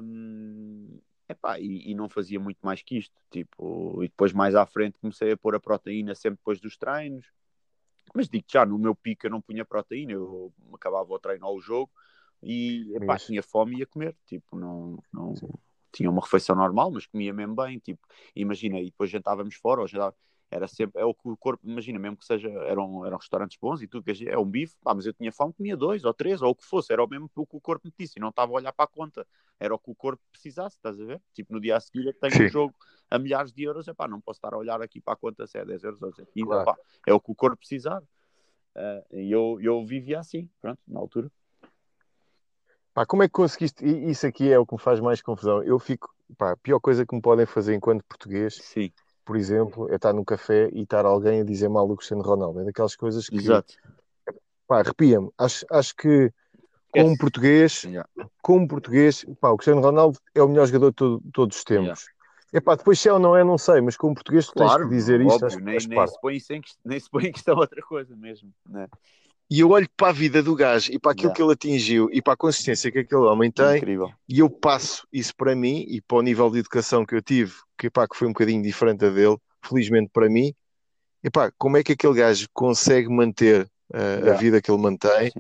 Um, 0.01 1.01
Epá, 1.29 1.59
e, 1.59 1.91
e, 1.91 1.95
não 1.95 2.09
fazia 2.09 2.39
muito 2.39 2.59
mais 2.63 2.83
que 2.83 2.99
isto. 2.99 3.15
Tipo, 3.31 4.03
e 4.05 4.09
depois 4.09 4.33
mais 4.33 4.55
à 4.55 4.67
frente 4.67 4.99
comecei 5.01 5.33
a 5.33 5.37
pôr 5.37 5.55
a 5.55 5.61
proteína 5.61 6.15
sempre 6.15 6.39
depois 6.39 6.61
dos 6.61 6.77
treinos. 6.77 7.27
Mas 8.15 8.29
digo 8.29 8.45
já, 8.49 8.67
no 8.67 8.79
meu 8.79 8.95
pico 8.95 9.27
eu 9.27 9.31
não 9.31 9.41
punha 9.41 9.65
proteína, 9.65 10.13
eu 10.13 10.53
acabava 10.73 11.13
o 11.13 11.19
treino 11.19 11.47
ao 11.47 11.61
jogo 11.61 11.91
e 12.43 12.93
epá, 12.97 13.19
tinha 13.19 13.43
fome 13.43 13.77
e 13.77 13.79
ia 13.81 13.87
comer. 13.87 14.17
Tipo, 14.27 14.57
não, 14.57 14.99
não 15.13 15.35
tinha 15.93 16.11
uma 16.11 16.21
refeição 16.21 16.57
normal, 16.57 16.91
mas 16.91 17.07
comia 17.07 17.33
mesmo 17.33 17.55
bem. 17.55 17.79
Tipo, 17.79 18.01
imagina, 18.35 18.81
e 18.81 18.87
depois 18.87 19.11
jantávamos 19.11 19.55
fora, 19.55 19.81
ou 19.81 19.87
jantava, 19.87 20.17
era 20.51 20.69
sempre, 20.69 21.01
é 21.01 21.05
o 21.05 21.15
que 21.15 21.29
o 21.29 21.37
corpo, 21.37 21.67
imagina, 21.67 21.99
mesmo 21.99 22.17
que 22.19 22.27
seja, 22.27 22.49
eram, 22.49 23.07
eram 23.07 23.17
restaurantes 23.17 23.57
bons 23.59 23.81
e 23.81 23.89
tudo, 23.89 24.05
que 24.05 24.29
é 24.29 24.39
um 24.39 24.45
bife, 24.45 24.77
pá, 24.83 24.95
mas 24.95 25.07
eu 25.07 25.15
tinha 25.15 25.33
fome, 25.33 25.55
comia 25.55 25.75
dois 25.75 26.05
ou 26.05 26.13
três, 26.13 26.43
ou 26.43 26.51
o 26.51 26.55
que 26.55 26.65
fosse, 26.65 26.93
era 26.93 27.03
o 27.03 27.09
mesmo 27.09 27.31
o 27.35 27.47
que 27.47 27.57
o 27.57 27.61
corpo 27.61 27.87
me 27.87 27.95
disse, 27.99 28.19
e 28.19 28.21
não 28.21 28.29
estava 28.29 28.53
a 28.53 28.57
olhar 28.57 28.73
para 28.73 28.85
a 28.85 28.89
conta, 28.89 29.27
era 29.59 29.75
o 29.75 29.79
que 29.79 29.91
o 29.91 29.95
corpo 29.95 30.23
precisasse, 30.31 30.77
estás 30.77 31.01
a 31.01 31.05
ver? 31.07 31.23
Tipo, 31.33 31.55
no 31.55 31.61
dia 31.61 31.79
a 31.79 31.81
seguir 31.81 32.07
eu 32.07 32.13
tenho 32.13 32.35
Sim. 32.35 32.45
um 32.45 32.49
jogo 32.49 32.75
a 33.11 33.19
milhares 33.19 33.51
de 33.51 33.63
euros, 33.63 33.89
é 33.89 33.95
pá, 33.95 34.07
não 34.07 34.21
posso 34.21 34.37
estar 34.37 34.53
a 34.53 34.59
olhar 34.59 34.83
aqui 34.83 35.01
para 35.01 35.15
a 35.15 35.17
conta 35.17 35.47
se 35.47 35.57
é 35.57 35.65
10 35.65 35.85
euros 35.85 36.03
ou 36.03 36.13
se 36.13 36.21
é 36.21 36.27
15, 36.27 36.47
claro. 36.47 36.79
é 37.07 37.15
o 37.15 37.21
que 37.21 37.33
o 37.33 37.35
corpo 37.35 37.57
precisar. 37.57 38.03
Uh, 38.77 39.17
e 39.17 39.33
eu, 39.33 39.59
eu 39.61 39.87
vivia 39.87 40.21
assim, 40.21 40.51
pronto, 40.61 40.81
na 40.87 41.01
altura. 41.01 41.31
Pá, 42.95 43.07
como 43.07 43.23
é 43.23 43.27
que 43.27 43.33
conseguiste? 43.33 43.85
Isso 43.85 44.27
aqui 44.27 44.53
é 44.53 44.59
o 44.59 44.67
que 44.67 44.75
me 44.75 44.81
faz 44.81 45.01
mais 45.01 45.23
confusão. 45.23 45.63
Eu 45.63 45.79
fico, 45.79 46.09
pá, 46.37 46.53
a 46.53 46.57
pior 46.57 46.79
coisa 46.81 47.07
que 47.07 47.15
me 47.15 47.23
podem 47.23 47.47
fazer 47.47 47.75
enquanto 47.75 48.05
português 48.05 48.59
Sim 48.63 48.93
por 49.25 49.37
exemplo, 49.37 49.91
é 49.91 49.97
estar 49.97 50.13
no 50.13 50.25
café 50.25 50.69
e 50.73 50.83
estar 50.83 51.05
alguém 51.05 51.41
a 51.41 51.45
dizer 51.45 51.69
mal 51.69 51.87
do 51.87 51.97
Cristiano 51.97 52.23
Ronaldo. 52.23 52.61
É 52.61 52.65
daquelas 52.65 52.97
coisas 52.97 53.29
que. 53.29 53.37
Exato. 53.37 53.75
Pá, 54.67 54.81
arrepia-me. 54.81 55.31
Acho, 55.39 55.65
acho 55.71 55.95
que, 55.97 56.33
como 56.91 57.17
português, 57.19 57.85
yeah. 57.85 58.09
como 58.41 58.67
português, 58.67 59.25
pá, 59.41 59.51
o 59.51 59.57
Cristiano 59.57 59.81
Ronaldo 59.81 60.19
é 60.35 60.43
o 60.43 60.49
melhor 60.49 60.67
jogador 60.67 60.91
de 60.91 60.97
todo, 60.97 61.23
todos 61.33 61.57
os 61.59 61.65
tempos. 61.65 61.85
Yeah. 61.85 62.03
Epá, 62.55 62.75
depois 62.75 63.01
se 63.01 63.09
é 63.09 63.13
ou 63.13 63.19
não 63.19 63.35
é, 63.35 63.43
não 63.43 63.57
sei, 63.57 63.81
mas 63.81 63.97
como 63.97 64.15
português 64.15 64.47
tu 64.47 64.53
claro, 64.53 64.83
tens 64.83 64.89
que 64.89 64.95
dizer 64.95 65.21
óbvio, 65.23 65.49
isto. 65.49 65.61
Nem, 65.61 65.79
nem, 65.89 66.07
se 66.07 66.21
põe 66.21 66.37
em, 66.37 66.61
nem 66.85 67.01
se 67.01 67.11
põe 67.11 67.25
em 67.27 67.33
questão 67.33 67.57
outra 67.57 67.81
coisa 67.83 68.15
mesmo. 68.15 68.53
Né? 68.69 68.89
E 69.53 69.61
eu 69.61 69.69
olho 69.69 69.87
para 69.99 70.09
a 70.09 70.13
vida 70.13 70.43
do 70.43 70.55
gajo 70.55 70.91
e 70.91 70.99
para 70.99 71.13
aquilo 71.13 71.27
yeah. 71.27 71.37
que 71.37 71.43
ele 71.43 71.53
atingiu 71.53 72.09
e 72.11 72.23
para 72.23 72.33
a 72.33 72.37
consistência 72.39 72.91
que 72.91 73.01
aquele 73.01 73.21
homem 73.21 73.51
tem 73.51 73.77
Incrível. 73.77 74.11
e 74.27 74.39
eu 74.39 74.49
passo 74.49 75.07
isso 75.13 75.37
para 75.37 75.55
mim 75.55 75.85
e 75.87 76.01
para 76.01 76.17
o 76.17 76.23
nível 76.23 76.51
de 76.51 76.61
educação 76.61 77.05
que 77.05 77.15
eu 77.15 77.21
tive, 77.21 77.53
que, 77.77 77.91
pá, 77.91 78.09
que 78.09 78.17
foi 78.17 78.27
um 78.27 78.33
bocadinho 78.33 78.63
diferente 78.63 79.05
a 79.05 79.11
dele, 79.11 79.37
felizmente 79.63 80.09
para 80.11 80.31
mim, 80.31 80.55
epá, 81.23 81.53
como 81.59 81.77
é 81.77 81.83
que 81.83 81.93
aquele 81.93 82.15
gajo 82.15 82.47
consegue 82.55 83.11
manter 83.11 83.65
uh, 83.93 83.99
yeah. 83.99 84.33
a 84.33 84.37
vida 84.39 84.63
que 84.63 84.71
ele 84.71 84.81
mantém? 84.81 85.31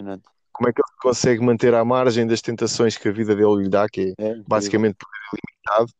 Como 0.52 0.68
é 0.68 0.72
que 0.74 0.82
ele 0.82 1.00
consegue 1.00 1.42
manter 1.42 1.72
à 1.72 1.82
margem 1.82 2.26
das 2.26 2.42
tentações 2.42 2.98
que 2.98 3.08
a 3.08 3.12
vida 3.12 3.34
dele 3.34 3.62
lhe 3.62 3.70
dá, 3.70 3.88
que 3.88 4.14
é, 4.18 4.24
é 4.26 4.34
basicamente 4.46 4.98
limitado? 5.32 5.90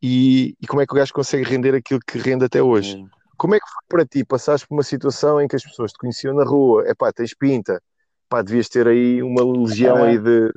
E, 0.00 0.54
e, 0.62 0.66
como 0.68 0.82
é 0.82 0.86
que 0.86 0.92
o 0.92 0.96
gajo 0.96 1.12
consegue 1.12 1.42
render 1.42 1.74
aquilo 1.74 1.98
que 1.98 2.16
rende 2.16 2.44
até 2.44 2.62
hoje? 2.62 2.96
É. 2.96 3.17
Como 3.38 3.54
é 3.54 3.60
que 3.60 3.66
foi 3.66 3.82
para 3.88 4.06
ti? 4.06 4.24
Passaste 4.24 4.66
por 4.66 4.74
uma 4.74 4.82
situação 4.82 5.40
em 5.40 5.46
que 5.46 5.56
as 5.56 5.62
pessoas 5.62 5.92
te 5.92 5.98
conheciam 5.98 6.34
na 6.34 6.44
rua, 6.44 6.84
epá, 6.88 7.12
tens 7.12 7.34
pinta, 7.34 7.80
pá, 8.28 8.42
devias 8.42 8.68
ter 8.68 8.86
aí 8.86 9.22
uma 9.22 9.44
legião 9.44 9.98
é. 9.98 10.10
aí 10.10 10.18
de, 10.18 10.50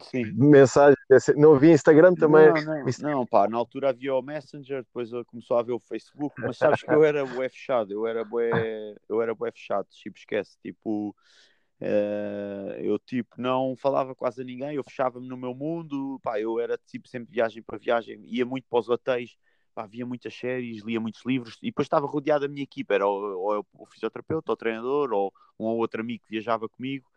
Sim. 0.00 0.32
mensagens. 0.34 0.96
Não 1.36 1.54
havia 1.54 1.72
Instagram 1.72 2.14
também? 2.14 2.52
Não, 2.52 2.84
não, 2.84 3.18
não, 3.18 3.26
pá, 3.26 3.48
na 3.48 3.56
altura 3.56 3.90
havia 3.90 4.14
o 4.14 4.22
Messenger, 4.22 4.82
depois 4.82 5.10
começou 5.26 5.56
a 5.56 5.60
haver 5.60 5.72
o 5.72 5.80
Facebook, 5.80 6.34
mas 6.40 6.56
sabes 6.56 6.82
que 6.82 6.92
eu 6.92 7.04
era 7.04 7.24
bué 7.24 7.48
fechado, 7.48 7.92
eu 7.92 8.06
era 8.06 8.24
bué, 8.24 8.94
eu 9.08 9.22
era 9.22 9.34
bué 9.34 9.52
fechado, 9.52 9.86
tipo, 9.90 10.18
esquece, 10.18 10.58
tipo, 10.60 11.14
uh, 11.80 12.72
eu 12.78 12.98
tipo, 12.98 13.40
não 13.40 13.76
falava 13.76 14.14
quase 14.14 14.42
a 14.42 14.44
ninguém, 14.44 14.74
eu 14.74 14.84
fechava-me 14.84 15.28
no 15.28 15.36
meu 15.36 15.54
mundo, 15.54 16.18
pá, 16.22 16.40
eu 16.40 16.58
era 16.58 16.76
tipo 16.86 17.08
sempre 17.08 17.32
viagem 17.32 17.62
para 17.62 17.78
viagem, 17.78 18.20
ia 18.24 18.44
muito 18.44 18.66
para 18.68 18.80
os 18.80 18.88
hotéis, 18.88 19.36
pá, 19.74 19.86
via 19.86 20.06
muitas 20.06 20.34
séries, 20.34 20.82
lia 20.84 21.00
muitos 21.00 21.24
livros, 21.24 21.58
e 21.62 21.66
depois 21.66 21.86
estava 21.86 22.06
rodeado 22.06 22.46
da 22.46 22.48
minha 22.52 22.62
equipa, 22.62 22.94
era 22.94 23.06
ou, 23.06 23.22
ou 23.22 23.66
o 23.74 23.86
fisioterapeuta, 23.86 24.52
ou 24.52 24.54
o 24.54 24.56
treinador, 24.56 25.12
ou 25.12 25.32
um 25.58 25.64
ou 25.64 25.78
outro 25.78 26.00
amigo 26.00 26.24
que 26.24 26.30
viajava 26.30 26.68
comigo, 26.68 27.08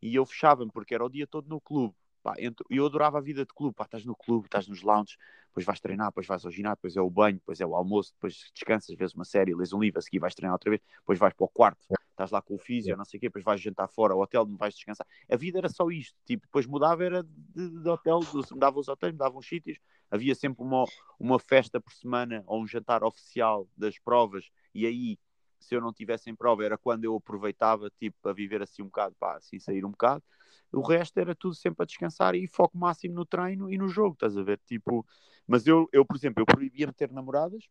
e 0.00 0.14
eu 0.14 0.24
fechava-me, 0.26 0.70
porque 0.70 0.94
era 0.94 1.04
o 1.04 1.08
dia 1.08 1.26
todo 1.26 1.48
no 1.48 1.60
clube, 1.60 1.94
Pá, 2.24 2.36
eu 2.70 2.86
adorava 2.86 3.18
a 3.18 3.20
vida 3.20 3.44
de 3.44 3.52
clube, 3.52 3.74
pá, 3.74 3.84
estás 3.84 4.02
no 4.02 4.16
clube, 4.16 4.46
estás 4.46 4.66
nos 4.66 4.80
lounges, 4.80 5.18
depois 5.48 5.66
vais 5.66 5.78
treinar, 5.78 6.06
depois 6.06 6.26
vais 6.26 6.42
ao 6.42 6.50
ginásio, 6.50 6.76
depois 6.76 6.96
é 6.96 7.00
o 7.02 7.10
banho, 7.10 7.34
depois 7.34 7.60
é 7.60 7.66
o 7.66 7.74
almoço, 7.76 8.14
depois 8.14 8.50
descansas, 8.54 8.96
vês 8.96 9.12
uma 9.12 9.26
série, 9.26 9.54
lês 9.54 9.74
um 9.74 9.78
livro, 9.78 9.98
a 9.98 10.02
seguir 10.02 10.20
vais 10.20 10.34
treinar 10.34 10.54
outra 10.54 10.70
vez, 10.70 10.80
depois 11.00 11.18
vais 11.18 11.34
para 11.34 11.44
o 11.44 11.48
quarto, 11.48 11.86
estás 12.14 12.30
lá 12.30 12.40
com 12.40 12.54
o 12.54 12.58
físio, 12.58 12.96
não 12.96 13.04
sei 13.04 13.18
o 13.18 13.20
quê, 13.20 13.26
depois 13.26 13.44
vais 13.44 13.60
jantar 13.60 13.88
fora, 13.88 14.14
ao 14.14 14.20
hotel, 14.20 14.46
não 14.46 14.56
vais 14.56 14.74
descansar. 14.74 15.06
A 15.28 15.36
vida 15.36 15.58
era 15.58 15.68
só 15.68 15.90
isto, 15.90 16.16
tipo, 16.24 16.46
depois 16.46 16.66
mudava, 16.66 17.04
era 17.04 17.22
de, 17.22 17.82
de 17.82 17.88
hotel, 17.88 18.20
mudava 18.52 18.78
os 18.78 18.88
hotéis, 18.88 19.12
mudava 19.12 19.36
os 19.36 19.46
sítios, 19.46 19.78
havia 20.10 20.34
sempre 20.34 20.62
uma, 20.62 20.84
uma 21.18 21.38
festa 21.38 21.80
por 21.80 21.92
semana 21.92 22.42
ou 22.46 22.62
um 22.62 22.66
jantar 22.66 23.04
oficial 23.04 23.68
das 23.76 23.98
provas, 23.98 24.48
e 24.74 24.86
aí 24.86 25.18
se 25.64 25.74
eu 25.74 25.80
não 25.80 25.92
tivesse 25.92 26.30
em 26.30 26.34
prova, 26.34 26.64
era 26.64 26.76
quando 26.76 27.04
eu 27.04 27.16
aproveitava, 27.16 27.90
tipo, 27.98 28.16
para 28.20 28.32
viver 28.32 28.62
assim 28.62 28.82
um 28.82 28.86
bocado, 28.86 29.16
pá, 29.18 29.36
assim 29.36 29.58
sair 29.58 29.84
um 29.84 29.90
bocado. 29.90 30.22
O 30.70 30.82
resto 30.82 31.18
era 31.18 31.34
tudo 31.34 31.54
sempre 31.54 31.82
a 31.82 31.86
descansar 31.86 32.34
e 32.34 32.46
foco 32.46 32.76
máximo 32.76 33.14
no 33.14 33.24
treino 33.24 33.72
e 33.72 33.78
no 33.78 33.88
jogo, 33.88 34.14
estás 34.14 34.36
a 34.36 34.42
ver? 34.42 34.60
Tipo, 34.66 35.06
mas 35.46 35.66
eu, 35.66 35.88
eu 35.92 36.04
por 36.04 36.16
exemplo, 36.16 36.42
eu 36.42 36.46
proibia-me 36.46 36.92
ter 36.92 37.10
namoradas 37.10 37.64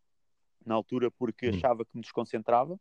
na 0.66 0.74
altura 0.74 1.12
porque 1.12 1.50
uhum. 1.50 1.56
achava 1.56 1.86
que 1.86 1.92
me 1.96 2.02
desconcentrava. 2.02 2.80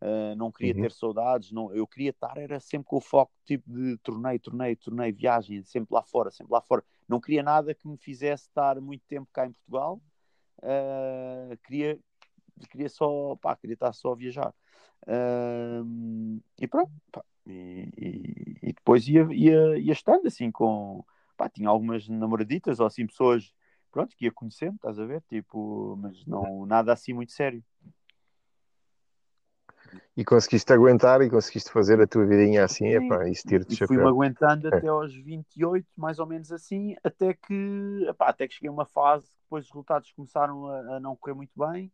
Uh, 0.00 0.34
não 0.34 0.50
queria 0.50 0.74
uhum. 0.74 0.80
ter 0.80 0.92
saudades, 0.92 1.52
não, 1.52 1.74
eu 1.74 1.86
queria 1.86 2.08
estar, 2.08 2.38
era 2.38 2.58
sempre 2.58 2.86
com 2.86 2.96
o 2.96 3.00
foco 3.02 3.30
tipo 3.44 3.70
de 3.70 3.98
torneio, 3.98 4.40
torneio, 4.40 4.74
torneio, 4.76 5.14
viagem, 5.14 5.62
sempre 5.62 5.94
lá 5.94 6.02
fora, 6.02 6.30
sempre 6.30 6.52
lá 6.52 6.62
fora. 6.62 6.82
Não 7.06 7.20
queria 7.20 7.42
nada 7.42 7.74
que 7.74 7.86
me 7.86 7.98
fizesse 7.98 8.44
estar 8.44 8.80
muito 8.80 9.04
tempo 9.06 9.28
cá 9.30 9.44
em 9.46 9.52
Portugal. 9.52 10.00
Uh, 10.58 11.54
queria, 11.64 11.98
queria 12.70 12.88
só, 12.88 13.36
pá, 13.36 13.54
queria 13.54 13.74
estar 13.74 13.92
só 13.92 14.12
a 14.12 14.16
viajar. 14.16 14.54
Uh, 15.06 16.40
e 16.58 16.66
pronto, 16.66 16.90
pá, 17.12 17.22
e, 17.46 17.88
e, 17.96 18.68
e, 18.68 18.72
depois 18.72 19.06
ia, 19.06 19.26
ia, 19.30 19.78
ia 19.78 19.92
estando 19.92 20.26
assim 20.26 20.50
com, 20.50 21.04
pá, 21.36 21.48
tinha 21.48 21.68
algumas 21.68 22.08
namoraditas 22.08 22.80
ou 22.80 22.86
assim 22.86 23.06
pessoas, 23.06 23.52
pronto, 23.90 24.16
que 24.16 24.24
ia 24.24 24.32
conhecendo, 24.32 24.76
estás 24.76 24.98
a 24.98 25.04
ver, 25.04 25.22
tipo, 25.28 25.96
mas 26.00 26.24
não, 26.24 26.64
nada 26.64 26.92
assim 26.92 27.12
muito 27.12 27.32
sério. 27.32 27.62
E 30.16 30.24
conseguiste 30.24 30.72
aguentar 30.72 31.22
e 31.22 31.30
conseguiste 31.30 31.70
fazer 31.70 32.00
a 32.00 32.06
tua 32.06 32.26
vidinha 32.26 32.64
assim, 32.64 32.88
é 32.88 33.08
pá, 33.08 33.28
isso 33.28 33.46
tiro-te 33.46 33.74
chapéu. 33.74 33.88
Fui-me 33.88 34.08
aguentando 34.08 34.68
é. 34.68 34.76
até 34.76 34.88
aos 34.88 35.14
28, 35.14 35.86
mais 35.96 36.18
ou 36.18 36.26
menos 36.26 36.52
assim, 36.52 36.94
até 37.02 37.34
que, 37.34 38.06
epá, 38.08 38.28
até 38.28 38.46
que 38.46 38.54
cheguei 38.54 38.68
a 38.68 38.72
uma 38.72 38.84
fase 38.84 39.26
que 39.26 39.42
depois 39.44 39.64
os 39.64 39.70
resultados 39.70 40.12
começaram 40.12 40.66
a, 40.66 40.96
a 40.96 41.00
não 41.00 41.16
correr 41.16 41.34
muito 41.34 41.52
bem 41.56 41.90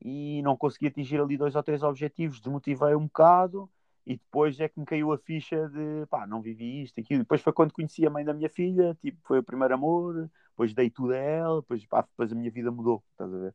e 0.00 0.40
não 0.42 0.56
consegui 0.56 0.86
atingir 0.86 1.20
ali 1.20 1.36
dois 1.36 1.56
ou 1.56 1.62
três 1.62 1.82
objetivos, 1.82 2.40
desmotivei 2.40 2.94
um 2.94 3.06
bocado 3.06 3.68
e 4.06 4.16
depois 4.16 4.58
é 4.58 4.68
que 4.68 4.80
me 4.80 4.86
caiu 4.86 5.12
a 5.12 5.18
ficha 5.18 5.68
de 5.68 6.06
pá, 6.06 6.26
não 6.26 6.40
vivi 6.40 6.82
isto, 6.82 6.98
aquilo. 6.98 7.20
Depois 7.20 7.42
foi 7.42 7.52
quando 7.52 7.72
conheci 7.72 8.06
a 8.06 8.10
mãe 8.10 8.24
da 8.24 8.32
minha 8.32 8.48
filha, 8.48 8.96
tipo, 9.02 9.18
foi 9.22 9.40
o 9.40 9.42
primeiro 9.42 9.74
amor, 9.74 10.30
depois 10.50 10.72
dei 10.72 10.88
tudo 10.88 11.12
a 11.12 11.16
ela, 11.16 11.60
depois, 11.60 11.84
pá, 11.84 12.00
depois 12.00 12.32
a 12.32 12.34
minha 12.34 12.50
vida 12.50 12.70
mudou, 12.70 13.04
estás 13.12 13.32
a 13.32 13.38
ver? 13.38 13.54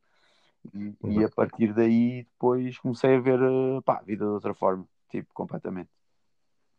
E, 0.74 0.96
e, 1.04 1.24
a 1.24 1.30
partir 1.30 1.74
daí 1.74 2.24
depois 2.24 2.78
comecei 2.78 3.16
a 3.16 3.20
ver 3.20 3.40
pá, 3.84 3.98
a 3.98 4.04
vida 4.04 4.26
de 4.26 4.32
outra 4.32 4.54
forma, 4.54 4.88
tipo, 5.10 5.34
completamente. 5.34 5.90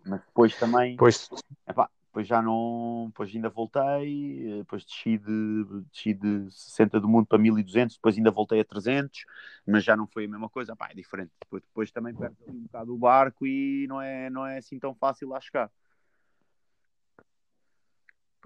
Mas 0.05 0.21
depois 0.25 0.57
também. 0.57 0.97
Pois. 0.97 1.29
Epá, 1.67 1.89
depois 2.15 2.29
já 2.29 2.41
não, 2.41 3.07
depois 3.09 3.35
ainda 3.35 3.49
voltei, 3.49 4.53
eh, 4.53 4.57
depois 4.59 4.85
desci 4.85 5.19
de, 5.19 5.65
desci 5.91 6.15
de 6.15 6.49
60 6.49 7.01
do 7.01 7.09
mundo 7.09 7.27
para 7.27 7.39
1200, 7.39 7.97
depois 7.97 8.17
ainda 8.17 8.31
voltei 8.31 8.61
a 8.61 8.65
300, 8.65 9.25
mas 9.67 9.83
já 9.83 9.97
não 9.97 10.07
foi 10.07 10.27
a 10.27 10.29
mesma 10.29 10.49
coisa, 10.49 10.77
pá, 10.77 10.91
é 10.91 10.95
diferente. 10.95 11.33
Depois, 11.41 11.63
depois 11.65 11.91
também 11.91 12.15
perto 12.15 12.37
um 12.47 12.63
bocado 12.63 12.95
o 12.95 12.99
barco 12.99 13.45
e 13.45 13.87
não 13.89 14.01
é, 14.01 14.31
não 14.31 14.47
é 14.47 14.59
assim 14.59 14.79
tão 14.79 14.95
fácil 14.95 15.31
lá 15.31 15.41
chegar. 15.41 15.69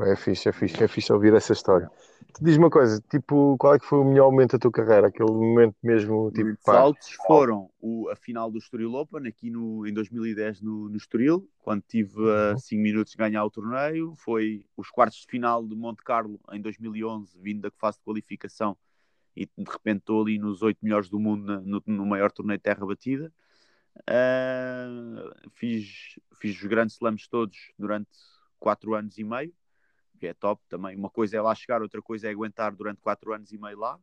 É 0.00 0.14
fixe, 0.14 0.48
é 0.48 0.52
fixe, 0.52 0.82
é 0.84 0.88
fixe 0.88 1.12
ouvir 1.12 1.34
essa 1.34 1.52
história. 1.52 1.90
Diz 2.40 2.56
uma 2.56 2.70
coisa, 2.70 3.02
tipo, 3.10 3.56
qual 3.58 3.74
é 3.74 3.78
que 3.80 3.84
foi 3.84 3.98
o 3.98 4.04
melhor 4.04 4.30
momento 4.30 4.52
da 4.52 4.58
tua 4.58 4.70
carreira? 4.70 5.08
Aquele 5.08 5.30
momento 5.30 5.74
mesmo, 5.82 6.30
tipo, 6.30 6.50
Os 6.50 6.58
saltos 6.62 7.10
foram 7.26 7.68
o, 7.80 8.08
a 8.10 8.14
final 8.14 8.48
do 8.48 8.58
Estoril 8.58 8.94
Open, 8.94 9.26
aqui 9.26 9.50
no, 9.50 9.84
em 9.84 9.92
2010 9.92 10.60
no, 10.60 10.88
no 10.88 10.96
Estoril, 10.96 11.48
quando 11.58 11.82
tive 11.82 12.20
a 12.30 12.54
uh, 12.54 12.58
5 12.58 12.76
uhum. 12.76 12.82
minutos 12.82 13.12
de 13.12 13.18
ganhar 13.18 13.44
o 13.44 13.50
torneio. 13.50 14.14
Foi 14.16 14.64
os 14.76 14.88
quartos 14.88 15.18
de 15.18 15.26
final 15.26 15.66
de 15.66 15.74
Monte 15.74 16.04
Carlo 16.04 16.38
em 16.52 16.60
2011, 16.60 17.36
vindo 17.40 17.62
da 17.62 17.70
fase 17.72 17.98
de 17.98 18.04
qualificação, 18.04 18.76
e 19.34 19.46
de 19.46 19.64
repente 19.68 19.98
estou 19.98 20.22
ali 20.22 20.38
nos 20.38 20.62
8 20.62 20.78
melhores 20.80 21.08
do 21.08 21.18
mundo 21.18 21.44
na, 21.44 21.60
no, 21.60 21.82
no, 21.84 22.06
maior 22.06 22.30
torneio 22.30 22.58
de 22.58 22.62
terra 22.62 22.86
batida. 22.86 23.32
Uh, 24.02 25.50
fiz, 25.54 26.14
fiz 26.34 26.56
os 26.56 26.68
grandes 26.68 26.94
slams 26.94 27.26
todos 27.26 27.72
durante 27.76 28.10
4 28.60 28.94
anos 28.94 29.18
e 29.18 29.24
meio 29.24 29.52
que 30.18 30.26
é 30.26 30.34
top 30.34 30.62
também. 30.68 30.96
Uma 30.96 31.10
coisa 31.10 31.36
é 31.36 31.40
lá 31.40 31.54
chegar, 31.54 31.80
outra 31.82 32.02
coisa 32.02 32.28
é 32.28 32.30
aguentar 32.30 32.74
durante 32.74 33.00
4 33.00 33.32
anos 33.32 33.52
e 33.52 33.58
meio 33.58 33.78
lá. 33.78 33.98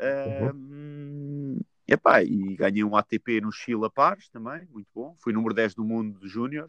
Uhum. 0.00 1.60
epá, 1.86 2.22
e 2.22 2.56
ganhei 2.56 2.82
um 2.82 2.96
ATP 2.96 3.40
no 3.40 3.52
Chile 3.52 3.84
a 3.84 3.90
pares 3.90 4.28
também, 4.28 4.66
muito 4.70 4.88
bom. 4.94 5.14
Fui 5.18 5.32
número 5.32 5.54
10 5.54 5.74
do 5.74 5.84
mundo 5.84 6.18
de 6.20 6.28
Júnior. 6.28 6.68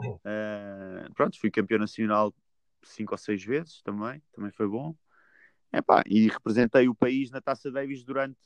Uh, 0.00 1.12
pronto, 1.14 1.38
fui 1.40 1.50
campeão 1.50 1.78
nacional 1.78 2.32
cinco 2.84 3.14
ou 3.14 3.18
seis 3.18 3.42
vezes 3.42 3.82
também, 3.82 4.22
também 4.32 4.52
foi 4.52 4.68
bom. 4.68 4.94
Epá, 5.70 6.02
e 6.06 6.28
representei 6.28 6.88
o 6.88 6.94
país 6.94 7.30
na 7.30 7.42
Taça 7.42 7.70
Davis 7.70 8.02
durante 8.02 8.38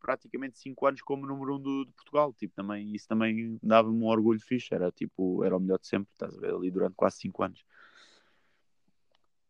praticamente 0.00 0.58
5 0.58 0.86
anos 0.86 1.02
como 1.02 1.26
número 1.26 1.52
1 1.52 1.56
um 1.56 1.60
do, 1.60 1.84
de 1.84 1.92
Portugal. 1.92 2.32
Tipo, 2.32 2.54
também, 2.54 2.94
isso 2.94 3.06
também 3.06 3.58
dava-me 3.62 4.02
um 4.02 4.06
orgulho 4.06 4.40
fixe. 4.40 4.74
Era, 4.74 4.90
tipo, 4.90 5.44
era 5.44 5.54
o 5.54 5.60
melhor 5.60 5.78
de 5.78 5.86
sempre, 5.86 6.08
estás 6.12 6.34
a 6.34 6.40
ver, 6.40 6.54
ali 6.54 6.70
durante 6.70 6.94
quase 6.94 7.18
5 7.18 7.42
anos. 7.42 7.62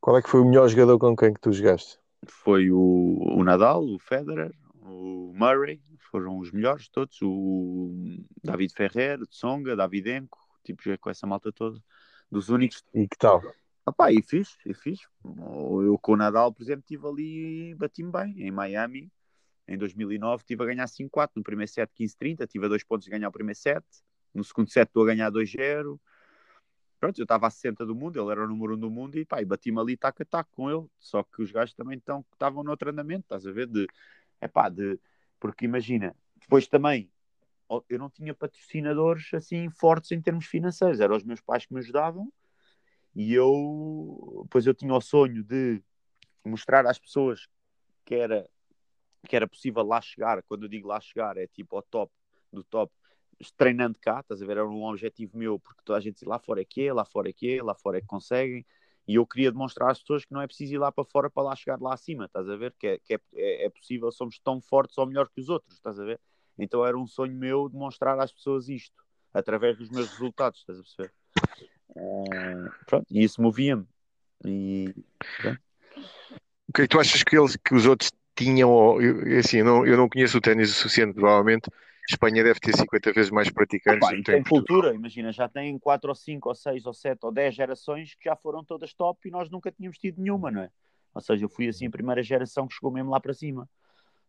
Qual 0.06 0.16
é 0.16 0.22
que 0.22 0.30
foi 0.30 0.40
o 0.40 0.44
melhor 0.44 0.68
jogador 0.68 1.00
com 1.00 1.16
quem 1.16 1.34
que 1.34 1.40
tu 1.40 1.52
jogaste? 1.52 1.98
Foi 2.28 2.70
o, 2.70 3.18
o 3.28 3.42
Nadal, 3.42 3.84
o 3.84 3.98
Federer, 3.98 4.54
o 4.80 5.32
Murray, 5.34 5.82
foram 6.12 6.38
os 6.38 6.52
melhores 6.52 6.88
todos. 6.88 7.18
O 7.22 7.92
David 8.40 8.72
Ferrer, 8.72 9.20
o 9.20 9.26
Tsonga, 9.26 9.74
Davidenko, 9.74 10.38
tipo, 10.62 10.80
joguei 10.80 10.96
com 10.96 11.10
essa 11.10 11.26
malta 11.26 11.50
toda. 11.50 11.82
Dos 12.30 12.50
únicos. 12.50 12.84
E 12.94 13.08
que 13.08 13.18
tal? 13.18 13.42
Epá, 13.84 14.12
e 14.12 14.22
fiz, 14.22 14.56
e 14.64 14.72
fiz. 14.72 15.00
Eu 15.24 15.98
com 16.00 16.12
o 16.12 16.16
Nadal, 16.16 16.52
por 16.52 16.62
exemplo, 16.62 16.82
estive 16.82 17.04
ali 17.04 17.74
bati-me 17.74 18.12
bem, 18.12 18.46
em 18.46 18.52
Miami. 18.52 19.10
Em 19.66 19.76
2009 19.76 20.42
estive 20.42 20.62
a 20.62 20.66
ganhar 20.66 20.86
5-4 20.86 21.30
no 21.34 21.42
primeiro 21.42 21.72
set 21.72 21.90
15-30, 21.98 22.44
estive 22.44 22.66
a 22.66 22.68
dois 22.68 22.84
pontos 22.84 23.06
de 23.06 23.10
ganhar 23.10 23.28
o 23.28 23.32
primeiro 23.32 23.58
set. 23.58 23.84
No 24.32 24.44
segundo 24.44 24.70
set 24.70 24.86
estou 24.86 25.02
a 25.02 25.06
ganhar 25.06 25.32
2-0. 25.32 25.98
Pronto, 27.06 27.20
eu 27.20 27.22
estava 27.22 27.46
a 27.46 27.50
60 27.50 27.86
do 27.86 27.94
mundo, 27.94 28.20
ele 28.20 28.32
era 28.32 28.44
o 28.44 28.48
número 28.48 28.74
1 28.74 28.78
do 28.80 28.90
mundo 28.90 29.16
e 29.16 29.24
pá, 29.24 29.36
bati-me 29.44 29.78
ali 29.78 29.96
taco 29.96 30.24
a 30.24 30.26
taco 30.26 30.50
com 30.56 30.68
ele. 30.68 30.88
Só 30.98 31.22
que 31.22 31.40
os 31.40 31.52
gajos 31.52 31.72
também 31.72 31.98
estavam 31.98 32.64
no 32.64 32.70
outro 32.70 32.90
andamento, 32.90 33.20
estás 33.20 33.46
a 33.46 33.52
ver? 33.52 33.68
De, 33.68 33.86
epá, 34.42 34.68
de, 34.68 34.98
porque 35.38 35.64
imagina, 35.64 36.16
depois 36.34 36.66
também 36.66 37.08
eu 37.88 37.96
não 37.96 38.10
tinha 38.10 38.34
patrocinadores 38.34 39.32
assim 39.34 39.70
fortes 39.70 40.10
em 40.10 40.20
termos 40.20 40.46
financeiros, 40.46 40.98
eram 40.98 41.14
os 41.14 41.22
meus 41.22 41.40
pais 41.40 41.64
que 41.64 41.72
me 41.72 41.78
ajudavam 41.78 42.32
e 43.14 43.32
eu, 43.32 44.44
pois 44.50 44.66
eu 44.66 44.74
tinha 44.74 44.92
o 44.92 45.00
sonho 45.00 45.44
de 45.44 45.80
mostrar 46.44 46.84
às 46.86 46.98
pessoas 46.98 47.46
que 48.04 48.16
era, 48.16 48.50
que 49.28 49.36
era 49.36 49.46
possível 49.46 49.84
lá 49.84 50.00
chegar. 50.00 50.42
Quando 50.42 50.64
eu 50.64 50.68
digo 50.68 50.88
lá 50.88 51.00
chegar, 51.00 51.36
é 51.36 51.46
tipo 51.46 51.76
ao 51.76 51.82
top 51.82 52.12
do 52.52 52.64
top, 52.64 52.92
treinando 53.56 53.98
cá, 54.00 54.20
estás 54.20 54.42
a 54.42 54.46
ver? 54.46 54.52
Era 54.52 54.68
um 54.68 54.84
objetivo 54.84 55.36
meu, 55.36 55.58
porque 55.58 55.80
toda 55.84 55.98
a 55.98 56.00
gente 56.00 56.16
diz 56.16 56.24
lá 56.24 56.38
fora 56.38 56.60
é 56.60 56.64
que 56.64 56.86
é, 56.86 56.92
lá 56.92 57.04
fora 57.04 57.28
é 57.28 57.32
que 57.32 57.58
é, 57.58 57.62
lá 57.62 57.74
fora 57.74 57.98
é 57.98 58.00
que 58.00 58.06
conseguem. 58.06 58.64
E 59.06 59.14
eu 59.14 59.26
queria 59.26 59.52
demonstrar 59.52 59.90
às 59.90 60.00
pessoas 60.00 60.24
que 60.24 60.32
não 60.32 60.40
é 60.40 60.46
preciso 60.46 60.74
ir 60.74 60.78
lá 60.78 60.90
para 60.90 61.04
fora 61.04 61.30
para 61.30 61.44
lá 61.44 61.54
chegar 61.54 61.80
lá 61.80 61.94
acima, 61.94 62.24
estás 62.24 62.48
a 62.48 62.56
ver? 62.56 62.74
Que 62.78 62.86
é, 62.88 62.98
que 62.98 63.14
é, 63.14 63.20
é, 63.34 63.66
é 63.66 63.70
possível, 63.70 64.10
somos 64.10 64.38
tão 64.38 64.60
fortes 64.60 64.98
ou 64.98 65.06
melhor 65.06 65.28
que 65.28 65.40
os 65.40 65.48
outros, 65.48 65.74
estás 65.74 66.00
a 66.00 66.04
ver? 66.04 66.20
Então 66.58 66.84
era 66.84 66.98
um 66.98 67.06
sonho 67.06 67.34
meu 67.34 67.68
demonstrar 67.68 68.18
às 68.18 68.32
pessoas 68.32 68.68
isto, 68.68 69.04
através 69.32 69.76
dos 69.76 69.90
meus 69.90 70.10
resultados, 70.10 70.60
estás 70.60 70.78
a 70.78 70.82
perceber? 70.82 71.12
Uh, 71.90 72.70
pronto, 72.86 73.06
e 73.10 73.22
isso 73.22 73.40
movia-me. 73.40 73.86
E, 74.44 74.92
o 76.68 76.72
que 76.72 76.82
é 76.82 76.84
que 76.84 76.88
tu 76.88 76.98
achas 76.98 77.22
que, 77.22 77.38
eles, 77.38 77.56
que 77.56 77.74
os 77.74 77.86
outros 77.86 78.10
tinham? 78.34 78.98
Assim, 79.38 79.58
eu 79.58 79.64
não, 79.64 79.86
eu 79.86 79.96
não 79.96 80.08
conheço 80.08 80.38
o 80.38 80.40
ténis 80.40 80.70
o 80.70 80.74
suficiente, 80.74 81.14
provavelmente. 81.14 81.70
Espanha 82.08 82.44
deve 82.44 82.60
ter 82.60 82.76
50 82.76 83.12
vezes 83.12 83.30
mais 83.30 83.50
praticantes. 83.50 84.08
Tem 84.24 84.42
cultura, 84.42 84.94
imagina, 84.94 85.32
já 85.32 85.48
tem 85.48 85.78
4 85.78 86.08
ou 86.08 86.14
5 86.14 86.48
ou 86.48 86.54
6 86.54 86.86
ou 86.86 86.94
7 86.94 87.18
ou 87.24 87.32
10 87.32 87.54
gerações 87.54 88.14
que 88.14 88.24
já 88.24 88.36
foram 88.36 88.64
todas 88.64 88.94
top 88.94 89.28
e 89.28 89.30
nós 89.30 89.50
nunca 89.50 89.72
tínhamos 89.72 89.98
tido 89.98 90.20
nenhuma, 90.20 90.50
não 90.50 90.62
é? 90.62 90.70
Ou 91.14 91.20
seja, 91.20 91.44
eu 91.44 91.48
fui 91.48 91.66
assim 91.68 91.86
a 91.86 91.90
primeira 91.90 92.22
geração 92.22 92.68
que 92.68 92.74
chegou 92.74 92.92
mesmo 92.92 93.10
lá 93.10 93.18
para 93.18 93.34
cima. 93.34 93.68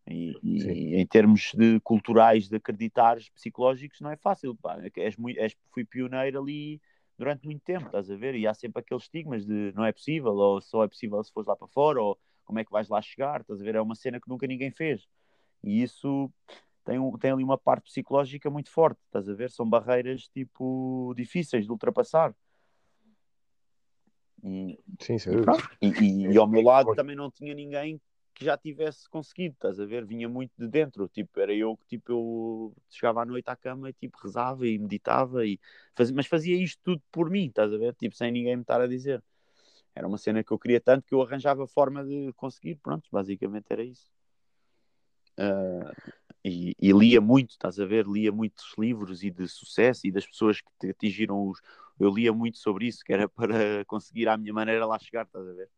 E, 0.10 0.38
e, 0.42 0.96
em 0.96 1.06
termos 1.06 1.52
de 1.54 1.80
culturais, 1.82 2.48
de 2.48 2.56
acreditares 2.56 3.30
psicológicos, 3.30 4.00
não 4.00 4.10
é 4.10 4.16
fácil. 4.16 4.56
Pá. 4.56 4.80
És, 4.96 5.16
és, 5.38 5.56
fui 5.74 5.84
pioneiro 5.84 6.42
ali 6.42 6.82
durante 7.18 7.46
muito 7.46 7.62
tempo, 7.62 7.88
estás 7.88 8.10
a 8.10 8.16
ver? 8.16 8.36
E 8.36 8.48
há 8.48 8.54
sempre 8.54 8.80
aqueles 8.80 9.04
estigmas 9.04 9.46
de 9.46 9.74
não 9.76 9.84
é 9.84 9.92
possível, 9.92 10.34
ou 10.34 10.62
só 10.62 10.84
é 10.84 10.88
possível 10.88 11.22
se 11.24 11.32
fores 11.34 11.48
lá 11.48 11.56
para 11.56 11.68
fora, 11.68 12.02
ou 12.02 12.18
como 12.46 12.60
é 12.60 12.64
que 12.64 12.72
vais 12.72 12.88
lá 12.88 13.02
chegar, 13.02 13.42
estás 13.42 13.60
a 13.60 13.64
ver? 13.64 13.76
É 13.76 13.82
uma 13.82 13.96
cena 13.96 14.20
que 14.20 14.30
nunca 14.30 14.48
ninguém 14.48 14.72
fez. 14.72 15.06
E 15.64 15.82
isso 15.84 16.32
tem, 16.88 16.98
um, 16.98 17.12
tem 17.18 17.32
ali 17.32 17.44
uma 17.44 17.58
parte 17.58 17.84
psicológica 17.84 18.50
muito 18.50 18.72
forte, 18.72 18.98
estás 19.06 19.28
a 19.28 19.34
ver? 19.34 19.52
São 19.52 19.70
barreiras 19.70 20.30
tipo 20.30 21.14
difíceis 21.18 21.66
de 21.66 21.72
ultrapassar. 21.72 22.34
E, 24.42 24.80
Sim, 25.02 25.20
sim. 25.20 25.32
E, 25.82 25.88
e, 25.88 26.28
e, 26.28 26.38
ao 26.38 26.48
meu 26.48 26.62
lado 26.62 26.96
também 26.96 27.16
não 27.16 27.30
tinha 27.30 27.54
ninguém 27.54 28.00
que 28.34 28.46
já 28.46 28.56
tivesse 28.56 29.10
conseguido, 29.10 29.56
estás 29.56 29.80
a 29.82 29.86
ver? 29.86 30.06
Vinha 30.06 30.30
muito 30.30 30.54
de 30.58 30.68
dentro, 30.68 31.10
tipo, 31.10 31.38
era 31.40 31.54
eu 31.54 31.76
que 31.76 31.88
tipo, 31.88 32.12
eu 32.12 32.74
chegava 32.90 33.24
à 33.24 33.26
noite 33.26 33.50
à 33.50 33.56
cama 33.56 33.90
e 33.90 33.94
tipo, 33.94 34.18
rezava 34.24 34.66
e 34.66 34.78
meditava, 34.78 35.46
e 35.46 35.60
fazia, 35.94 36.16
mas 36.16 36.28
fazia 36.28 36.56
isto 36.56 36.80
tudo 36.84 37.02
por 37.12 37.30
mim, 37.30 37.48
estás 37.48 37.74
a 37.74 37.78
ver? 37.78 37.96
Tipo, 37.96 38.16
sem 38.16 38.32
ninguém 38.32 38.56
me 38.56 38.62
estar 38.62 38.80
a 38.80 38.88
dizer. 38.88 39.22
Era 39.94 40.08
uma 40.08 40.20
cena 40.20 40.44
que 40.44 40.52
eu 40.54 40.60
queria 40.60 40.80
tanto 40.80 41.06
que 41.06 41.16
eu 41.16 41.22
arranjava 41.22 41.68
forma 41.68 42.06
de 42.06 42.32
conseguir, 42.34 42.76
pronto, 42.76 43.10
basicamente 43.12 43.66
era 43.72 43.84
isso. 43.84 44.10
Uh, 45.38 46.14
e, 46.48 46.76
e, 46.80 46.94
lia 46.94 47.20
muito, 47.20 47.52
estás 47.52 47.80
a 47.80 47.86
ver? 47.86 48.08
Lia 48.08 48.32
muitos 48.32 48.74
livros 48.78 49.24
e 49.24 49.30
de 49.30 49.48
sucesso 49.48 50.08
e 50.08 50.12
das 50.12 50.26
pessoas 50.26 50.62
que 50.62 50.70
te 50.80 50.90
atingiram 50.90 51.48
os. 51.48 51.60
Eu 52.00 52.10
lia 52.10 52.32
muito 52.32 52.58
sobre 52.58 52.88
isso, 52.88 53.04
que 53.04 53.12
era 53.12 53.28
para 53.30 53.84
conseguir 53.86 54.30
à 54.30 54.38
minha 54.38 54.54
maneira 54.54 54.86
lá 54.86 54.98
chegar, 54.98 55.26
estás 55.26 55.48
a 55.48 55.54
ver? 55.54 55.70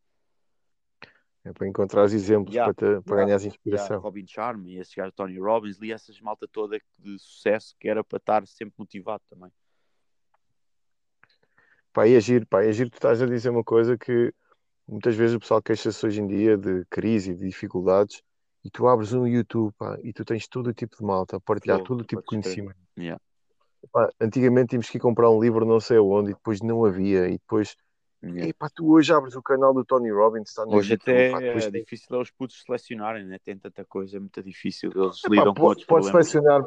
É 1.43 1.53
para 1.53 1.67
encontrar 1.67 2.03
os 2.03 2.13
exemplos, 2.13 2.53
yeah, 2.53 2.73
para, 2.73 2.99
te, 2.99 3.03
para 3.05 3.23
yeah, 3.23 3.45
inspiração. 3.45 3.95
Yeah, 3.95 4.03
Robin 4.03 4.27
Charm 4.27 4.67
e 4.67 4.77
esse 4.77 4.95
gajo 4.95 5.11
Tony 5.13 5.39
Robbins, 5.39 5.77
li 5.77 5.91
essas 5.91 6.19
malta 6.19 6.47
toda 6.47 6.79
de 6.97 7.17
sucesso 7.17 7.75
que 7.79 7.87
era 7.87 8.03
para 8.03 8.17
estar 8.17 8.45
sempre 8.45 8.75
motivado 8.77 9.23
também. 9.29 9.51
Pá, 11.93 12.07
e 12.07 12.15
agir, 12.15 12.45
pá, 12.45 12.63
e 12.63 12.69
agir, 12.69 12.89
tu 12.89 12.95
estás 12.95 13.21
a 13.21 13.25
dizer 13.25 13.49
uma 13.49 13.63
coisa 13.63 13.97
que 13.97 14.33
muitas 14.87 15.15
vezes 15.15 15.35
o 15.35 15.39
pessoal 15.39 15.61
queixa-se 15.61 16.05
hoje 16.05 16.21
em 16.21 16.27
dia 16.27 16.57
de 16.57 16.85
crise 16.89 17.31
e 17.31 17.35
de 17.35 17.47
dificuldades 17.47 18.21
e 18.63 18.69
tu 18.69 18.87
abres 18.87 19.13
um 19.13 19.25
YouTube 19.25 19.73
pá, 19.77 19.97
e 20.03 20.11
tu 20.13 20.25
tens 20.25 20.47
todo 20.47 20.67
o 20.67 20.73
tipo 20.73 20.97
de 20.97 21.03
malta 21.03 21.37
a 21.37 21.39
partilhar 21.39 21.81
todo 21.83 22.01
o 22.01 22.03
tipo 22.03 22.21
de 22.21 22.27
conhecimento. 22.27 22.79
Yeah. 22.97 23.21
Pá, 23.91 24.09
antigamente 24.19 24.69
tínhamos 24.69 24.89
que 24.89 24.97
ir 24.97 25.01
comprar 25.01 25.29
um 25.29 25.41
livro 25.41 25.65
não 25.65 25.79
sei 25.79 25.97
onde 25.97 26.31
e 26.31 26.33
depois 26.33 26.61
não 26.61 26.85
havia 26.85 27.27
e 27.27 27.33
depois 27.33 27.75
Yeah. 28.21 28.49
Epá, 28.49 28.69
tu 28.69 28.91
hoje 28.91 29.13
abres 29.13 29.35
o 29.35 29.41
canal 29.41 29.73
do 29.73 29.85
Tony 29.85 30.11
Robbins. 30.11 30.49
Está 30.49 30.63
hoje 30.67 30.95
até 30.95 31.31
pá, 31.31 31.41
é 31.41 31.57
tem... 31.57 31.83
difícil 31.83 32.17
é 32.17 32.21
os 32.21 32.29
putos 32.29 32.61
selecionarem, 32.65 33.25
né? 33.25 33.37
tem 33.43 33.57
tanta 33.57 33.85
coisa, 33.85 34.17
é 34.17 34.19
muito 34.19 34.43
difícil. 34.43 34.91
Eles 34.93 35.23
Epá, 35.23 35.35
lidam 35.35 35.53
pode, 35.53 35.59
com 35.59 35.65
outros 35.67 35.85
pode 35.85 36.05
selecionar, 36.07 36.65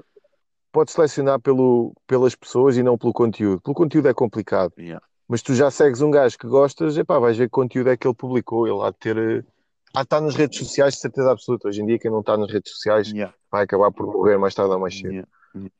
pode 0.72 0.92
selecionar 0.92 1.40
pelo, 1.40 1.94
pelas 2.06 2.34
pessoas 2.34 2.78
e 2.78 2.82
não 2.82 2.96
pelo 2.96 3.12
conteúdo. 3.12 3.60
Pelo 3.60 3.74
conteúdo 3.74 4.08
é 4.08 4.14
complicado. 4.14 4.72
Yeah. 4.78 5.04
Mas 5.28 5.42
tu 5.42 5.54
já 5.54 5.70
segues 5.70 6.00
um 6.00 6.10
gajo 6.10 6.38
que 6.38 6.46
gostas, 6.46 6.96
epá, 6.96 7.18
vais 7.18 7.36
ver 7.36 7.44
que 7.44 7.50
conteúdo 7.50 7.90
é 7.90 7.96
que 7.96 8.06
ele 8.06 8.14
publicou. 8.14 8.66
Ele 8.66 8.80
há 8.82 8.90
de 8.90 8.96
ter. 8.98 9.46
De 9.94 10.00
estar 10.00 10.20
nas 10.20 10.34
redes 10.34 10.58
sociais, 10.58 10.94
de 10.94 11.00
certeza 11.00 11.30
absoluta. 11.30 11.68
Hoje 11.68 11.82
em 11.82 11.86
dia, 11.86 11.98
quem 11.98 12.10
não 12.10 12.20
está 12.20 12.36
nas 12.36 12.50
redes 12.50 12.72
sociais 12.72 13.08
yeah. 13.08 13.34
vai 13.50 13.64
acabar 13.64 13.90
por 13.92 14.06
morrer 14.06 14.38
mais 14.38 14.54
tarde 14.54 14.72
ou 14.72 14.80
mais 14.80 14.98
cedo. 14.98 15.26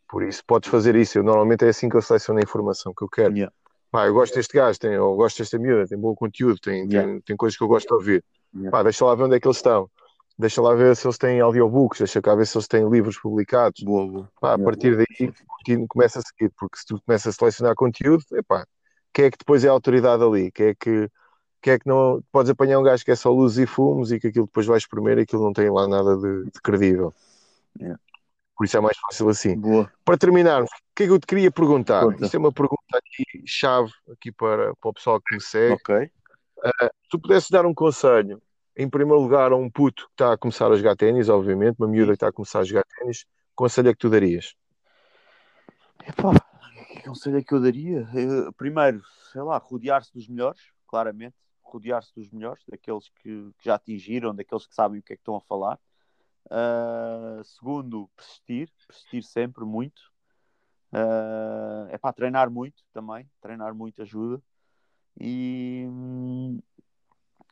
Por 0.08 0.22
isso, 0.22 0.42
podes 0.46 0.68
fazer 0.68 0.94
isso. 0.96 1.18
Eu, 1.18 1.22
normalmente 1.22 1.64
é 1.64 1.68
assim 1.68 1.88
que 1.88 1.96
eu 1.96 2.02
seleciono 2.02 2.38
a 2.38 2.42
informação 2.42 2.92
que 2.94 3.02
eu 3.02 3.08
quero 3.08 3.50
pá, 3.92 4.06
eu 4.06 4.14
gosto 4.14 4.34
deste 4.34 4.54
gajo, 4.54 4.78
tem, 4.78 4.94
eu 4.94 5.14
gosto 5.14 5.38
desta 5.38 5.58
miúda, 5.58 5.86
tem 5.86 5.98
bom 5.98 6.14
conteúdo, 6.14 6.58
tem, 6.58 6.86
yeah. 6.86 7.06
tem, 7.06 7.20
tem 7.20 7.36
coisas 7.36 7.56
que 7.56 7.62
eu 7.62 7.68
gosto 7.68 7.86
de 7.86 7.94
ouvir. 7.94 8.24
Yeah. 8.54 8.70
Pá, 8.70 8.82
deixa 8.82 9.04
lá 9.04 9.14
ver 9.14 9.24
onde 9.24 9.36
é 9.36 9.40
que 9.40 9.46
eles 9.46 9.58
estão. 9.58 9.88
Deixa 10.38 10.62
lá 10.62 10.74
ver 10.74 10.96
se 10.96 11.06
eles 11.06 11.18
têm 11.18 11.40
audiobooks, 11.40 11.98
deixa 11.98 12.22
cá 12.22 12.34
ver 12.34 12.46
se 12.46 12.56
eles 12.56 12.66
têm 12.66 12.88
livros 12.88 13.20
publicados. 13.20 13.82
Boa, 13.82 14.10
boa. 14.10 14.28
Pá, 14.40 14.54
a 14.54 14.58
partir 14.58 14.96
daí 14.96 15.32
começa 15.86 16.18
a 16.18 16.22
seguir, 16.22 16.50
porque 16.58 16.78
se 16.78 16.86
tu 16.86 17.00
começas 17.06 17.34
a 17.34 17.38
selecionar 17.38 17.74
conteúdo, 17.74 18.24
epá, 18.32 18.66
quem 19.12 19.26
é 19.26 19.30
que 19.30 19.36
depois 19.36 19.62
é 19.62 19.68
a 19.68 19.72
autoridade 19.72 20.24
ali? 20.24 20.50
Quem 20.50 20.68
é 20.68 20.74
que, 20.74 21.08
quem 21.62 21.74
é 21.74 21.78
que 21.78 21.88
não 21.88 22.22
podes 22.32 22.50
apanhar 22.50 22.78
um 22.78 22.82
gajo 22.82 23.04
que 23.04 23.12
é 23.12 23.16
só 23.16 23.30
luzes 23.30 23.58
e 23.58 23.66
fumos 23.66 24.10
e 24.10 24.18
que 24.18 24.26
aquilo 24.26 24.46
depois 24.46 24.66
vais 24.66 24.82
espremer 24.82 25.18
e 25.18 25.22
aquilo 25.22 25.44
não 25.44 25.52
tem 25.52 25.70
lá 25.70 25.86
nada 25.86 26.16
de, 26.16 26.50
de 26.50 26.60
credível. 26.60 27.14
Yeah. 27.80 27.98
Por 28.56 28.64
isso 28.64 28.76
é 28.76 28.80
mais 28.80 28.96
fácil 28.98 29.28
assim. 29.28 29.58
Boa. 29.58 29.90
Para 30.04 30.18
terminarmos, 30.18 30.70
o 30.70 30.94
que 30.94 31.04
é 31.04 31.06
que 31.06 31.12
eu 31.12 31.20
te 31.20 31.26
queria 31.26 31.50
perguntar? 31.50 32.04
Conta. 32.04 32.24
Isto 32.24 32.34
é 32.34 32.38
uma 32.38 32.52
pergunta 32.52 32.98
aqui, 32.98 33.24
chave 33.46 33.92
aqui 34.10 34.32
para, 34.32 34.74
para 34.74 34.90
o 34.90 34.92
pessoal 34.92 35.20
que 35.20 35.34
me 35.34 35.40
segue. 35.40 35.74
Ok. 35.74 35.96
Uh, 36.58 36.84
se 36.84 37.08
tu 37.08 37.18
pudesses 37.18 37.48
dar 37.48 37.64
um 37.64 37.74
conselho, 37.74 38.42
em 38.76 38.88
primeiro 38.88 39.20
lugar, 39.20 39.52
a 39.52 39.56
um 39.56 39.70
puto 39.70 40.06
que 40.06 40.12
está 40.14 40.32
a 40.32 40.38
começar 40.38 40.70
a 40.70 40.76
jogar 40.76 40.96
ténis, 40.96 41.28
obviamente, 41.28 41.76
uma 41.78 41.88
miúda 41.88 42.12
que 42.12 42.16
está 42.16 42.28
a 42.28 42.32
começar 42.32 42.60
a 42.60 42.64
jogar 42.64 42.84
ténis, 42.98 43.22
que 43.22 43.28
conselho 43.54 43.88
é 43.88 43.92
que 43.92 43.98
tu 43.98 44.10
darias? 44.10 44.54
Epá, 46.06 46.32
que 46.88 47.02
conselho 47.02 47.38
é 47.38 47.42
que 47.42 47.52
eu 47.52 47.60
daria? 47.60 48.08
Eu, 48.14 48.52
primeiro, 48.52 49.02
sei 49.32 49.42
lá, 49.42 49.58
rodear-se 49.58 50.12
dos 50.12 50.28
melhores, 50.28 50.60
claramente, 50.86 51.34
rodear-se 51.72 52.14
dos 52.14 52.30
melhores, 52.30 52.62
daqueles 52.68 53.08
que, 53.08 53.52
que, 53.58 53.64
já 53.64 53.74
atingiram, 53.74 54.34
daqueles 54.34 54.66
que 54.66 54.74
sabem 54.74 55.00
o 55.00 55.02
que 55.02 55.12
é 55.12 55.16
que 55.16 55.20
estão 55.22 55.36
a 55.36 55.40
falar. 55.40 55.78
Uh, 56.46 57.42
segundo, 57.44 58.10
persistir, 58.16 58.70
persistir 58.86 59.22
sempre 59.22 59.64
muito. 59.64 60.00
Uh, 60.92 61.88
é 61.88 61.96
para 61.96 62.12
treinar 62.12 62.50
muito 62.50 62.84
também, 62.92 63.28
treinar 63.40 63.74
muito 63.74 64.02
ajuda. 64.02 64.42
E, 65.18 65.86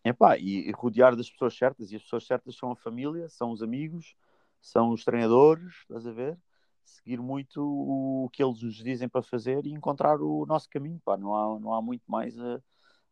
epá, 0.04 0.36
e, 0.36 0.68
e 0.68 0.72
rodear 0.72 1.16
das 1.16 1.30
pessoas 1.30 1.56
certas, 1.56 1.92
e 1.92 1.96
as 1.96 2.02
pessoas 2.02 2.26
certas 2.26 2.56
são 2.56 2.70
a 2.72 2.76
família, 2.76 3.28
são 3.28 3.50
os 3.50 3.62
amigos, 3.62 4.14
são 4.60 4.90
os 4.90 5.04
treinadores, 5.04 5.74
estás 5.82 6.06
a 6.06 6.12
ver? 6.12 6.38
Seguir 6.84 7.20
muito 7.20 7.62
o 7.62 8.28
que 8.32 8.42
eles 8.42 8.62
nos 8.62 8.76
dizem 8.76 9.08
para 9.08 9.22
fazer 9.22 9.64
e 9.66 9.72
encontrar 9.72 10.20
o 10.20 10.44
nosso 10.46 10.68
caminho, 10.68 11.00
pá, 11.04 11.16
não 11.16 11.34
há, 11.34 11.60
não 11.60 11.74
há 11.74 11.80
muito 11.82 12.02
mais 12.10 12.38
a, 12.38 12.60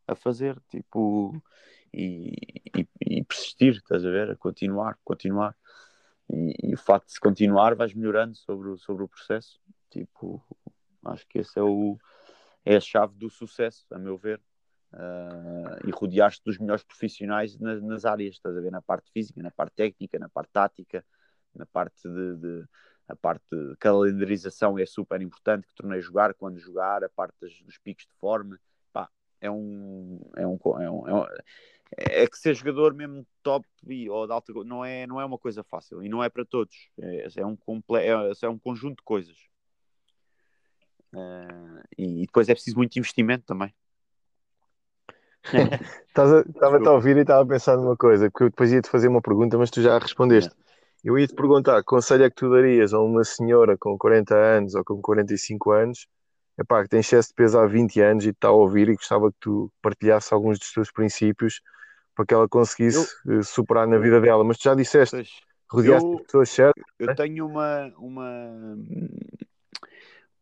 a 0.09 0.14
fazer, 0.14 0.59
tipo, 0.68 1.40
e, 1.92 2.32
e, 2.76 2.88
e 3.00 3.24
persistir, 3.24 3.74
estás 3.74 4.04
a 4.04 4.11
ver? 4.11 4.30
A 4.30 4.36
continuar, 4.36 4.98
continuar. 5.04 5.54
E, 6.30 6.54
e, 6.62 6.74
o 6.74 6.78
facto 6.78 7.12
de 7.12 7.20
continuar 7.20 7.74
vais 7.74 7.94
melhorando 7.94 8.34
sobre 8.34 8.68
o, 8.68 8.78
sobre 8.78 9.04
o 9.04 9.09
processo. 9.09 9.61
Tipo, 9.90 10.42
acho 11.04 11.26
que 11.28 11.38
esse 11.38 11.59
é, 11.59 11.62
o, 11.62 11.98
é 12.64 12.76
a 12.76 12.80
chave 12.80 13.14
do 13.16 13.30
sucesso, 13.30 13.86
a 13.90 13.98
meu 13.98 14.16
ver. 14.16 14.40
Uh, 14.90 15.86
e 15.86 15.90
rodear-te 15.90 16.40
dos 16.42 16.56
melhores 16.56 16.82
profissionais 16.82 17.59
nas, 17.59 17.82
nas, 17.82 18.06
áreas, 18.06 18.36
estás 18.36 18.56
a 18.56 18.61
ver? 18.61 18.72
Na 18.72 18.80
parte 18.80 19.11
física, 19.12 19.42
na 19.42 19.50
parte 19.50 19.74
técnica, 19.74 20.18
na 20.18 20.30
parte 20.30 20.50
tática, 20.50 21.04
na 21.54 21.66
parte 21.66 22.09
de, 22.09 22.36
de 22.36 22.64
a 23.09 23.16
parte 23.16 23.44
de 23.50 23.76
calendarização 23.76 24.78
é 24.78 24.84
super 24.84 25.20
importante, 25.22 25.66
que 25.66 25.74
tornei 25.74 26.00
jogar, 26.00 26.34
quando 26.34 26.59
jogar, 26.59 27.02
a 27.02 27.09
parte 27.09 27.34
dos, 27.40 27.78
picos 27.78 28.04
de 28.06 28.14
forma, 28.14 28.61
é 29.41 29.51
um, 29.51 30.20
é 30.36 30.47
um, 30.47 30.59
é 30.80 30.91
um, 30.91 31.09
é 31.09 31.14
um 31.14 31.24
é 31.97 32.26
que 32.26 32.36
ser 32.36 32.55
jogador 32.55 32.93
mesmo 32.93 33.26
top 33.43 33.66
ou 34.11 34.26
de 34.26 34.32
alta 34.32 34.53
não 34.64 34.84
é, 34.84 35.07
não 35.07 35.20
é 35.20 35.24
uma 35.24 35.39
coisa 35.39 35.64
fácil 35.64 36.03
e 36.03 36.09
não 36.09 36.22
é 36.22 36.28
para 36.28 36.45
todos. 36.45 36.74
É, 37.01 37.28
é 37.36 37.47
um, 37.47 37.57
comple 37.57 37.97
é, 37.97 38.11
é 38.43 38.49
um 38.49 38.59
conjunto 38.59 38.99
de 38.99 39.05
coisas. 39.05 39.36
Uh, 41.14 41.80
e, 41.97 42.26
depois 42.26 42.49
é 42.49 42.55
preciso 42.55 42.76
muito 42.76 42.99
investimento 42.99 43.47
também. 43.47 43.74
Estava-te 46.09 46.86
a 46.86 46.93
ouvir 46.93 47.16
e 47.16 47.20
estava 47.20 47.43
a 47.43 47.47
pensar 47.47 47.76
numa 47.76 47.97
coisa, 47.97 48.30
porque 48.30 48.45
eu 48.45 48.51
depois 48.51 48.70
ia-te 48.70 48.91
fazer 48.91 49.09
uma 49.09 49.22
pergunta, 49.22 49.57
mas 49.57 49.70
tu 49.70 49.80
já 49.80 49.99
respondeste. 49.99 50.51
É. 50.51 50.68
Eu 51.03 51.18
ia-te 51.18 51.34
perguntar, 51.34 51.78
que 51.78 51.84
conselho 51.84 52.24
é 52.24 52.28
que 52.28 52.36
tu 52.36 52.51
darias 52.51 52.93
a 52.93 53.01
uma 53.01 53.24
senhora 53.24 53.78
com 53.78 53.97
40 53.97 54.34
anos 54.34 54.74
ou 54.74 54.84
com 54.84 55.01
45 55.01 55.70
anos, 55.70 56.07
epá, 56.59 56.82
que 56.82 56.88
tem 56.88 57.00
excesso 57.00 57.28
de 57.28 57.34
peso 57.34 57.59
há 57.59 57.66
20 57.66 58.00
anos 58.00 58.24
e 58.24 58.30
está 58.30 58.48
a 58.48 58.52
ouvir 58.52 58.88
e 58.88 58.94
gostava 58.94 59.30
que 59.30 59.38
tu 59.40 59.72
partilhasse 59.80 60.34
alguns 60.34 60.59
dos 60.59 60.72
teus 60.72 60.90
princípios 60.90 61.61
para 62.14 62.26
que 62.26 62.34
ela 62.34 62.48
conseguisse 62.48 63.09
eu, 63.24 63.38
eh, 63.38 63.42
superar 63.42 63.86
na 63.86 63.96
vida 63.98 64.20
dela. 64.20 64.42
Mas 64.42 64.59
tu 64.59 64.64
já 64.64 64.74
disseste, 64.74 65.24
rodeaste 65.70 66.11
de 66.11 66.22
pessoas 66.24 66.50
certas. 66.50 66.84
Eu 66.98 67.06
né? 67.06 67.14
tenho 67.14 67.46
uma, 67.46 67.92
uma, 67.96 68.76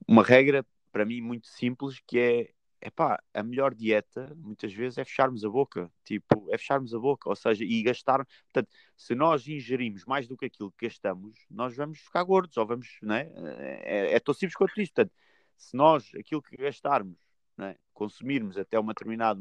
uma 0.09 0.23
regra 0.23 0.65
para 0.91 1.05
mim 1.05 1.21
muito 1.21 1.47
simples 1.47 2.01
que 2.07 2.19
é 2.19 2.51
epá, 2.81 3.21
a 3.35 3.43
melhor 3.43 3.75
dieta 3.75 4.33
muitas 4.37 4.73
vezes 4.73 4.99
é 4.99 5.05
fecharmos 5.05 5.45
a 5.45 5.49
boca, 5.49 5.91
tipo, 6.05 6.47
é 6.51 6.59
fecharmos 6.59 6.95
a 6.95 6.99
boca, 6.99 7.29
ou 7.29 7.35
seja, 7.35 7.65
e 7.65 7.83
gastar, 7.83 8.25
portanto, 8.45 8.69
se 8.97 9.15
nós 9.15 9.47
ingerimos 9.49 10.05
mais 10.05 10.29
do 10.29 10.37
que 10.37 10.47
aquilo 10.47 10.73
que 10.73 10.87
gastamos, 10.87 11.39
nós 11.51 11.77
vamos 11.77 11.99
ficar 11.99 12.23
gordos, 12.23 12.57
ou 12.57 12.67
vamos, 12.67 12.99
né? 13.03 13.31
é, 13.83 14.15
é 14.15 14.21
tão 14.21 14.33
simples 14.33 14.55
quanto 14.55 14.81
isto, 14.81 14.95
portanto, 14.95 15.13
se 15.57 15.77
nós, 15.77 16.11
aquilo 16.19 16.43
que 16.43 16.57
gastarmos, 16.57 17.17
né, 17.57 17.77
consumirmos 17.93 18.59
até 18.59 18.79
uma 18.79 18.93
determinada 18.93 19.41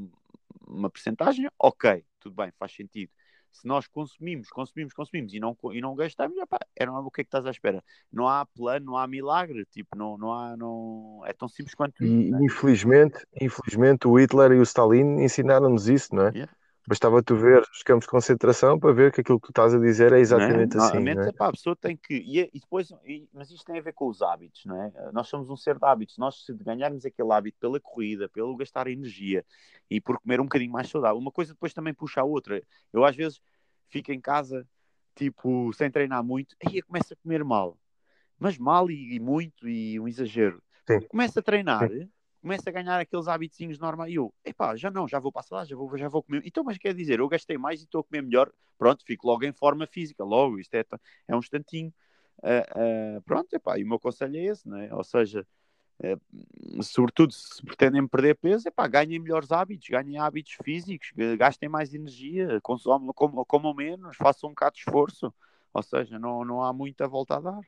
uma 0.67 0.89
percentagem, 0.89 1.47
ok, 1.59 2.03
tudo 2.19 2.35
bem, 2.35 2.51
faz 2.57 2.73
sentido. 2.73 3.11
Se 3.51 3.65
nós 3.65 3.87
consumimos, 3.87 4.49
consumimos, 4.49 4.93
consumimos 4.93 5.33
e 5.33 5.39
não, 5.39 5.55
e 5.71 5.79
não 5.79 5.95
gastamos, 5.95 6.37
epá, 6.37 6.59
é, 6.75 6.89
o 6.89 7.09
que 7.09 7.21
é 7.21 7.23
que 7.23 7.27
estás 7.29 7.45
à 7.45 7.51
espera? 7.51 7.81
Não 8.11 8.27
há 8.27 8.45
plano, 8.45 8.87
não 8.87 8.97
há 8.97 9.07
milagre, 9.07 9.65
tipo, 9.71 9.97
não, 9.97 10.17
não 10.17 10.33
há, 10.33 10.57
não... 10.57 11.21
é 11.25 11.31
tão 11.31 11.47
simples 11.47 11.73
quanto 11.73 12.03
isso. 12.03 12.13
E, 12.13 12.31
né? 12.31 12.39
infelizmente, 12.41 13.25
infelizmente 13.39 14.07
o 14.07 14.19
Hitler 14.19 14.51
e 14.51 14.59
o 14.59 14.63
Stalin 14.63 15.23
ensinaram-nos 15.23 15.87
isso, 15.87 16.13
não 16.13 16.27
é? 16.27 16.31
Yeah. 16.31 16.53
Bastava 16.87 17.23
tu 17.23 17.35
ver 17.35 17.61
os 17.61 17.81
campos 17.81 18.05
de 18.05 18.11
concentração 18.11 18.79
para 18.79 18.93
ver 18.93 19.11
que 19.11 19.21
aquilo 19.21 19.39
que 19.39 19.47
tu 19.47 19.51
estás 19.51 19.73
a 19.73 19.79
dizer 19.79 20.13
é 20.13 20.19
exatamente 20.19 20.75
não 20.75 20.83
é? 20.83 20.87
assim. 20.87 21.03
Não, 21.03 21.23
é? 21.23 21.31
Pá, 21.31 21.47
a 21.47 21.51
pessoa 21.51 21.75
tem 21.75 21.97
que. 21.97 22.13
E, 22.13 22.39
e 22.41 22.59
depois, 22.59 22.91
e, 23.03 23.27
mas 23.33 23.49
isto 23.49 23.65
tem 23.65 23.79
a 23.79 23.81
ver 23.81 23.93
com 23.93 24.07
os 24.07 24.21
hábitos, 24.21 24.65
não 24.65 24.81
é? 24.81 24.91
Nós 25.11 25.27
somos 25.27 25.49
um 25.49 25.55
ser 25.55 25.79
de 25.79 25.85
hábitos. 25.85 26.17
Nós, 26.17 26.45
se 26.45 26.53
ganharmos 26.53 27.05
aquele 27.05 27.31
hábito 27.31 27.57
pela 27.59 27.79
corrida, 27.79 28.29
pelo 28.29 28.55
gastar 28.55 28.87
energia 28.87 29.43
e 29.89 29.99
por 29.99 30.19
comer 30.19 30.39
um 30.39 30.45
bocadinho 30.45 30.71
mais 30.71 30.89
saudável, 30.89 31.17
uma 31.17 31.31
coisa 31.31 31.53
depois 31.53 31.73
também 31.73 31.93
puxa 31.93 32.21
a 32.21 32.23
outra. 32.23 32.61
Eu, 32.93 33.03
às 33.03 33.15
vezes, 33.15 33.41
fico 33.87 34.11
em 34.11 34.21
casa, 34.21 34.67
tipo, 35.15 35.73
sem 35.73 35.89
treinar 35.89 36.23
muito, 36.23 36.55
aí 36.63 36.77
eu 36.77 36.85
começo 36.85 37.13
a 37.13 37.17
comer 37.17 37.43
mal. 37.43 37.77
Mas 38.37 38.57
mal 38.57 38.91
e, 38.91 39.15
e 39.15 39.19
muito 39.19 39.67
e 39.67 39.99
um 39.99 40.07
exagero. 40.07 40.61
Sim. 40.85 41.01
Começo 41.07 41.39
a 41.39 41.41
treinar. 41.41 41.89
Sim 41.89 42.09
começa 42.45 42.69
a 42.69 42.73
ganhar 42.73 42.99
aqueles 42.99 43.27
hábitos 43.27 43.79
normais. 43.79 44.11
E 44.11 44.15
eu, 44.15 44.31
epá, 44.45 44.75
já 44.75 44.91
não, 44.91 45.07
já 45.07 45.17
vou 45.17 45.31
passar 45.31 45.55
lá, 45.55 45.65
já 45.65 45.75
vou, 45.75 45.97
já 45.97 46.07
vou 46.07 46.21
comer. 46.21 46.43
Então, 46.45 46.63
mas 46.63 46.77
quer 46.77 46.93
dizer, 46.93 47.17
eu 47.17 47.27
gastei 47.27 47.57
mais 47.57 47.81
e 47.81 47.85
estou 47.85 48.01
a 48.01 48.03
comer 48.03 48.21
melhor. 48.21 48.51
Pronto, 48.77 49.03
fico 49.03 49.25
logo 49.25 49.43
em 49.43 49.51
forma 49.51 49.87
física, 49.87 50.23
logo, 50.23 50.59
isto 50.59 50.75
é, 50.75 50.85
é 51.27 51.35
um 51.35 51.39
instantinho. 51.39 51.91
Uh, 52.37 53.17
uh, 53.17 53.21
pronto, 53.23 53.51
epá, 53.55 53.79
e 53.79 53.83
o 53.83 53.87
meu 53.87 53.99
conselho 53.99 54.37
é 54.37 54.43
esse, 54.43 54.67
né? 54.69 54.93
ou 54.93 55.03
seja, 55.03 55.47
uh, 56.03 56.83
sobretudo 56.83 57.33
se 57.33 57.63
pretendem 57.65 58.05
perder 58.07 58.35
peso, 58.35 58.67
epá, 58.67 58.87
ganhem 58.87 59.17
melhores 59.17 59.51
hábitos, 59.51 59.87
ganhem 59.89 60.19
hábitos 60.19 60.55
físicos, 60.63 61.13
gastem 61.39 61.67
mais 61.67 61.95
energia, 61.95 62.59
consomam, 62.61 63.11
comam, 63.11 63.43
comam 63.45 63.73
menos, 63.73 64.17
façam 64.17 64.49
um 64.49 64.53
bocado 64.53 64.75
de 64.75 64.81
esforço, 64.81 65.33
ou 65.73 65.81
seja, 65.81 66.19
não, 66.19 66.45
não 66.45 66.61
há 66.61 66.71
muita 66.71 67.07
volta 67.07 67.37
a 67.37 67.39
dar. 67.39 67.61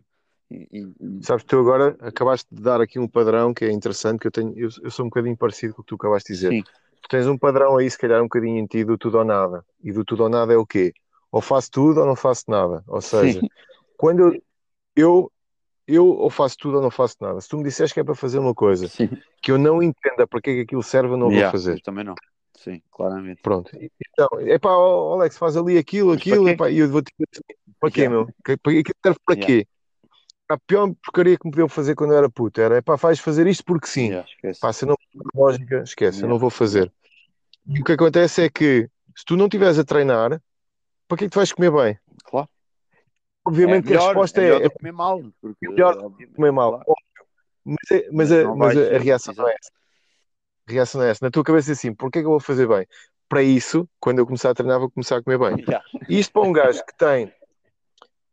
E, 0.50 0.68
e... 0.72 1.24
Sabes, 1.24 1.44
tu 1.44 1.60
agora 1.60 1.98
acabaste 2.00 2.48
de 2.52 2.62
dar 2.62 2.80
aqui 2.82 3.00
um 3.00 3.08
padrão 3.08 3.54
que 3.54 3.66
é 3.66 3.72
interessante, 3.72 4.20
que 4.20 4.28
eu 4.28 4.32
tenho, 4.32 4.54
eu, 4.58 4.70
eu 4.82 4.92
sou 4.92 5.06
um 5.06 5.10
bocadinho 5.10 5.36
parecido 5.36 5.74
com 5.74 5.82
o 5.82 5.84
que 5.84 5.90
tu 5.90 5.96
acabaste 5.96 6.32
de 6.32 6.40
dizer. 6.40 6.50
Sim. 6.50 6.64
Tu 7.02 7.10
tens 7.10 7.28
um 7.28 7.38
padrão 7.38 7.78
aí, 7.78 7.90
se 7.90 7.98
calhar, 7.98 8.20
um 8.20 8.26
bocadinho 8.26 8.58
em 8.58 8.66
ti 8.66 8.84
do 8.84 8.98
tudo 8.98 9.18
ou 9.18 9.26
nada. 9.26 9.64
E 9.84 9.92
do 9.92 10.04
tudo 10.04 10.24
ou 10.24 10.30
nada 10.30 10.54
é 10.54 10.58
o 10.58 10.66
quê? 10.66 10.94
Ou 11.32 11.42
faço 11.42 11.70
tudo 11.72 12.00
ou 12.00 12.06
não 12.06 12.16
faço 12.16 12.46
nada. 12.48 12.84
Ou 12.88 13.02
seja, 13.02 13.40
Sim. 13.40 13.48
quando 13.98 14.22
eu, 14.22 14.42
eu, 14.96 15.32
eu 15.86 16.08
ou 16.08 16.30
faço 16.30 16.58
tudo 16.58 16.78
ou 16.78 16.82
não 16.82 16.92
faço 16.92 17.16
nada. 17.22 17.40
Se 17.42 17.50
tu 17.50 17.58
me 17.58 17.64
disseres 17.64 17.92
que 17.92 18.00
é 18.00 18.04
para 18.04 18.16
fazer 18.16 18.40
uma 18.40 18.54
coisa 18.54 18.88
Sim. 18.88 19.10
que 19.42 19.52
eu 19.52 19.58
não 19.58 19.84
entenda 19.84 20.26
para 20.26 20.42
que 20.42 20.50
é 20.50 20.54
que 20.56 20.62
aquilo 20.62 20.84
serve, 20.84 21.14
eu 21.14 21.18
não 21.18 21.30
yeah, 21.30 21.52
vou 21.52 21.60
fazer. 21.60 21.82
também 21.82 22.04
não. 22.04 22.16
Sim, 22.58 22.82
claramente. 22.92 23.42
Pronto. 23.42 23.72
Então, 23.74 24.28
é 24.40 24.58
pá, 24.58 24.72
Alex, 24.72 25.38
faz 25.38 25.56
ali 25.56 25.78
aquilo, 25.78 26.12
aquilo, 26.12 26.50
e 26.50 26.80
eu 26.80 26.90
vou 26.90 27.04
te 27.04 27.14
dizer 27.14 27.30
assim, 27.32 27.72
para 27.80 27.92
quê, 27.92 28.02
yeah. 28.02 28.18
meu? 28.18 28.28
Aquilo 28.44 28.96
serve 29.04 29.20
para 29.24 29.36
yeah. 29.36 29.46
quê? 29.46 29.68
A 30.50 30.58
pior 30.58 30.94
porcaria 31.04 31.38
que 31.38 31.46
me 31.46 31.52
podiam 31.52 31.68
fazer 31.68 31.96
quando 31.96 32.12
eu 32.12 32.18
era 32.18 32.30
puto 32.30 32.62
era 32.62 32.82
pá, 32.82 32.98
faz 32.98 33.20
fazer 33.20 33.48
isto 33.48 33.64
porque 33.66 33.88
sim. 33.88 34.10
Yeah, 34.10 34.28
pá, 34.62 34.72
se 34.72 34.86
não 34.86 34.96
lógica, 35.36 35.84
esquece, 35.84 36.20
yeah. 36.20 36.26
eu 36.26 36.30
não 36.30 36.40
vou 36.40 36.50
fazer. 36.50 36.92
E 37.68 37.82
o 37.82 37.84
que 37.84 37.92
acontece 37.92 38.44
é 38.44 38.50
que 38.50 38.90
se 39.16 39.26
tu 39.26 39.36
não 39.36 39.46
estiveres 39.46 39.78
a 39.78 39.84
treinar, 39.84 40.42
para 41.08 41.18
que 41.18 41.26
é 41.26 41.28
que 41.28 41.34
tu 41.34 41.40
vais 41.40 41.52
comer 41.52 41.72
bem? 41.72 42.00
Claro. 42.24 42.48
Obviamente 43.46 43.88
é 43.88 43.90
melhor, 43.90 44.04
a 44.04 44.08
resposta 44.08 44.42
é. 44.42 44.50
É, 44.50 44.66
é 44.66 44.70
comer 44.70 44.92
mal. 44.92 45.22
Porque, 45.42 45.66
é 45.66 45.70
melhor 45.70 46.12
comer 46.36 46.52
mal. 46.52 46.80
Claro. 46.80 46.96
Mas, 47.66 47.92
é, 47.92 48.10
mas, 48.12 48.32
a, 48.32 48.56
mas 48.56 48.78
a, 48.78 48.96
a, 48.96 49.00
reação 49.00 49.34
não 49.34 49.48
é 49.50 49.54
essa. 49.54 49.72
A 50.68 50.72
reação 50.72 51.02
não 51.02 51.08
é 51.08 51.12
essa. 51.12 51.26
Na 51.26 51.32
tua 51.32 51.44
cabeça 51.44 51.72
é 51.72 51.74
assim, 51.74 51.94
porquê 51.94 52.20
é 52.20 52.22
que 52.22 52.26
eu 52.26 52.32
vou 52.32 52.40
fazer 52.40 52.68
bem? 52.68 52.88
Para 53.28 53.44
isso, 53.44 53.90
quando 54.00 54.20
eu 54.20 54.26
começar 54.26 54.52
a 54.52 54.54
treinar, 54.54 54.80
vou 54.80 54.90
começar 54.90 55.18
a 55.18 55.24
comer 55.24 55.38
bem. 55.38 55.66
Yeah. 55.68 55.84
E 56.08 56.20
isto 56.20 56.32
para 56.32 56.44
um 56.44 56.54
gajo 56.54 56.86
que 56.86 56.96
tem, 56.98 57.34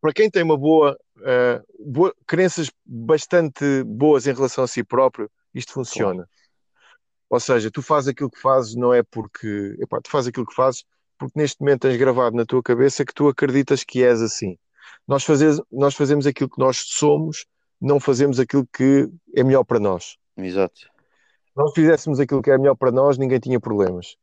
para 0.01 0.13
quem 0.13 0.31
tem 0.31 0.43
uma 0.43 0.57
boa 0.57 0.97
uh, 1.19 1.65
boa, 1.79 2.15
crenças 2.27 2.71
bastante 2.85 3.83
boas 3.85 4.27
em 4.27 4.33
relação 4.33 4.65
a 4.65 4.69
si 4.69 4.83
próprio, 4.83 5.31
isto 5.55 5.73
funciona. 5.73 6.25
Claro. 6.25 6.29
Ou 7.31 7.41
seja, 7.41 7.71
tu 7.71 7.83
fazes 7.83 8.09
aquilo 8.09 8.31
que 8.31 8.41
fazes 8.41 8.75
não 8.75 8.93
é 8.93 9.03
porque. 9.03 9.77
Epá, 9.81 10.01
tu 10.01 10.11
fazes 10.11 10.29
aquilo 10.29 10.47
que 10.47 10.55
fazes 10.55 10.85
porque 11.19 11.39
neste 11.39 11.61
momento 11.61 11.83
tens 11.83 11.97
gravado 11.97 12.37
na 12.37 12.45
tua 12.45 12.63
cabeça 12.63 13.05
que 13.05 13.15
tu 13.15 13.29
acreditas 13.29 13.85
que 13.85 14.03
és 14.03 14.21
assim. 14.21 14.59
Nós, 15.07 15.25
fazes, 15.25 15.61
nós 15.71 15.95
fazemos 15.95 16.27
aquilo 16.27 16.51
que 16.51 16.59
nós 16.59 16.83
somos, 16.87 17.47
não 17.81 18.01
fazemos 18.01 18.41
aquilo 18.41 18.67
que 18.73 19.09
é 19.35 19.43
melhor 19.43 19.65
para 19.65 19.79
nós. 19.79 20.17
Exato. 20.37 20.81
Se 20.81 20.89
nós 21.57 21.73
fizéssemos 21.73 22.21
aquilo 22.21 22.43
que 22.43 22.51
é 22.51 22.59
melhor 22.59 22.75
para 22.75 22.91
nós, 22.91 23.17
ninguém 23.17 23.39
tinha 23.39 23.61
problemas 23.61 24.17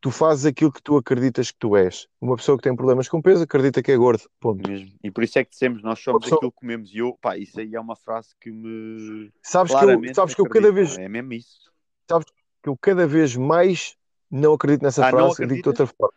tu 0.00 0.10
fazes 0.10 0.46
aquilo 0.46 0.72
que 0.72 0.82
tu 0.82 0.96
acreditas 0.96 1.50
que 1.50 1.58
tu 1.58 1.76
és. 1.76 2.08
Uma 2.20 2.36
pessoa 2.36 2.56
que 2.56 2.62
tem 2.64 2.74
problemas 2.74 3.08
com 3.08 3.20
peso 3.20 3.44
acredita 3.44 3.82
que 3.82 3.92
é 3.92 3.96
gordo. 3.96 4.22
Ponto. 4.40 4.68
Mesmo. 4.68 4.92
E 5.02 5.10
por 5.10 5.22
isso 5.22 5.38
é 5.38 5.44
que 5.44 5.50
dizemos, 5.50 5.82
nós 5.82 6.00
somos 6.00 6.22
pessoa... 6.22 6.38
aquilo 6.38 6.52
que 6.52 6.58
comemos. 6.58 6.90
E 6.92 6.98
eu, 6.98 7.18
pá, 7.20 7.36
isso 7.36 7.60
aí 7.60 7.74
é 7.74 7.80
uma 7.80 7.96
frase 7.96 8.34
que 8.40 8.50
me. 8.50 9.30
Sabes 9.42 9.74
que 9.74 9.84
eu, 9.84 10.14
sabes 10.14 10.34
que 10.34 10.40
eu 10.40 10.48
cada 10.48 10.72
vez. 10.72 10.96
É 10.98 11.08
mesmo 11.08 11.32
isso. 11.34 11.70
Sabes 12.08 12.26
que 12.62 12.68
eu 12.68 12.76
cada 12.76 13.06
vez 13.06 13.36
mais 13.36 13.96
não 14.30 14.54
acredito 14.54 14.82
nessa 14.82 15.06
ah, 15.06 15.10
frase, 15.10 15.46
digo 15.46 15.62
de 15.62 15.68
outra 15.68 15.86
forma. 15.86 16.14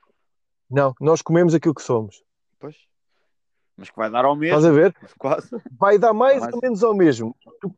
Não, 0.70 0.94
nós 1.00 1.22
comemos 1.22 1.54
aquilo 1.54 1.76
que 1.76 1.82
somos. 1.82 2.24
Pois. 2.60 2.76
Mas 3.76 3.90
que 3.90 3.96
vai 3.96 4.10
dar 4.10 4.24
ao 4.24 4.36
mesmo. 4.36 4.58
Estás 4.58 4.66
a 4.66 4.72
ver? 4.72 4.96
Quase. 5.18 5.50
Vai 5.78 5.98
dar 5.98 6.14
mais, 6.14 6.40
mais, 6.40 6.54
ou 6.54 6.62
menos 6.62 6.84
ao 6.84 6.96
mesmo. 6.96 7.36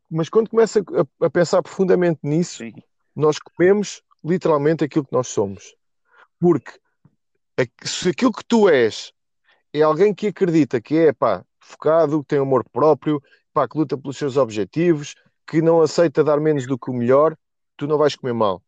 Mas 0.10 0.30
quando 0.30 0.50
começa 0.50 0.82
a, 0.82 1.26
a 1.26 1.30
pensar 1.30 1.64
profundamente 1.64 2.20
nisso, 2.22 2.58
Sim. 2.58 2.74
nós 3.16 3.40
comemos 3.40 4.02
literalmente 4.24 4.84
aquilo 4.84 5.06
que 5.06 5.14
nós 5.14 5.28
somos. 5.28 5.76
Porque 6.40 6.80
se 7.84 8.10
aquilo 8.10 8.32
que 8.32 8.46
tu 8.46 8.70
és 8.70 9.14
é 9.74 9.82
alguém 9.82 10.14
que 10.14 10.28
acredita 10.28 10.82
que 10.82 10.98
é 10.98 11.14
pá, 11.14 11.44
focado, 11.60 12.22
que 12.22 12.28
tem 12.28 12.40
amor 12.40 12.64
próprio, 12.72 13.22
pá, 13.54 13.68
que 13.68 13.78
luta 13.78 13.98
pelos 13.98 14.18
seus 14.18 14.38
objetivos, 14.38 15.16
que 15.48 15.62
não 15.62 15.82
aceita 15.82 16.24
dar 16.24 16.40
menos 16.40 16.66
do 16.66 16.78
que 16.78 16.90
o 16.90 16.94
melhor, 16.94 17.36
tu 17.78 17.88
não 17.88 17.98
vais 17.98 18.16
comer 18.16 18.34
mal. 18.34 18.62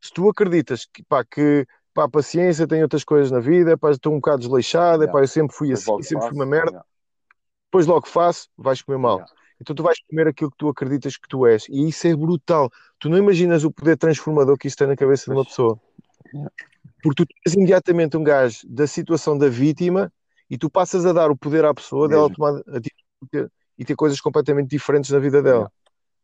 Se 0.00 0.12
tu 0.12 0.28
acreditas 0.28 0.86
que, 0.86 1.02
pá, 1.02 1.24
que 1.24 1.66
pá, 1.94 2.08
paciência, 2.08 2.66
tem 2.66 2.82
outras 2.82 3.04
coisas 3.04 3.30
na 3.30 3.40
vida, 3.40 3.76
pá, 3.76 3.90
estou 3.90 4.12
um 4.12 4.16
bocado 4.16 4.40
desleixado, 4.40 5.02
yeah. 5.02 5.12
pá, 5.12 5.22
eu 5.22 5.28
sempre 5.28 5.54
fui 5.54 5.72
assim, 5.72 6.02
sempre 6.02 6.28
fui 6.28 6.36
uma 6.36 6.46
merda, 6.46 6.70
yeah. 6.70 6.86
depois 7.66 7.86
logo 7.86 8.06
faço, 8.06 8.48
vais 8.56 8.82
comer 8.82 8.98
mal. 8.98 9.16
Yeah. 9.16 9.32
Então 9.60 9.76
tu 9.76 9.82
vais 9.82 9.98
comer 10.08 10.26
aquilo 10.26 10.50
que 10.50 10.56
tu 10.56 10.68
acreditas 10.68 11.16
que 11.16 11.28
tu 11.28 11.46
és. 11.46 11.68
E 11.68 11.88
isso 11.88 12.04
é 12.08 12.16
brutal. 12.16 12.68
Tu 12.98 13.08
não 13.08 13.16
imaginas 13.16 13.62
o 13.62 13.70
poder 13.70 13.96
transformador 13.96 14.58
que 14.58 14.66
isso 14.66 14.76
tem 14.76 14.88
na 14.88 14.96
cabeça 14.96 15.30
de 15.30 15.36
uma 15.36 15.44
pessoa. 15.44 15.80
Porque 17.02 17.24
tu 17.24 17.34
tens 17.44 17.54
imediatamente 17.54 18.16
um 18.16 18.22
gajo 18.22 18.60
da 18.64 18.86
situação 18.86 19.36
da 19.36 19.48
vítima 19.48 20.12
e 20.48 20.56
tu 20.56 20.70
passas 20.70 21.04
a 21.04 21.12
dar 21.12 21.30
o 21.30 21.36
poder 21.36 21.64
à 21.64 21.74
pessoa 21.74 22.08
dela 22.08 22.30
tomar 22.32 22.54
a 22.58 22.80
e 23.78 23.84
ter 23.84 23.96
coisas 23.96 24.20
completamente 24.20 24.70
diferentes 24.70 25.10
na 25.10 25.18
vida 25.18 25.42
dela. 25.42 25.70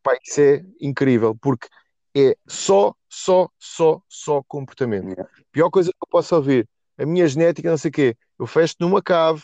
Pá, 0.02 0.16
isso 0.22 0.40
é 0.40 0.64
incrível, 0.80 1.34
porque 1.34 1.68
é 2.14 2.36
só, 2.46 2.94
só, 3.08 3.48
só, 3.58 4.00
só 4.08 4.42
comportamento. 4.46 5.16
Pior 5.50 5.70
coisa 5.70 5.90
que 5.90 5.98
eu 6.00 6.08
posso 6.08 6.34
ouvir, 6.36 6.68
a 6.96 7.04
minha 7.04 7.26
genética, 7.26 7.70
não 7.70 7.76
sei 7.76 7.88
o 7.88 7.92
quê, 7.92 8.16
eu 8.38 8.46
fecho 8.46 8.76
numa 8.80 9.02
cave, 9.02 9.42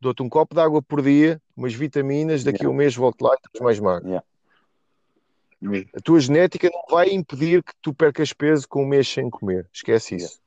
dou-te 0.00 0.22
um 0.22 0.28
copo 0.28 0.54
de 0.54 0.60
água 0.60 0.82
por 0.82 1.02
dia, 1.02 1.40
umas 1.56 1.74
vitaminas, 1.74 2.44
daqui 2.44 2.64
a 2.64 2.68
um 2.68 2.74
mês 2.74 2.94
volto 2.94 3.22
lá 3.22 3.32
e 3.32 3.36
estás 3.36 3.64
mais 3.64 3.80
magro. 3.80 4.22
A 5.94 6.00
tua 6.00 6.20
genética 6.20 6.70
não 6.72 6.84
vai 6.90 7.08
impedir 7.10 7.62
que 7.62 7.72
tu 7.80 7.92
percas 7.92 8.32
peso 8.32 8.68
com 8.68 8.84
um 8.84 8.86
mês 8.86 9.08
sem 9.08 9.28
comer. 9.30 9.68
Esquece 9.72 10.16
isso. 10.16 10.38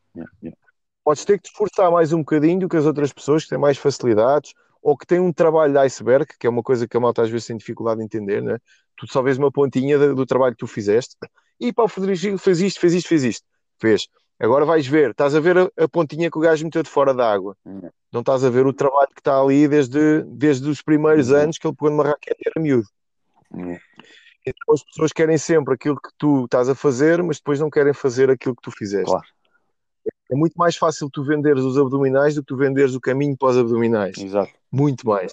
Podes 1.03 1.25
ter 1.25 1.37
que 1.37 1.43
te 1.43 1.51
esforçar 1.51 1.91
mais 1.91 2.13
um 2.13 2.19
bocadinho 2.19 2.59
do 2.61 2.69
que 2.69 2.77
as 2.77 2.85
outras 2.85 3.11
pessoas 3.11 3.43
que 3.43 3.49
têm 3.49 3.57
mais 3.57 3.77
facilidades 3.77 4.53
ou 4.81 4.97
que 4.97 5.05
têm 5.05 5.19
um 5.19 5.33
trabalho 5.33 5.73
de 5.73 5.79
iceberg, 5.79 6.25
que 6.39 6.47
é 6.47 6.49
uma 6.49 6.63
coisa 6.63 6.87
que 6.87 6.95
a 6.95 6.99
malta 6.99 7.21
às 7.21 7.29
vezes 7.29 7.47
tem 7.47 7.57
dificuldade 7.57 8.01
em 8.01 8.05
entender, 8.05 8.41
né? 8.41 8.57
Tu 8.95 9.07
só 9.11 9.21
vês 9.21 9.37
uma 9.37 9.51
pontinha 9.51 9.97
do, 9.97 10.15
do 10.15 10.25
trabalho 10.25 10.53
que 10.53 10.59
tu 10.59 10.67
fizeste 10.67 11.15
e 11.59 11.73
pá, 11.73 11.83
o 11.83 11.87
Frederico 11.87 12.37
fez 12.37 12.61
isto, 12.61 12.79
fez 12.79 12.93
isto, 12.93 13.07
fez 13.07 13.23
isto. 13.23 13.45
Fez. 13.79 14.07
Agora 14.39 14.63
vais 14.63 14.87
ver, 14.87 15.11
estás 15.11 15.35
a 15.35 15.39
ver 15.39 15.57
a, 15.57 15.69
a 15.77 15.87
pontinha 15.87 16.31
que 16.31 16.37
o 16.37 16.41
gajo 16.41 16.63
meteu 16.63 16.81
de 16.81 16.89
fora 16.89 17.13
da 17.13 17.29
água. 17.29 17.57
Não 18.11 18.21
estás 18.21 18.43
a 18.43 18.49
ver 18.49 18.65
o 18.65 18.73
trabalho 18.73 19.09
que 19.13 19.19
está 19.19 19.39
ali 19.39 19.67
desde, 19.67 20.23
desde 20.23 20.69
os 20.69 20.81
primeiros 20.81 21.31
anos 21.31 21.57
que 21.57 21.67
ele 21.67 21.75
pegou 21.75 21.89
numa 21.89 22.03
raquete 22.03 22.41
e 22.45 22.49
era 22.49 22.61
miúdo. 22.61 22.87
Então 24.45 24.73
as 24.73 24.83
pessoas 24.83 25.11
querem 25.11 25.37
sempre 25.37 25.73
aquilo 25.73 25.97
que 25.97 26.09
tu 26.17 26.45
estás 26.45 26.69
a 26.69 26.75
fazer, 26.75 27.21
mas 27.21 27.37
depois 27.37 27.59
não 27.59 27.69
querem 27.69 27.93
fazer 27.93 28.29
aquilo 28.29 28.55
que 28.55 28.61
tu 28.61 28.71
fizeste. 28.71 29.11
Claro. 29.11 29.27
É 30.29 30.35
muito 30.35 30.53
mais 30.55 30.75
fácil 30.75 31.09
tu 31.09 31.23
venderes 31.23 31.63
os 31.63 31.77
abdominais 31.77 32.35
do 32.35 32.41
que 32.41 32.47
tu 32.47 32.57
venderes 32.57 32.93
o 32.93 33.01
caminho 33.01 33.35
para 33.37 33.49
os 33.49 33.57
abdominais. 33.57 34.17
Exato. 34.17 34.51
Muito 34.71 35.07
mais. 35.07 35.31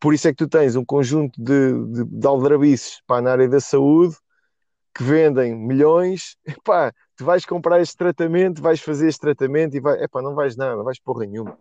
Por 0.00 0.14
isso 0.14 0.28
é 0.28 0.30
que 0.30 0.38
tu 0.38 0.48
tens 0.48 0.76
um 0.76 0.84
conjunto 0.84 1.40
de, 1.42 1.72
de, 1.86 2.04
de 2.04 2.26
aldrabices 2.26 3.00
para 3.06 3.22
na 3.22 3.32
área 3.32 3.48
da 3.48 3.60
saúde 3.60 4.16
que 4.94 5.02
vendem 5.02 5.54
milhões. 5.54 6.36
Epá, 6.46 6.92
tu 7.16 7.24
vais 7.24 7.44
comprar 7.44 7.80
este 7.80 7.96
tratamento, 7.96 8.62
vais 8.62 8.80
fazer 8.80 9.08
este 9.08 9.20
tratamento 9.20 9.76
e 9.76 9.80
vai, 9.80 10.02
epá, 10.02 10.22
não 10.22 10.34
vais 10.34 10.56
nada, 10.56 10.76
não 10.76 10.84
vais 10.84 10.98
porra 10.98 11.26
nenhuma. 11.26 11.58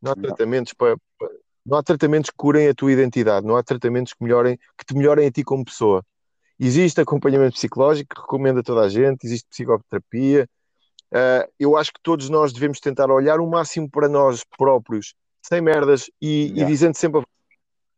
Não 0.00 0.12
há 0.12 0.14
tratamentos 0.14 0.72
para, 0.72 0.96
para, 1.18 1.30
não 1.64 1.78
há 1.78 1.82
tratamentos 1.82 2.30
que 2.30 2.36
curem 2.36 2.68
a 2.68 2.74
tua 2.74 2.92
identidade, 2.92 3.46
não 3.46 3.56
há 3.56 3.62
tratamentos 3.62 4.12
que 4.14 4.22
melhorem, 4.24 4.58
que 4.78 4.84
te 4.84 4.94
melhorem 4.94 5.26
a 5.26 5.30
ti 5.30 5.44
como 5.44 5.64
pessoa. 5.64 6.04
Existe 6.58 7.00
acompanhamento 7.00 7.54
psicológico 7.54 8.14
que 8.14 8.20
recomenda 8.20 8.62
toda 8.62 8.82
a 8.82 8.88
gente, 8.88 9.24
existe 9.24 9.48
psicoterapia, 9.48 10.48
Uh, 11.12 11.50
eu 11.58 11.76
acho 11.76 11.92
que 11.92 12.00
todos 12.02 12.28
nós 12.28 12.52
devemos 12.52 12.78
tentar 12.78 13.10
olhar 13.10 13.40
o 13.40 13.46
máximo 13.48 13.90
para 13.90 14.08
nós 14.08 14.44
próprios, 14.56 15.14
sem 15.42 15.60
merdas 15.60 16.10
e, 16.20 16.46
yeah. 16.46 16.62
e 16.62 16.66
dizendo 16.66 16.94
sempre 16.94 17.20
a, 17.20 17.24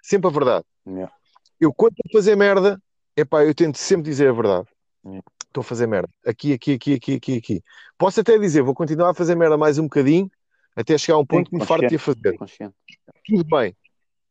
sempre 0.02 0.28
a 0.28 0.32
verdade. 0.32 0.64
Yeah. 0.86 1.12
Eu, 1.60 1.72
quando 1.72 1.92
estou 1.92 2.18
a 2.18 2.20
fazer 2.20 2.36
merda, 2.36 2.80
epá, 3.16 3.44
eu 3.44 3.54
tento 3.54 3.76
sempre 3.76 4.04
dizer 4.04 4.28
a 4.28 4.32
verdade. 4.32 4.66
Yeah. 5.04 5.22
Estou 5.46 5.60
a 5.60 5.64
fazer 5.64 5.86
merda. 5.86 6.08
Aqui, 6.26 6.54
aqui, 6.54 6.74
aqui, 6.74 6.94
aqui, 6.94 7.14
aqui, 7.14 7.36
aqui. 7.36 7.62
Posso 7.98 8.20
até 8.20 8.38
dizer, 8.38 8.62
vou 8.62 8.74
continuar 8.74 9.10
a 9.10 9.14
fazer 9.14 9.34
merda 9.34 9.58
mais 9.58 9.78
um 9.78 9.84
bocadinho, 9.84 10.30
até 10.74 10.96
chegar 10.96 11.16
a 11.16 11.20
um 11.20 11.26
ponto 11.26 11.50
Sim, 11.50 11.56
que 11.56 11.60
me 11.60 11.66
farto 11.66 11.86
de 11.86 11.96
a 11.96 11.98
fazer. 11.98 12.38
Tudo 13.26 13.44
bem. 13.44 13.76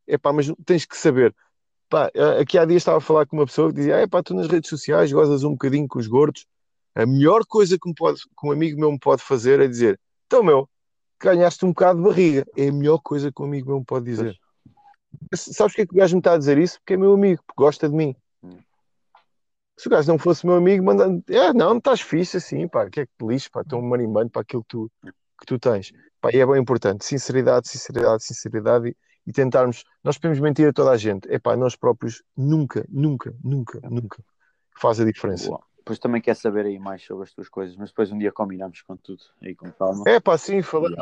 Epá, 0.08 0.34
mas 0.34 0.52
tens 0.66 0.86
que 0.86 0.98
saber. 0.98 1.36
Pá, 1.88 2.10
aqui 2.40 2.58
há 2.58 2.66
dias 2.66 2.82
estava 2.82 2.98
a 2.98 3.02
falar 3.02 3.28
com 3.28 3.38
uma 3.38 3.46
pessoa 3.46 3.70
que 3.70 3.76
dizia: 3.76 3.98
ah, 3.98 4.02
epá, 4.02 4.24
tu 4.24 4.34
nas 4.34 4.48
redes 4.48 4.70
sociais 4.70 5.12
gozas 5.12 5.44
um 5.44 5.52
bocadinho 5.52 5.88
com 5.88 6.00
os 6.00 6.08
gordos. 6.08 6.48
A 6.96 7.06
melhor 7.06 7.46
coisa 7.46 7.78
que, 7.82 7.94
pode, 7.94 8.22
que 8.22 8.48
um 8.48 8.52
amigo 8.52 8.80
meu 8.80 8.92
me 8.92 9.00
pode 9.00 9.22
fazer 9.22 9.60
é 9.60 9.68
dizer: 9.68 10.00
Então, 10.28 10.44
meu, 10.44 10.70
ganhaste 11.20 11.66
um 11.66 11.70
bocado 11.70 12.02
de 12.02 12.08
barriga. 12.08 12.46
É 12.58 12.68
a 12.68 12.72
melhor 12.72 13.00
coisa 13.00 13.32
que 13.32 13.42
um 13.42 13.46
amigo 13.46 13.70
meu 13.70 13.80
me 13.80 13.86
pode 13.86 14.06
dizer. 14.06 14.36
Pois. 15.30 15.42
Sabes 15.42 15.74
porque 15.74 15.82
é 15.82 15.86
que 15.86 15.94
o 15.94 15.98
gajo 15.98 16.16
me 16.16 16.20
está 16.20 16.34
a 16.34 16.38
dizer 16.38 16.58
isso? 16.58 16.80
Porque 16.80 16.94
é 16.94 16.98
meu 16.98 17.14
amigo, 17.14 17.42
porque 17.46 17.64
gosta 17.64 17.88
de 17.88 17.96
mim. 17.96 18.16
Hum. 18.44 18.58
Se 19.78 19.88
o 19.88 19.92
gajo 19.92 20.12
não 20.12 20.18
fosse 20.18 20.46
meu 20.46 20.56
amigo, 20.56 20.84
mandando, 20.84 21.24
é, 21.30 21.54
não, 21.54 21.78
estás 21.78 22.02
fixe 22.02 22.38
assim, 22.38 22.68
pá, 22.68 22.90
que 22.90 23.02
é 23.02 23.06
que 23.06 23.26
lixo, 23.26 23.50
pá, 23.52 23.62
estou 23.62 23.80
um 23.80 23.88
marimbando 23.88 24.30
para 24.30 24.42
aquilo 24.42 24.64
que 24.64 24.70
tu, 24.70 24.92
que 25.04 25.46
tu 25.46 25.60
tens. 25.60 25.92
Pá, 26.20 26.30
e 26.34 26.38
é 26.38 26.46
bem 26.46 26.62
importante, 26.62 27.06
sinceridade, 27.06 27.68
sinceridade, 27.68 28.24
sinceridade 28.24 28.90
e, 28.90 28.96
e 29.26 29.32
tentarmos, 29.32 29.84
nós 30.04 30.18
podemos 30.18 30.40
mentir 30.40 30.68
a 30.68 30.74
toda 30.74 30.92
a 30.92 30.98
gente, 30.98 31.28
é 31.32 31.40
pá, 31.40 31.56
nós 31.56 31.76
próprios 31.76 32.24
nunca, 32.38 32.86
nunca, 32.90 33.34
nunca, 33.44 33.80
nunca 33.90 34.24
faz 34.80 35.00
a 35.00 35.06
diferença. 35.06 35.50
Boa. 35.50 35.64
Depois 35.82 35.98
também 35.98 36.22
quer 36.22 36.36
saber 36.36 36.68
aí 36.68 36.78
mais 36.78 37.04
sobre 37.04 37.24
as 37.24 37.34
tuas 37.34 37.50
coisas, 37.50 37.76
mas 37.76 37.90
depois 37.90 38.12
um 38.12 38.18
dia 38.18 38.32
combinamos 38.32 38.84
com 38.84 38.96
tudo 38.96 39.24
aí 39.42 39.56
com 39.56 39.72
calma. 39.72 40.04
É 40.08 40.20
pá, 40.20 40.38
sim, 40.38 40.62
falando. 40.62 40.96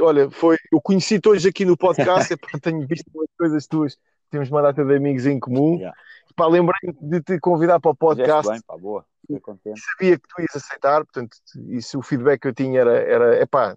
Olha, 0.00 0.30
foi, 0.30 0.56
eu 0.72 0.80
conheci-te 0.80 1.28
hoje 1.28 1.50
aqui 1.50 1.66
no 1.66 1.76
podcast, 1.76 2.32
é, 2.32 2.36
pá, 2.36 2.58
tenho 2.60 2.86
visto 2.86 3.04
umas 3.14 3.28
coisas 3.38 3.66
tuas, 3.66 3.98
temos 4.30 4.50
uma 4.50 4.62
data 4.62 4.82
de 4.84 4.96
amigos 4.96 5.26
em 5.26 5.38
comum. 5.38 5.76
Yeah. 5.76 5.94
Pá, 6.34 6.46
lembrei 6.46 6.94
de 6.98 7.20
te 7.20 7.38
convidar 7.38 7.78
para 7.78 7.90
o 7.90 7.94
podcast. 7.94 8.50
Bem, 8.50 8.62
pá, 8.66 8.76
boa. 8.78 9.04
Sabia 9.28 10.18
que 10.18 10.26
tu 10.28 10.40
ias 10.40 10.56
aceitar, 10.56 11.04
portanto, 11.04 11.36
e 11.68 11.82
se 11.82 11.96
o 11.96 12.02
feedback 12.02 12.40
que 12.40 12.48
eu 12.48 12.54
tinha 12.54 12.80
era, 12.80 12.98
era 12.98 13.36
é 13.36 13.44
pá, 13.44 13.76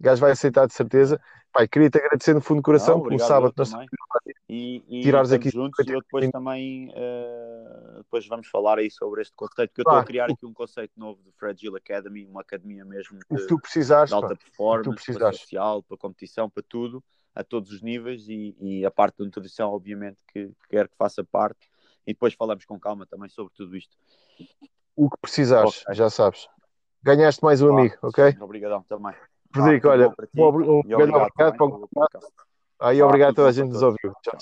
o 0.00 0.02
gajo 0.02 0.20
vai 0.20 0.32
aceitar 0.32 0.66
de 0.66 0.72
certeza. 0.72 1.20
Pai, 1.52 1.68
queria-te 1.68 1.98
agradecer 1.98 2.32
no 2.32 2.40
fundo 2.40 2.60
do 2.60 2.64
coração, 2.64 2.98
Não, 2.98 3.10
no 3.10 3.18
sábado 3.18 3.52
nós 3.56 3.70
e, 4.48 4.82
e 4.88 5.02
tirares 5.02 5.30
aqui 5.32 5.50
juntos 5.50 5.84
e 5.86 5.90
eu 5.90 6.00
depois 6.00 6.28
também 6.30 6.88
uh, 6.90 7.98
depois 7.98 8.26
vamos 8.26 8.48
falar 8.48 8.78
aí 8.78 8.90
sobre 8.90 9.22
este 9.22 9.34
conceito, 9.34 9.72
que 9.74 9.80
eu 9.80 9.82
estou 9.82 9.98
a 9.98 10.04
criar 10.04 10.30
aqui 10.30 10.46
um 10.46 10.52
conceito 10.52 10.92
novo 10.96 11.20
de 11.22 11.32
Fragile 11.32 11.76
Academy, 11.76 12.24
uma 12.26 12.40
academia 12.40 12.84
mesmo 12.84 13.18
de, 13.18 13.46
tu 13.46 13.60
precisares, 13.60 14.10
de 14.10 14.14
alta 14.14 14.36
performance, 14.36 15.12
para 15.12 15.32
social, 15.32 15.82
para 15.82 15.96
competição, 15.96 16.48
para 16.48 16.62
tudo, 16.68 17.02
a 17.34 17.44
todos 17.44 17.70
os 17.70 17.82
níveis 17.82 18.28
e, 18.28 18.56
e 18.60 18.84
a 18.84 18.90
parte 18.90 19.18
da 19.18 19.24
nutrição, 19.24 19.70
obviamente, 19.70 20.18
que, 20.32 20.46
que 20.46 20.68
quero 20.68 20.88
que 20.88 20.96
faça 20.96 21.24
parte 21.24 21.68
e 22.06 22.12
depois 22.12 22.34
falamos 22.34 22.64
com 22.64 22.78
calma 22.78 23.06
também 23.06 23.28
sobre 23.28 23.52
tudo 23.54 23.76
isto. 23.76 23.96
O 24.96 25.10
que 25.10 25.16
precisares, 25.20 25.82
okay. 25.82 25.94
já 25.94 26.08
sabes. 26.08 26.48
Ganhaste 27.02 27.42
mais 27.42 27.60
um 27.60 27.76
ah, 27.76 27.80
amigo, 27.80 27.96
ok? 28.02 28.36
Obrigadão 28.40 28.82
também. 28.84 29.14
Frederico, 29.52 29.88
ah, 29.88 29.92
olha, 29.92 30.08
um, 30.08 30.42
um, 30.42 30.46
um, 30.46 30.94
obrigado. 30.94 31.30
Aí, 32.80 33.02
obrigado 33.02 33.30
a 33.30 33.34
toda 33.34 33.48
a 33.48 33.52
gente 33.52 33.70
nos 33.70 33.82
ouviu. 33.82 34.12
Tchau, 34.22 34.38